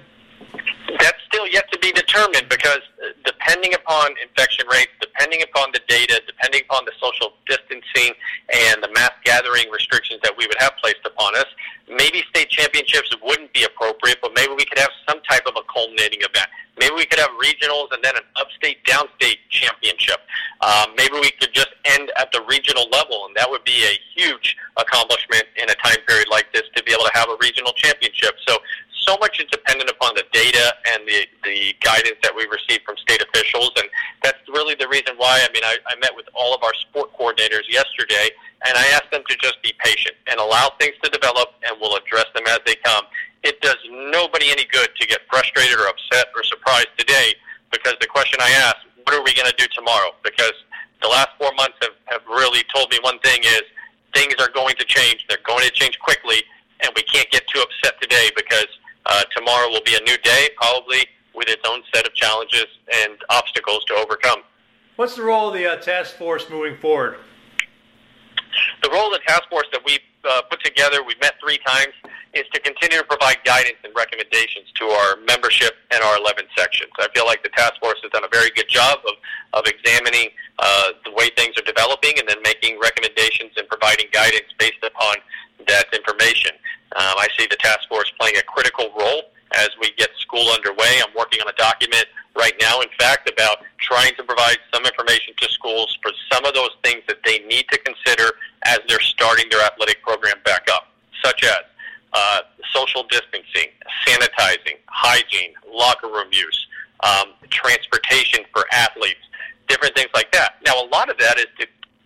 That's 0.99 1.14
still 1.35 1.47
yet 1.47 1.69
to 1.71 1.79
be 1.79 1.91
determined 1.91 2.47
because 2.49 2.79
uh, 3.03 3.11
depending 3.25 3.73
upon 3.73 4.11
infection 4.23 4.65
rates, 4.71 4.91
depending 5.01 5.41
upon 5.43 5.69
the 5.73 5.81
data, 5.87 6.21
depending 6.25 6.61
upon 6.69 6.85
the 6.85 6.91
social 7.01 7.33
distancing 7.47 8.13
and 8.53 8.81
the 8.81 8.89
mass 8.93 9.11
gathering 9.25 9.69
restrictions 9.71 10.19
that 10.23 10.33
we 10.37 10.47
would 10.47 10.57
have 10.59 10.71
placed 10.81 11.03
upon 11.05 11.35
us, 11.35 11.45
maybe 11.89 12.23
state 12.29 12.49
championships 12.49 13.13
wouldn't 13.21 13.51
be 13.53 13.63
appropriate, 13.63 14.17
but 14.21 14.31
maybe 14.33 14.53
we 14.55 14.63
could 14.65 14.79
have 14.79 14.91
some 15.07 15.21
type 15.29 15.43
of 15.45 15.55
a 15.57 15.63
culminating 15.71 16.19
event. 16.21 16.47
Maybe 16.79 16.95
we 16.95 17.05
could 17.05 17.19
have 17.19 17.31
regionals 17.39 17.87
and 17.91 18.03
then 18.03 18.15
an 18.15 18.23
upstate, 18.35 18.83
downstate 18.83 19.39
championship. 19.49 20.19
Um, 20.61 20.91
maybe 20.95 21.15
we 21.19 21.31
could 21.39 21.53
just 21.53 21.71
end 21.85 22.11
at 22.17 22.31
the 22.31 22.43
regional 22.49 22.87
level, 22.91 23.27
and 23.27 23.35
that 23.35 23.49
would 23.49 23.63
be 23.63 23.83
a 23.83 23.95
huge 24.15 24.57
accomplishment 24.77 25.45
in 25.55 25.69
a 25.69 25.75
time 25.75 25.99
period 26.07 26.27
like 26.29 26.51
this 26.53 26.63
to 26.75 26.83
be 26.83 26.91
able 26.91 27.05
to 27.05 27.11
have 27.13 27.29
a 27.29 27.37
regional 27.39 27.71
championship. 27.73 28.35
So 28.47 28.57
so 29.07 29.17
much 29.19 29.39
is 29.39 29.45
dependent 29.51 29.89
upon 29.89 30.13
the 30.15 30.25
data 30.33 30.73
and 30.91 31.07
the, 31.07 31.25
the 31.43 31.73
guidance 31.81 32.17
that 32.23 32.33
we 32.35 32.45
receive 32.49 32.81
from 32.85 32.97
state 32.97 33.21
officials. 33.21 33.71
And 33.77 33.87
that's 34.23 34.41
really 34.49 34.75
the 34.75 34.87
reason 34.87 35.15
why, 35.17 35.39
I 35.41 35.49
mean, 35.53 35.63
I, 35.63 35.77
I 35.87 35.95
met 35.97 36.15
with 36.15 36.25
all 36.33 36.53
of 36.53 36.63
our 36.63 36.73
sport 36.73 37.13
coordinators 37.17 37.69
yesterday, 37.69 38.29
and 38.65 38.77
I 38.77 38.85
asked 38.97 39.11
them 39.11 39.21
to 39.27 39.35
just 39.37 39.61
be 39.61 39.73
patient 39.79 40.15
and 40.27 40.39
allow 40.39 40.71
things 40.79 40.95
to 41.03 41.09
develop, 41.09 41.53
and 41.63 41.77
we'll 41.79 41.95
address 41.95 42.25
them 42.33 42.43
as 42.47 42.59
they 42.65 42.75
come. 42.83 43.05
It 43.43 43.61
does 43.61 43.77
nobody 43.89 44.49
any 44.49 44.65
good 44.65 44.89
to 44.99 45.07
get 45.07 45.21
frustrated 45.29 45.77
or 45.77 45.87
upset 45.87 46.33
or 46.35 46.43
surprised 46.43 46.89
today 46.97 47.35
because 47.71 47.93
the 48.01 48.07
question 48.07 48.39
I 48.41 48.49
asked, 48.65 48.85
what 49.03 49.13
are 49.13 49.23
we 49.23 49.33
going 49.35 49.49
to 49.49 49.57
do 49.57 49.67
tomorrow? 49.73 50.17
Because 50.23 50.53
the 51.01 51.07
last 51.07 51.29
four 51.37 51.51
months 51.55 51.77
have, 51.81 51.93
have 52.05 52.25
really 52.25 52.63
told 52.73 52.89
me 52.89 52.97
one 53.01 53.19
thing 53.19 53.41
is 53.43 53.61
things 54.15 54.33
are 54.39 54.49
going 54.49 54.75
to 54.77 54.85
change. 54.85 55.25
They're 55.29 55.45
going 55.45 55.63
to 55.63 55.71
change 55.71 55.99
quickly, 55.99 56.41
and 56.81 56.89
we 56.95 57.03
can't 57.03 57.29
get 57.29 57.45
too 57.47 57.61
upset 57.61 58.01
today 58.01 58.29
because– 58.35 58.67
uh, 59.05 59.23
tomorrow 59.35 59.69
will 59.69 59.83
be 59.85 59.95
a 59.95 60.01
new 60.01 60.17
day, 60.19 60.49
probably 60.57 61.05
with 61.33 61.49
its 61.49 61.61
own 61.67 61.81
set 61.93 62.07
of 62.07 62.13
challenges 62.13 62.65
and 63.03 63.17
obstacles 63.29 63.83
to 63.85 63.93
overcome. 63.93 64.39
What's 64.95 65.15
the 65.15 65.23
role 65.23 65.49
of 65.49 65.53
the 65.53 65.69
uh, 65.69 65.75
task 65.77 66.15
force 66.15 66.49
moving 66.49 66.77
forward? 66.77 67.17
The 68.81 68.89
role 68.89 69.13
of 69.13 69.19
the 69.19 69.25
task 69.27 69.43
force 69.49 69.67
that 69.73 69.81
we 69.85 69.99
uh, 70.23 70.41
put 70.49 70.63
together, 70.63 71.03
we've 71.03 71.19
met 71.19 71.33
three 71.43 71.59
times, 71.67 71.93
is 72.33 72.45
to 72.53 72.59
continue 72.61 72.97
to 72.97 73.03
provide 73.03 73.37
guidance 73.43 73.77
and 73.83 73.93
recommendations 73.95 74.71
to 74.75 74.85
our 74.85 75.17
membership 75.27 75.75
and 75.91 76.01
our 76.01 76.17
11 76.17 76.45
sections. 76.57 76.91
I 76.99 77.07
feel 77.13 77.25
like 77.25 77.43
the 77.43 77.49
task 77.49 77.75
force 77.81 77.99
has 78.03 78.11
done 78.11 78.23
a 78.23 78.31
very 78.31 78.49
good 78.55 78.69
job 78.69 78.99
of, 79.07 79.15
of 79.53 79.67
examining 79.67 80.29
uh, 80.59 80.91
the 81.03 81.11
way 81.11 81.29
things 81.35 81.57
are 81.57 81.67
developing 81.67 82.13
and 82.17 82.27
then 82.27 82.37
making 82.43 82.79
recommendations 82.81 83.51
and 83.57 83.67
providing 83.67 84.07
guidance 84.11 84.47
based 84.57 84.83
upon 84.83 85.17
that 85.67 85.85
information. 85.93 86.51
Um, 86.95 87.15
I 87.17 87.27
see 87.37 87.47
the 87.49 87.57
task 87.57 87.87
force 87.89 88.11
playing 88.19 88.37
a 88.37 88.43
critical 88.43 88.89
role 88.97 89.23
as 89.55 89.69
we 89.81 89.91
get 89.97 90.09
school 90.19 90.49
underway. 90.51 91.01
I'm 91.01 91.13
working 91.17 91.41
on 91.41 91.47
a 91.47 91.57
document 91.57 92.05
right 92.37 92.53
now, 92.59 92.81
in 92.81 92.89
fact, 92.99 93.29
about 93.29 93.57
trying 93.79 94.13
to 94.15 94.23
provide 94.23 94.57
some 94.73 94.85
information 94.85 95.33
to 95.41 95.49
schools 95.49 95.97
for 96.01 96.11
some 96.31 96.45
of 96.45 96.53
those 96.53 96.71
things 96.83 97.03
that 97.07 97.17
they 97.25 97.39
need 97.39 97.65
to 97.71 97.77
consider 97.79 98.31
as 98.63 98.79
they're 98.87 98.99
starting 98.99 99.45
their 99.49 99.61
athletic 99.61 100.01
program 100.03 100.35
back 100.43 100.67
up, 100.71 100.89
such 101.23 101.43
as 101.43 101.63
uh, 102.13 102.39
social 102.73 103.03
distancing, 103.09 103.69
sanitizing, 104.07 104.77
hygiene, 104.87 105.53
locker 105.71 106.07
room 106.07 106.27
use, 106.31 106.67
um, 107.03 107.33
transportation 107.49 108.43
for 108.53 108.65
athletes, 108.71 109.19
different 109.67 109.95
things 109.95 110.09
like 110.13 110.31
that. 110.31 110.55
Now, 110.65 110.81
a 110.81 110.87
lot 110.87 111.09
of 111.09 111.17
that 111.17 111.37
is 111.37 111.47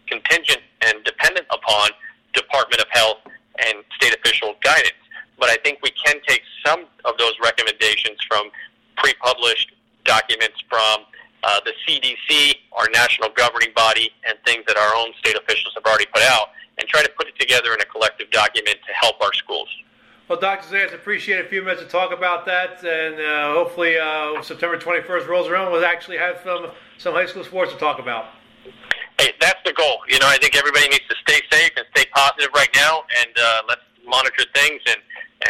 contingent 0.08 0.62
and 0.82 1.04
dependent 1.04 1.46
upon 1.52 1.92
Department 2.34 2.82
of 2.82 2.88
Health 2.92 3.18
and 3.67 3.84
state 3.95 4.15
official 4.15 4.56
guidance. 4.63 4.93
But 5.38 5.50
I 5.50 5.58
think 5.63 5.80
we 5.82 5.91
can 5.91 6.17
take 6.28 6.41
some 6.65 6.86
of 7.06 7.17
those 7.17 7.34
recommendations 7.41 8.17
from 8.28 8.50
pre-published 8.98 9.74
documents 10.04 10.62
from 10.69 11.06
uh, 11.43 11.60
the 11.65 11.74
CDC, 11.88 12.56
our 12.74 12.88
national 12.91 13.30
governing 13.36 13.69
body, 13.76 14.12
and 14.28 14.38
things 14.45 14.63
that 14.67 14.78
our 14.78 14.95
own 14.95 15.13
state 15.19 15.38
officials 15.38 15.74
have 15.76 15.86
already 15.86 16.06
put 16.13 16.24
out, 16.24 16.50
and 16.78 16.88
try 16.89 17.02
to 17.02 17.10
put 17.17 17.28
it 17.28 17.39
together 17.39 17.74
in 17.74 17.82
a 17.82 17.86
collective 17.86 18.30
document 18.32 18.78
to 18.86 18.93
help 18.93 19.22
our 19.22 19.34
schools. 19.34 19.69
Well, 20.28 20.39
Dr. 20.39 20.76
Zayas, 20.76 20.93
appreciate 20.93 21.43
a 21.43 21.48
few 21.48 21.62
minutes 21.63 21.82
to 21.82 21.88
talk 21.88 22.12
about 22.13 22.45
that, 22.45 22.84
and 22.84 23.19
uh, 23.19 23.54
hopefully 23.54 23.98
uh, 23.98 24.41
September 24.43 24.78
21st 24.78 25.28
rolls 25.28 25.48
around, 25.48 25.72
we'll 25.72 25.84
actually 25.84 26.17
have 26.17 26.39
some, 26.43 26.67
some 26.98 27.13
high 27.13 27.26
school 27.26 27.43
sports 27.43 27.74
to 27.74 27.80
talk 27.80 28.00
about. 28.00 28.26
Hey, 29.19 29.36
that's 29.41 29.60
the 29.65 29.73
goal. 29.73 29.99
You 30.08 30.17
know, 30.19 30.32
I 30.32 30.38
think 30.39 30.55
everybody 30.55 30.88
needs 30.88 31.03
to 31.12 31.15
stay 31.27 31.43
safe 31.51 31.75
and 31.75 31.86
stay 31.91 32.08
positive 32.15 32.55
right 32.55 32.71
now, 32.73 33.03
and 33.19 33.36
uh, 33.36 33.62
let's 33.67 33.84
monitor 34.08 34.47
things. 34.55 34.79
And 34.88 35.01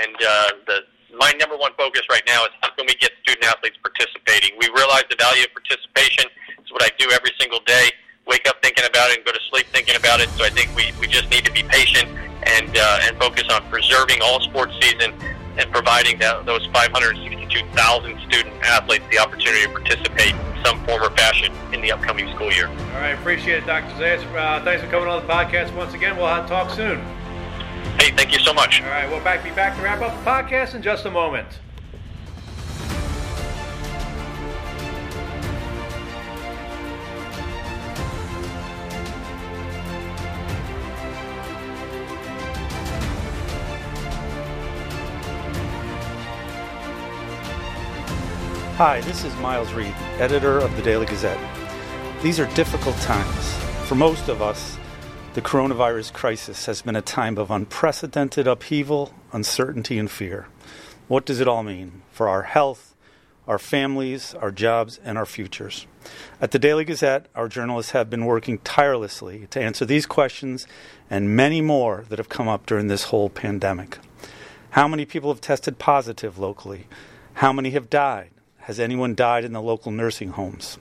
and 0.02 0.16
uh, 0.18 0.50
the 0.66 0.78
my 1.14 1.32
number 1.38 1.56
one 1.56 1.74
focus 1.78 2.02
right 2.10 2.26
now 2.26 2.46
is 2.46 2.52
how 2.62 2.74
can 2.74 2.86
we 2.90 2.96
get 2.96 3.12
student 3.22 3.46
athletes 3.46 3.78
participating. 3.86 4.58
We 4.58 4.74
realize 4.74 5.06
the 5.10 5.18
value 5.22 5.46
of 5.46 5.54
participation. 5.54 6.26
It's 6.58 6.72
what 6.74 6.82
I 6.82 6.90
do 6.98 7.14
every 7.14 7.32
single 7.40 7.60
day. 7.66 7.94
Wake 8.26 8.48
up 8.50 8.58
thinking 8.62 8.86
about 8.90 9.12
it 9.12 9.18
and 9.18 9.26
go 9.26 9.34
to 9.34 9.44
sleep 9.54 9.68
thinking 9.70 9.96
about 9.96 10.20
it. 10.20 10.30
So 10.30 10.46
I 10.46 10.50
think 10.50 10.74
we, 10.76 10.90
we 11.02 11.06
just 11.06 11.30
need 11.30 11.46
to 11.46 11.52
be 11.52 11.62
patient 11.62 12.10
and 12.50 12.74
uh, 12.74 13.06
and 13.06 13.18
focus 13.22 13.46
on 13.54 13.62
preserving 13.70 14.22
all 14.24 14.42
sports 14.42 14.74
season 14.82 15.14
and 15.60 15.70
providing 15.72 16.18
that, 16.20 16.46
those 16.46 16.66
562,000 16.68 18.20
student 18.22 18.56
athletes 18.64 19.04
the 19.12 19.20
opportunity 19.20 19.64
to 19.64 19.70
participate 19.70 20.34
in 20.34 20.66
some 20.66 20.84
form 20.86 21.04
or 21.04 21.10
fashion 21.12 21.54
in 21.74 21.82
the 21.82 21.92
upcoming 21.92 22.34
school 22.34 22.52
year. 22.52 22.68
All 22.68 23.02
right, 23.02 23.10
appreciate 23.10 23.64
it, 23.64 23.66
Dr. 23.66 23.94
Zayas. 23.96 24.24
Uh, 24.34 24.64
thanks 24.64 24.84
for 24.84 24.90
coming 24.90 25.10
on 25.10 25.26
the 25.26 25.32
podcast 25.32 25.76
once 25.76 25.94
again. 25.94 26.16
We'll 26.16 26.28
talk 26.48 26.70
soon. 26.72 27.00
Hey, 28.00 28.12
thank 28.12 28.32
you 28.32 28.40
so 28.40 28.54
much. 28.54 28.82
All 28.82 28.90
right, 28.90 29.10
we'll 29.10 29.24
back, 29.24 29.44
be 29.44 29.52
back 29.52 29.76
to 29.76 29.84
wrap 29.84 30.02
up 30.02 30.18
the 30.18 30.30
podcast 30.30 30.76
in 30.76 30.82
just 30.82 31.06
a 31.06 31.12
moment. 31.12 31.48
Hi, 48.80 49.02
this 49.02 49.26
is 49.26 49.36
Miles 49.40 49.74
Reed, 49.74 49.94
editor 50.20 50.58
of 50.58 50.74
the 50.78 50.82
Daily 50.82 51.06
Gazette. 51.06 51.38
These 52.24 52.40
are 52.40 52.46
difficult 52.56 52.96
times. 53.00 53.54
For 53.90 53.96
most 53.96 54.30
of 54.30 54.42
us, 54.42 54.78
the 55.34 55.42
coronavirus 55.42 56.14
crisis 56.14 56.66
has 56.66 56.82
been 56.82 56.96
a 56.96 57.02
time 57.02 57.38
of 57.38 57.52
unprecedented 57.52 58.48
upheaval, 58.48 59.14
uncertainty, 59.34 60.00
and 60.00 60.10
fear. 60.10 60.48
What 61.10 61.26
does 61.26 61.42
it 61.42 61.48
all 61.50 61.62
mean 61.62 62.04
for 62.14 62.30
our 62.30 62.44
health, 62.44 62.96
our 63.50 63.60
families, 63.60 64.34
our 64.36 64.50
jobs, 64.50 64.98
and 65.04 65.18
our 65.18 65.26
futures? 65.26 65.86
At 66.40 66.52
the 66.52 66.58
Daily 66.58 66.86
Gazette, 66.86 67.26
our 67.36 67.50
journalists 67.50 67.92
have 67.92 68.10
been 68.10 68.24
working 68.24 68.60
tirelessly 68.60 69.48
to 69.48 69.62
answer 69.62 69.84
these 69.84 70.06
questions 70.06 70.66
and 71.10 71.36
many 71.36 71.60
more 71.60 72.06
that 72.08 72.18
have 72.18 72.30
come 72.30 72.48
up 72.48 72.66
during 72.66 72.88
this 72.88 73.04
whole 73.04 73.30
pandemic. 73.30 73.98
How 74.70 74.88
many 74.88 75.04
people 75.04 75.34
have 75.34 75.42
tested 75.42 75.80
positive 75.80 76.40
locally? 76.40 76.88
How 77.34 77.52
many 77.52 77.72
have 77.72 77.90
died? 77.90 78.32
Has 78.70 78.80
anyone 78.80 79.16
died 79.16 79.46
in 79.46 79.54
the 79.54 79.64
local 79.64 79.92
nursing 79.92 80.30
homes? 80.30 80.78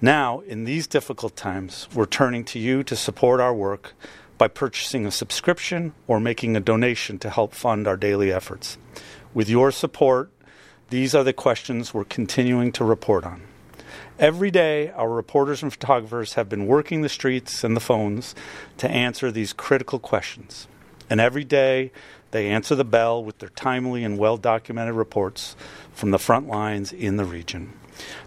Now, 0.00 0.40
in 0.40 0.64
these 0.64 0.86
difficult 0.86 1.36
times, 1.36 1.86
we're 1.92 2.06
turning 2.06 2.42
to 2.46 2.58
you 2.58 2.82
to 2.84 2.96
support 2.96 3.38
our 3.38 3.52
work 3.52 3.92
by 4.38 4.48
purchasing 4.48 5.04
a 5.04 5.10
subscription 5.10 5.92
or 6.06 6.18
making 6.18 6.56
a 6.56 6.60
donation 6.60 7.18
to 7.18 7.28
help 7.28 7.52
fund 7.52 7.86
our 7.86 7.98
daily 7.98 8.32
efforts. 8.32 8.78
With 9.34 9.50
your 9.50 9.70
support, 9.70 10.30
these 10.88 11.14
are 11.14 11.22
the 11.22 11.34
questions 11.34 11.92
we're 11.92 12.04
continuing 12.04 12.72
to 12.72 12.82
report 12.82 13.26
on. 13.26 13.42
Every 14.18 14.50
day, 14.50 14.88
our 14.92 15.10
reporters 15.10 15.62
and 15.62 15.70
photographers 15.70 16.32
have 16.32 16.48
been 16.48 16.66
working 16.66 17.02
the 17.02 17.10
streets 17.10 17.62
and 17.62 17.76
the 17.76 17.80
phones 17.80 18.34
to 18.78 18.90
answer 18.90 19.30
these 19.30 19.52
critical 19.52 19.98
questions. 19.98 20.66
And 21.10 21.20
every 21.20 21.44
day, 21.44 21.92
they 22.30 22.48
answer 22.48 22.74
the 22.74 22.86
bell 22.86 23.22
with 23.22 23.38
their 23.38 23.50
timely 23.50 24.02
and 24.02 24.16
well 24.16 24.38
documented 24.38 24.94
reports 24.94 25.54
from 25.92 26.10
the 26.10 26.18
front 26.18 26.48
lines 26.48 26.92
in 26.92 27.16
the 27.16 27.24
region. 27.24 27.72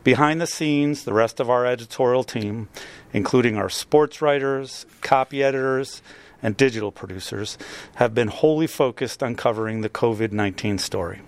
Behind 0.03 0.39
the 0.39 0.47
scenes, 0.47 1.03
the 1.03 1.13
rest 1.13 1.39
of 1.39 1.49
our 1.49 1.65
editorial 1.65 2.23
team, 2.23 2.69
including 3.13 3.57
our 3.57 3.69
sports 3.69 4.21
writers, 4.21 4.85
copy 5.01 5.43
editors, 5.43 6.01
and 6.41 6.55
digital 6.55 6.91
producers, 6.91 7.57
have 7.95 8.13
been 8.13 8.27
wholly 8.27 8.67
focused 8.67 9.23
on 9.23 9.35
covering 9.35 9.81
the 9.81 9.89
COVID 9.89 10.31
19 10.31 10.77
story. 10.77 11.21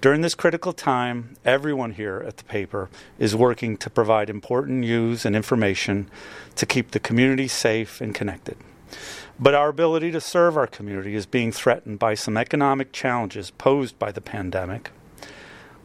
During 0.00 0.22
this 0.22 0.34
critical 0.34 0.72
time, 0.72 1.36
everyone 1.44 1.92
here 1.92 2.24
at 2.26 2.36
the 2.38 2.44
paper 2.44 2.90
is 3.20 3.36
working 3.36 3.76
to 3.76 3.88
provide 3.88 4.28
important 4.28 4.78
news 4.80 5.24
and 5.24 5.36
information 5.36 6.10
to 6.56 6.66
keep 6.66 6.90
the 6.90 6.98
community 6.98 7.46
safe 7.46 8.00
and 8.00 8.12
connected. 8.12 8.56
But 9.38 9.54
our 9.54 9.68
ability 9.68 10.10
to 10.10 10.20
serve 10.20 10.56
our 10.56 10.66
community 10.66 11.14
is 11.14 11.24
being 11.24 11.52
threatened 11.52 12.00
by 12.00 12.14
some 12.14 12.36
economic 12.36 12.92
challenges 12.92 13.52
posed 13.52 13.96
by 14.00 14.10
the 14.10 14.20
pandemic. 14.20 14.90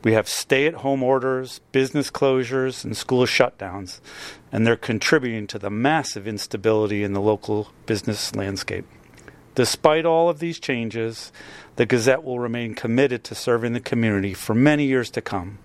We 0.03 0.13
have 0.13 0.27
stay 0.27 0.67
at 0.67 0.75
home 0.75 1.03
orders, 1.03 1.59
business 1.71 2.11
closures, 2.11 2.83
and 2.83 2.95
school 2.95 3.25
shutdowns, 3.25 3.99
and 4.51 4.65
they're 4.65 4.75
contributing 4.75 5.47
to 5.47 5.59
the 5.59 5.69
massive 5.69 6.27
instability 6.27 7.03
in 7.03 7.13
the 7.13 7.21
local 7.21 7.71
business 7.85 8.35
landscape. 8.35 8.85
Despite 9.55 10.05
all 10.05 10.29
of 10.29 10.39
these 10.39 10.59
changes, 10.59 11.31
the 11.77 11.85
Gazette 11.87 12.23
will 12.23 12.39
remain 12.39 12.75
committed 12.75 13.23
to 13.23 13.35
serving 13.35 13.73
the 13.73 13.79
community 13.79 14.35
for 14.35 14.53
many 14.53 14.85
years 14.85 15.09
to 15.11 15.21
come, 15.21 15.57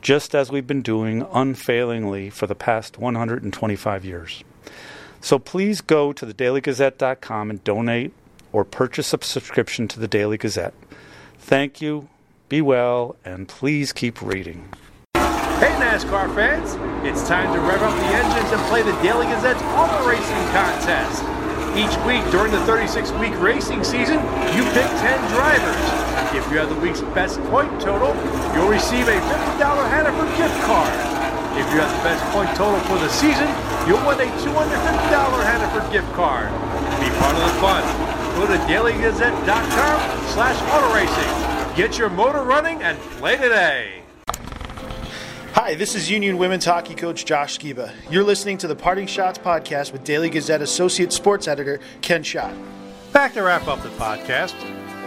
just 0.00 0.34
as 0.34 0.50
we've 0.50 0.66
been 0.66 0.82
doing 0.82 1.26
unfailingly 1.32 2.30
for 2.30 2.46
the 2.46 2.54
past 2.54 2.98
125 2.98 4.04
years. 4.04 4.42
So 5.20 5.38
please 5.38 5.80
go 5.82 6.14
to 6.14 6.24
thedailygazette.com 6.24 7.50
and 7.50 7.62
donate 7.62 8.14
or 8.52 8.64
purchase 8.64 9.12
a 9.12 9.18
subscription 9.22 9.86
to 9.88 10.00
the 10.00 10.08
Daily 10.08 10.38
Gazette. 10.38 10.74
Thank 11.38 11.82
you, 11.82 12.08
be 12.48 12.62
well, 12.62 13.16
and 13.24 13.48
please 13.48 13.92
keep 13.92 14.22
reading. 14.22 14.68
Hey 15.56 15.72
NASCAR 15.80 16.28
fans, 16.34 16.76
it's 17.00 17.26
time 17.26 17.48
to 17.54 17.60
rev 17.60 17.82
up 17.82 17.96
the 17.96 18.12
engines 18.12 18.52
and 18.52 18.60
play 18.68 18.82
the 18.82 18.92
Daily 19.02 19.24
Gazette's 19.26 19.62
Auto 19.72 20.06
Racing 20.06 20.44
Contest. 20.52 21.24
Each 21.72 21.96
week 22.04 22.24
during 22.30 22.52
the 22.52 22.60
36 22.64 23.10
week 23.16 23.32
racing 23.40 23.82
season, 23.82 24.20
you 24.52 24.64
pick 24.76 24.88
10 25.00 25.16
drivers. 25.32 25.80
If 26.36 26.44
you 26.52 26.60
have 26.60 26.68
the 26.68 26.80
week's 26.80 27.00
best 27.16 27.40
point 27.48 27.72
total, 27.80 28.12
you'll 28.52 28.68
receive 28.68 29.08
a 29.08 29.16
$50 29.16 29.88
Hannaford 29.88 30.28
gift 30.36 30.56
card. 30.68 30.92
If 31.56 31.64
you 31.72 31.80
have 31.80 31.88
the 31.88 32.04
best 32.04 32.22
point 32.36 32.52
total 32.52 32.80
for 32.84 33.00
the 33.00 33.08
season, 33.08 33.48
you'll 33.88 34.04
win 34.04 34.20
a 34.20 34.28
$250 34.44 34.76
Hannaford 35.40 35.90
gift 35.90 36.12
card. 36.12 36.52
Be 37.00 37.08
part 37.16 37.32
of 37.32 37.40
the 37.40 37.54
fun. 37.64 37.80
Go 38.36 38.46
to 38.46 38.60
dailygazette.com 38.68 39.98
slash 40.36 40.60
auto 40.68 40.94
racing. 40.94 41.55
Get 41.76 41.98
your 41.98 42.08
motor 42.08 42.40
running 42.40 42.82
and 42.82 42.98
play 43.18 43.36
today. 43.36 44.00
Hi, 45.52 45.74
this 45.74 45.94
is 45.94 46.10
Union 46.10 46.38
Women's 46.38 46.64
Hockey 46.64 46.94
Coach 46.94 47.26
Josh 47.26 47.58
Sciba. 47.58 47.92
You're 48.10 48.24
listening 48.24 48.56
to 48.58 48.66
the 48.66 48.74
Parting 48.74 49.06
Schotts 49.06 49.36
podcast 49.36 49.92
with 49.92 50.02
Daily 50.02 50.30
Gazette 50.30 50.62
Associate 50.62 51.12
Sports 51.12 51.46
Editor 51.46 51.80
Ken 52.00 52.22
Schott. 52.22 52.54
Back 53.12 53.34
to 53.34 53.42
wrap 53.42 53.68
up 53.68 53.82
the 53.82 53.90
podcast. 53.90 54.54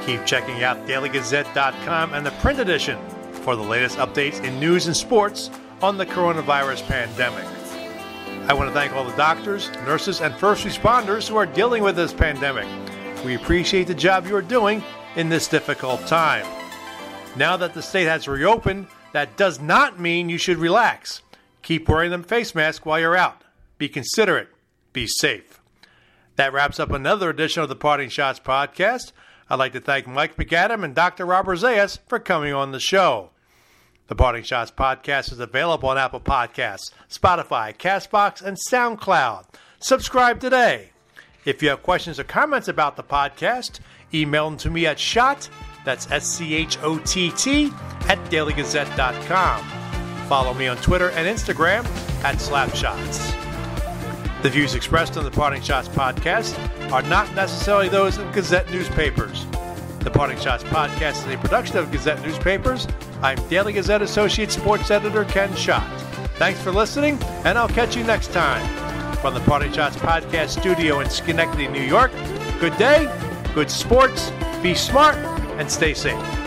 Keep 0.06 0.28
checking 0.28 0.62
out 0.62 0.78
dailygazette.com 0.86 2.14
and 2.14 2.24
the 2.24 2.32
print 2.34 2.60
edition 2.60 3.00
for 3.32 3.56
the 3.56 3.64
latest 3.64 3.98
updates 3.98 4.44
in 4.44 4.60
news 4.60 4.86
and 4.86 4.96
sports 4.96 5.50
on 5.82 5.98
the 5.98 6.06
coronavirus 6.06 6.86
pandemic. 6.86 7.46
I 8.48 8.54
want 8.54 8.70
to 8.70 8.74
thank 8.76 8.94
all 8.94 9.06
the 9.06 9.18
doctors, 9.18 9.72
nurses, 9.88 10.22
and 10.22 10.36
first 10.36 10.68
responders 10.68 11.28
who 11.28 11.36
are 11.36 11.48
dealing 11.48 11.82
with 11.82 11.96
this 11.96 12.14
pandemic. 12.14 12.68
We 13.26 13.34
appreciate 13.34 13.88
the 13.88 13.96
job 13.96 14.28
you 14.28 14.36
are 14.36 14.44
doing 14.44 14.84
in 15.16 15.30
this 15.30 15.48
difficult 15.48 16.06
time. 16.06 16.59
Now 17.36 17.58
that 17.58 17.74
the 17.74 17.82
state 17.82 18.08
has 18.08 18.28
reopened, 18.28 18.88
that 19.14 19.38
does 19.38 19.60
not 19.60 20.00
mean 20.00 20.30
you 20.30 20.38
should 20.38 20.58
relax. 20.58 21.22
Keep 21.62 21.88
wearing 21.88 22.12
them 22.12 22.24
face 22.24 22.54
masks 22.54 22.86
while 22.86 23.00
you're 23.00 23.16
out. 23.16 23.44
Be 23.78 23.88
considerate. 23.90 24.50
Be 24.94 25.08
safe. 25.08 25.60
That 26.36 26.54
wraps 26.54 26.80
up 26.80 26.92
another 26.92 27.30
edition 27.30 27.64
of 27.64 27.70
the 27.70 27.76
Parting 27.76 28.10
Schotts 28.10 28.42
podcast. 28.42 29.12
I'd 29.50 29.60
like 29.60 29.74
to 29.74 29.82
thank 29.82 30.08
Mike 30.08 30.38
MacAdam 30.38 30.84
and 30.84 30.94
Dr. 30.96 31.26
Robert 31.26 31.58
Zayas 31.58 32.00
for 32.08 32.20
coming 32.20 32.54
on 32.54 32.72
the 32.72 32.80
show. 32.80 33.32
The 34.08 34.16
Parting 34.16 34.44
Schotts 34.44 34.74
podcast 34.74 35.32
is 35.32 35.40
available 35.40 35.90
on 35.90 35.98
Apple 35.98 36.20
Podcasts, 36.20 36.92
Spotify, 37.10 37.76
Castbox, 37.76 38.42
and 38.42 38.58
SoundCloud. 38.70 39.46
Subscribe 39.80 40.40
today. 40.40 40.90
If 41.46 41.62
you 41.62 41.70
have 41.70 41.84
questions 41.84 42.20
or 42.20 42.24
comments 42.24 42.68
about 42.68 42.96
the 42.96 43.04
podcast, 43.04 43.80
email 44.14 44.50
them 44.50 44.58
to 44.60 44.70
me 44.70 44.86
at 44.86 45.00
schott, 45.00 45.50
that's 45.90 46.12
S 46.12 46.28
C 46.28 46.54
H 46.54 46.78
O 46.84 47.00
T 47.00 47.32
T, 47.32 47.72
at 48.08 48.20
dailygazette.com. 48.30 49.64
Follow 50.28 50.54
me 50.54 50.68
on 50.68 50.78
Twitter 50.78 51.10
and 51.10 51.28
Instagram 51.28 51.84
at 52.24 52.36
Slapschotts. 52.36 53.36
The 54.44 54.52
views 54.52 54.76
expressed 54.76 55.18
on 55.18 55.24
the 55.24 55.32
Parting 55.32 55.64
Schotts 55.64 55.90
podcast 55.90 56.54
are 56.92 57.02
not 57.02 57.34
necessarily 57.34 57.90
those 57.90 58.20
of 58.20 58.32
Gazette 58.34 58.70
newspapers. 58.70 59.48
The 60.02 60.12
Parting 60.12 60.38
Schotts 60.38 60.60
podcast 60.60 61.28
is 61.28 61.34
a 61.34 61.38
production 61.40 61.78
of 61.78 61.92
Gazette 61.92 62.22
newspapers. 62.22 62.88
I'm 63.24 63.38
Daily 63.50 63.74
Gazette 63.74 64.04
Associate 64.04 64.52
Sports 64.52 64.92
Editor 64.92 65.26
Ken 65.26 65.54
Schott. 65.56 65.90
Thanks 66.36 66.62
for 66.62 66.72
listening, 66.72 67.18
and 67.46 67.58
I'll 67.58 67.68
catch 67.68 67.98
you 67.98 68.04
next 68.04 68.32
time. 68.32 68.64
From 69.18 69.34
the 69.34 69.42
Parting 69.42 69.72
Schotts 69.72 69.98
podcast 69.98 70.50
studio 70.50 71.00
in 71.00 71.10
Schenectady, 71.10 71.68
New 71.68 71.82
York, 71.82 72.12
good 72.60 72.78
day, 72.78 73.12
good 73.56 73.72
sports, 73.72 74.32
be 74.62 74.76
smart, 74.76 75.16
and 75.60 75.70
stay 75.70 75.94
safe. 75.94 76.39